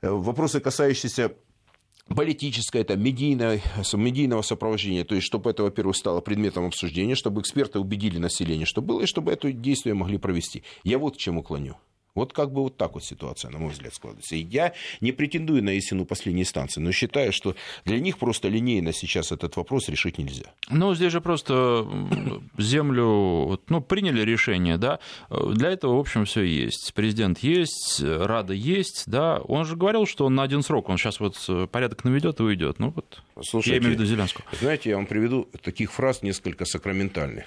э, 0.00 0.08
вопросы, 0.08 0.60
касающиеся 0.60 1.32
политическое, 2.08 2.80
это 2.80 2.96
медийное, 2.96 3.60
медийного 3.92 4.42
сопровождения, 4.42 5.04
то 5.04 5.14
есть 5.14 5.26
чтобы 5.26 5.50
это, 5.50 5.62
во-первых, 5.62 5.96
стало 5.96 6.20
предметом 6.20 6.66
обсуждения, 6.66 7.14
чтобы 7.14 7.40
эксперты 7.40 7.78
убедили 7.78 8.18
население, 8.18 8.66
что 8.66 8.82
было, 8.82 9.02
и 9.02 9.06
чтобы 9.06 9.32
это 9.32 9.52
действие 9.52 9.94
могли 9.94 10.18
провести. 10.18 10.62
Я 10.84 10.98
вот 10.98 11.14
к 11.14 11.18
чему 11.18 11.42
клоню. 11.42 11.76
Вот 12.14 12.32
как 12.32 12.52
бы 12.52 12.62
вот 12.62 12.76
так 12.76 12.94
вот 12.94 13.04
ситуация, 13.04 13.50
на 13.50 13.58
мой 13.58 13.70
взгляд, 13.70 13.94
складывается. 13.94 14.36
И 14.36 14.42
я 14.42 14.74
не 15.00 15.12
претендую 15.12 15.62
на 15.64 15.70
истину 15.70 16.04
последней 16.04 16.42
инстанции, 16.42 16.80
но 16.80 16.92
считаю, 16.92 17.32
что 17.32 17.56
для 17.84 17.98
них 18.00 18.18
просто 18.18 18.48
линейно 18.48 18.92
сейчас 18.92 19.32
этот 19.32 19.56
вопрос 19.56 19.88
решить 19.88 20.18
нельзя. 20.18 20.52
Ну, 20.68 20.94
здесь 20.94 21.12
же 21.12 21.20
просто 21.20 21.86
землю, 22.58 23.58
ну, 23.68 23.80
приняли 23.80 24.22
решение, 24.22 24.76
да, 24.76 24.98
для 25.30 25.70
этого, 25.70 25.96
в 25.96 26.00
общем, 26.00 26.24
все 26.24 26.42
есть. 26.42 26.92
Президент 26.94 27.38
есть, 27.38 28.02
Рада 28.02 28.52
есть, 28.52 29.04
да, 29.06 29.38
он 29.38 29.64
же 29.64 29.76
говорил, 29.76 30.06
что 30.06 30.26
он 30.26 30.34
на 30.34 30.42
один 30.42 30.62
срок, 30.62 30.88
он 30.88 30.98
сейчас 30.98 31.18
вот 31.18 31.38
порядок 31.70 32.04
наведет 32.04 32.40
и 32.40 32.42
уйдет. 32.42 32.78
Ну, 32.78 32.90
вот, 32.90 33.22
Слушайте, 33.40 33.76
я 33.76 33.78
имею 33.78 33.92
в 33.92 34.00
виду 34.00 34.04
Зеленского. 34.04 34.44
Знаете, 34.60 34.90
я 34.90 34.96
вам 34.96 35.06
приведу 35.06 35.48
таких 35.62 35.92
фраз 35.92 36.22
несколько 36.22 36.64
сакраментальных. 36.64 37.46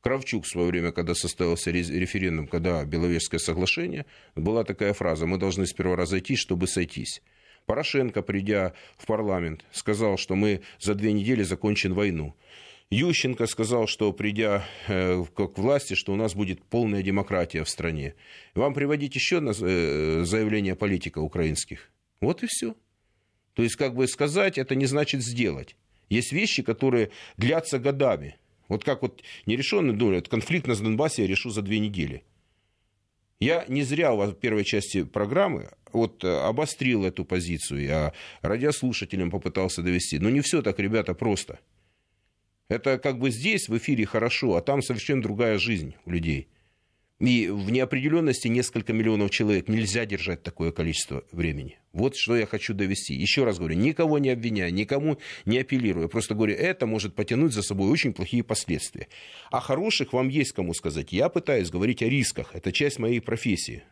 Кравчук 0.00 0.46
в 0.46 0.48
свое 0.48 0.68
время, 0.68 0.92
когда 0.92 1.14
состоялся 1.14 1.70
референдум, 1.70 2.46
когда 2.48 2.84
Беловежское 2.84 3.38
соглашение, 3.38 4.06
была 4.34 4.64
такая 4.64 4.94
фраза, 4.94 5.26
мы 5.26 5.36
должны 5.36 5.66
сперва 5.66 5.96
разойтись, 5.96 6.38
чтобы 6.38 6.66
сойтись. 6.66 7.20
Порошенко, 7.66 8.22
придя 8.22 8.72
в 8.96 9.06
парламент, 9.06 9.64
сказал, 9.72 10.16
что 10.16 10.34
мы 10.34 10.62
за 10.80 10.94
две 10.94 11.12
недели 11.12 11.42
закончим 11.42 11.92
войну. 11.92 12.34
Ющенко 12.90 13.46
сказал, 13.46 13.86
что 13.86 14.12
придя 14.12 14.66
э, 14.88 15.24
к 15.32 15.58
власти, 15.58 15.94
что 15.94 16.12
у 16.12 16.16
нас 16.16 16.34
будет 16.34 16.64
полная 16.64 17.02
демократия 17.02 17.62
в 17.62 17.68
стране. 17.68 18.14
Вам 18.54 18.74
приводить 18.74 19.14
еще 19.14 19.36
одно 19.36 19.52
э, 19.52 20.24
заявление 20.24 20.74
политика 20.74 21.20
украинских. 21.20 21.92
Вот 22.20 22.42
и 22.42 22.46
все. 22.48 22.74
То 23.54 23.62
есть, 23.62 23.76
как 23.76 23.94
бы 23.94 24.08
сказать, 24.08 24.58
это 24.58 24.74
не 24.74 24.86
значит 24.86 25.22
сделать. 25.22 25.76
Есть 26.08 26.32
вещи, 26.32 26.64
которые 26.64 27.10
длятся 27.36 27.78
годами. 27.78 28.39
Вот 28.70 28.84
как 28.84 29.02
вот 29.02 29.22
нерешенный, 29.46 29.94
этот 30.16 30.28
конфликт 30.28 30.68
на 30.68 30.76
Донбассе 30.76 31.22
я 31.22 31.28
решу 31.28 31.50
за 31.50 31.60
две 31.60 31.80
недели. 31.80 32.22
Я 33.40 33.64
не 33.68 33.82
зря 33.82 34.12
в 34.12 34.32
первой 34.34 34.64
части 34.64 35.02
программы 35.02 35.70
вот 35.92 36.22
э, 36.24 36.28
обострил 36.28 37.04
эту 37.04 37.24
позицию, 37.24 37.82
я 37.82 38.12
радиослушателям 38.42 39.30
попытался 39.30 39.82
довести. 39.82 40.18
Но 40.20 40.30
не 40.30 40.40
все 40.40 40.62
так, 40.62 40.78
ребята, 40.78 41.14
просто. 41.14 41.58
Это 42.68 42.98
как 42.98 43.18
бы 43.18 43.30
здесь 43.30 43.68
в 43.68 43.76
эфире 43.76 44.06
хорошо, 44.06 44.54
а 44.54 44.60
там 44.60 44.82
совершенно 44.82 45.22
другая 45.22 45.58
жизнь 45.58 45.96
у 46.04 46.10
людей. 46.10 46.48
И 47.20 47.48
в 47.48 47.70
неопределенности 47.70 48.48
несколько 48.48 48.94
миллионов 48.94 49.30
человек 49.30 49.68
нельзя 49.68 50.06
держать 50.06 50.42
такое 50.42 50.72
количество 50.72 51.22
времени. 51.32 51.78
Вот 51.92 52.16
что 52.16 52.34
я 52.34 52.46
хочу 52.46 52.72
довести. 52.72 53.14
Еще 53.14 53.44
раз 53.44 53.58
говорю, 53.58 53.76
никого 53.76 54.18
не 54.18 54.30
обвиняю, 54.30 54.72
никому 54.72 55.18
не 55.44 55.58
апеллирую. 55.58 56.08
Просто 56.08 56.34
говорю, 56.34 56.54
это 56.54 56.86
может 56.86 57.14
потянуть 57.14 57.52
за 57.52 57.62
собой 57.62 57.90
очень 57.90 58.14
плохие 58.14 58.42
последствия. 58.42 59.08
А 59.50 59.60
хороших 59.60 60.14
вам 60.14 60.28
есть 60.28 60.52
кому 60.52 60.72
сказать. 60.72 61.12
Я 61.12 61.28
пытаюсь 61.28 61.70
говорить 61.70 62.02
о 62.02 62.08
рисках. 62.08 62.54
Это 62.54 62.72
часть 62.72 62.98
моей 62.98 63.20
профессии. 63.20 63.82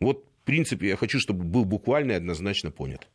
Вот, 0.00 0.24
в 0.42 0.44
принципе, 0.44 0.88
я 0.88 0.96
хочу, 0.96 1.20
чтобы 1.20 1.44
был 1.44 1.64
буквально 1.64 2.12
и 2.12 2.16
однозначно 2.16 2.72
понят. 2.72 3.08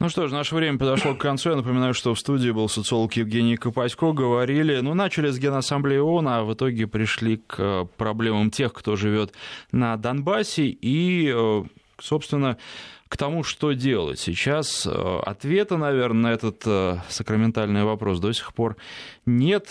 Ну 0.00 0.08
что 0.08 0.26
ж, 0.26 0.32
наше 0.32 0.54
время 0.54 0.78
подошло 0.78 1.14
к 1.14 1.20
концу. 1.20 1.50
Я 1.50 1.56
напоминаю, 1.56 1.94
что 1.94 2.14
в 2.14 2.18
студии 2.18 2.50
был 2.50 2.68
социолог 2.68 3.12
Евгений 3.14 3.56
Копатько. 3.56 4.12
Говорили, 4.12 4.80
ну, 4.80 4.92
начали 4.94 5.30
с 5.30 5.38
Генассамблеи 5.38 5.98
ООН, 5.98 6.28
а 6.28 6.42
в 6.42 6.54
итоге 6.54 6.86
пришли 6.86 7.36
к 7.36 7.56
э, 7.58 7.86
проблемам 7.96 8.50
тех, 8.50 8.72
кто 8.72 8.96
живет 8.96 9.32
на 9.70 9.96
Донбассе 9.96 10.66
и, 10.66 11.32
э, 11.32 11.62
собственно, 12.00 12.58
к 13.08 13.16
тому, 13.16 13.44
что 13.44 13.72
делать. 13.72 14.18
Сейчас 14.18 14.84
э, 14.84 14.90
ответа, 15.24 15.76
наверное, 15.76 16.22
на 16.22 16.32
этот 16.32 16.64
сакраментальный 17.08 17.84
вопрос 17.84 18.18
до 18.18 18.32
сих 18.32 18.52
пор 18.52 18.76
нет. 19.26 19.68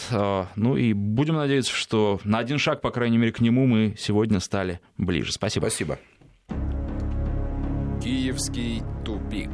Ну 0.56 0.78
и 0.78 0.94
будем 0.94 1.36
надеяться, 1.36 1.74
что 1.74 2.22
на 2.24 2.38
один 2.38 2.60
шаг, 2.60 2.80
по 2.80 2.92
крайней 2.92 3.18
мере, 3.18 3.34
к 3.34 3.42
нему 3.42 3.66
мы 3.66 3.96
сегодня 4.00 4.40
стали 4.40 4.80
ближе. 4.98 5.34
Спасибо. 5.34 5.64
Спасибо. 5.64 6.00
Киевский 8.02 8.82
тупик. 9.06 9.50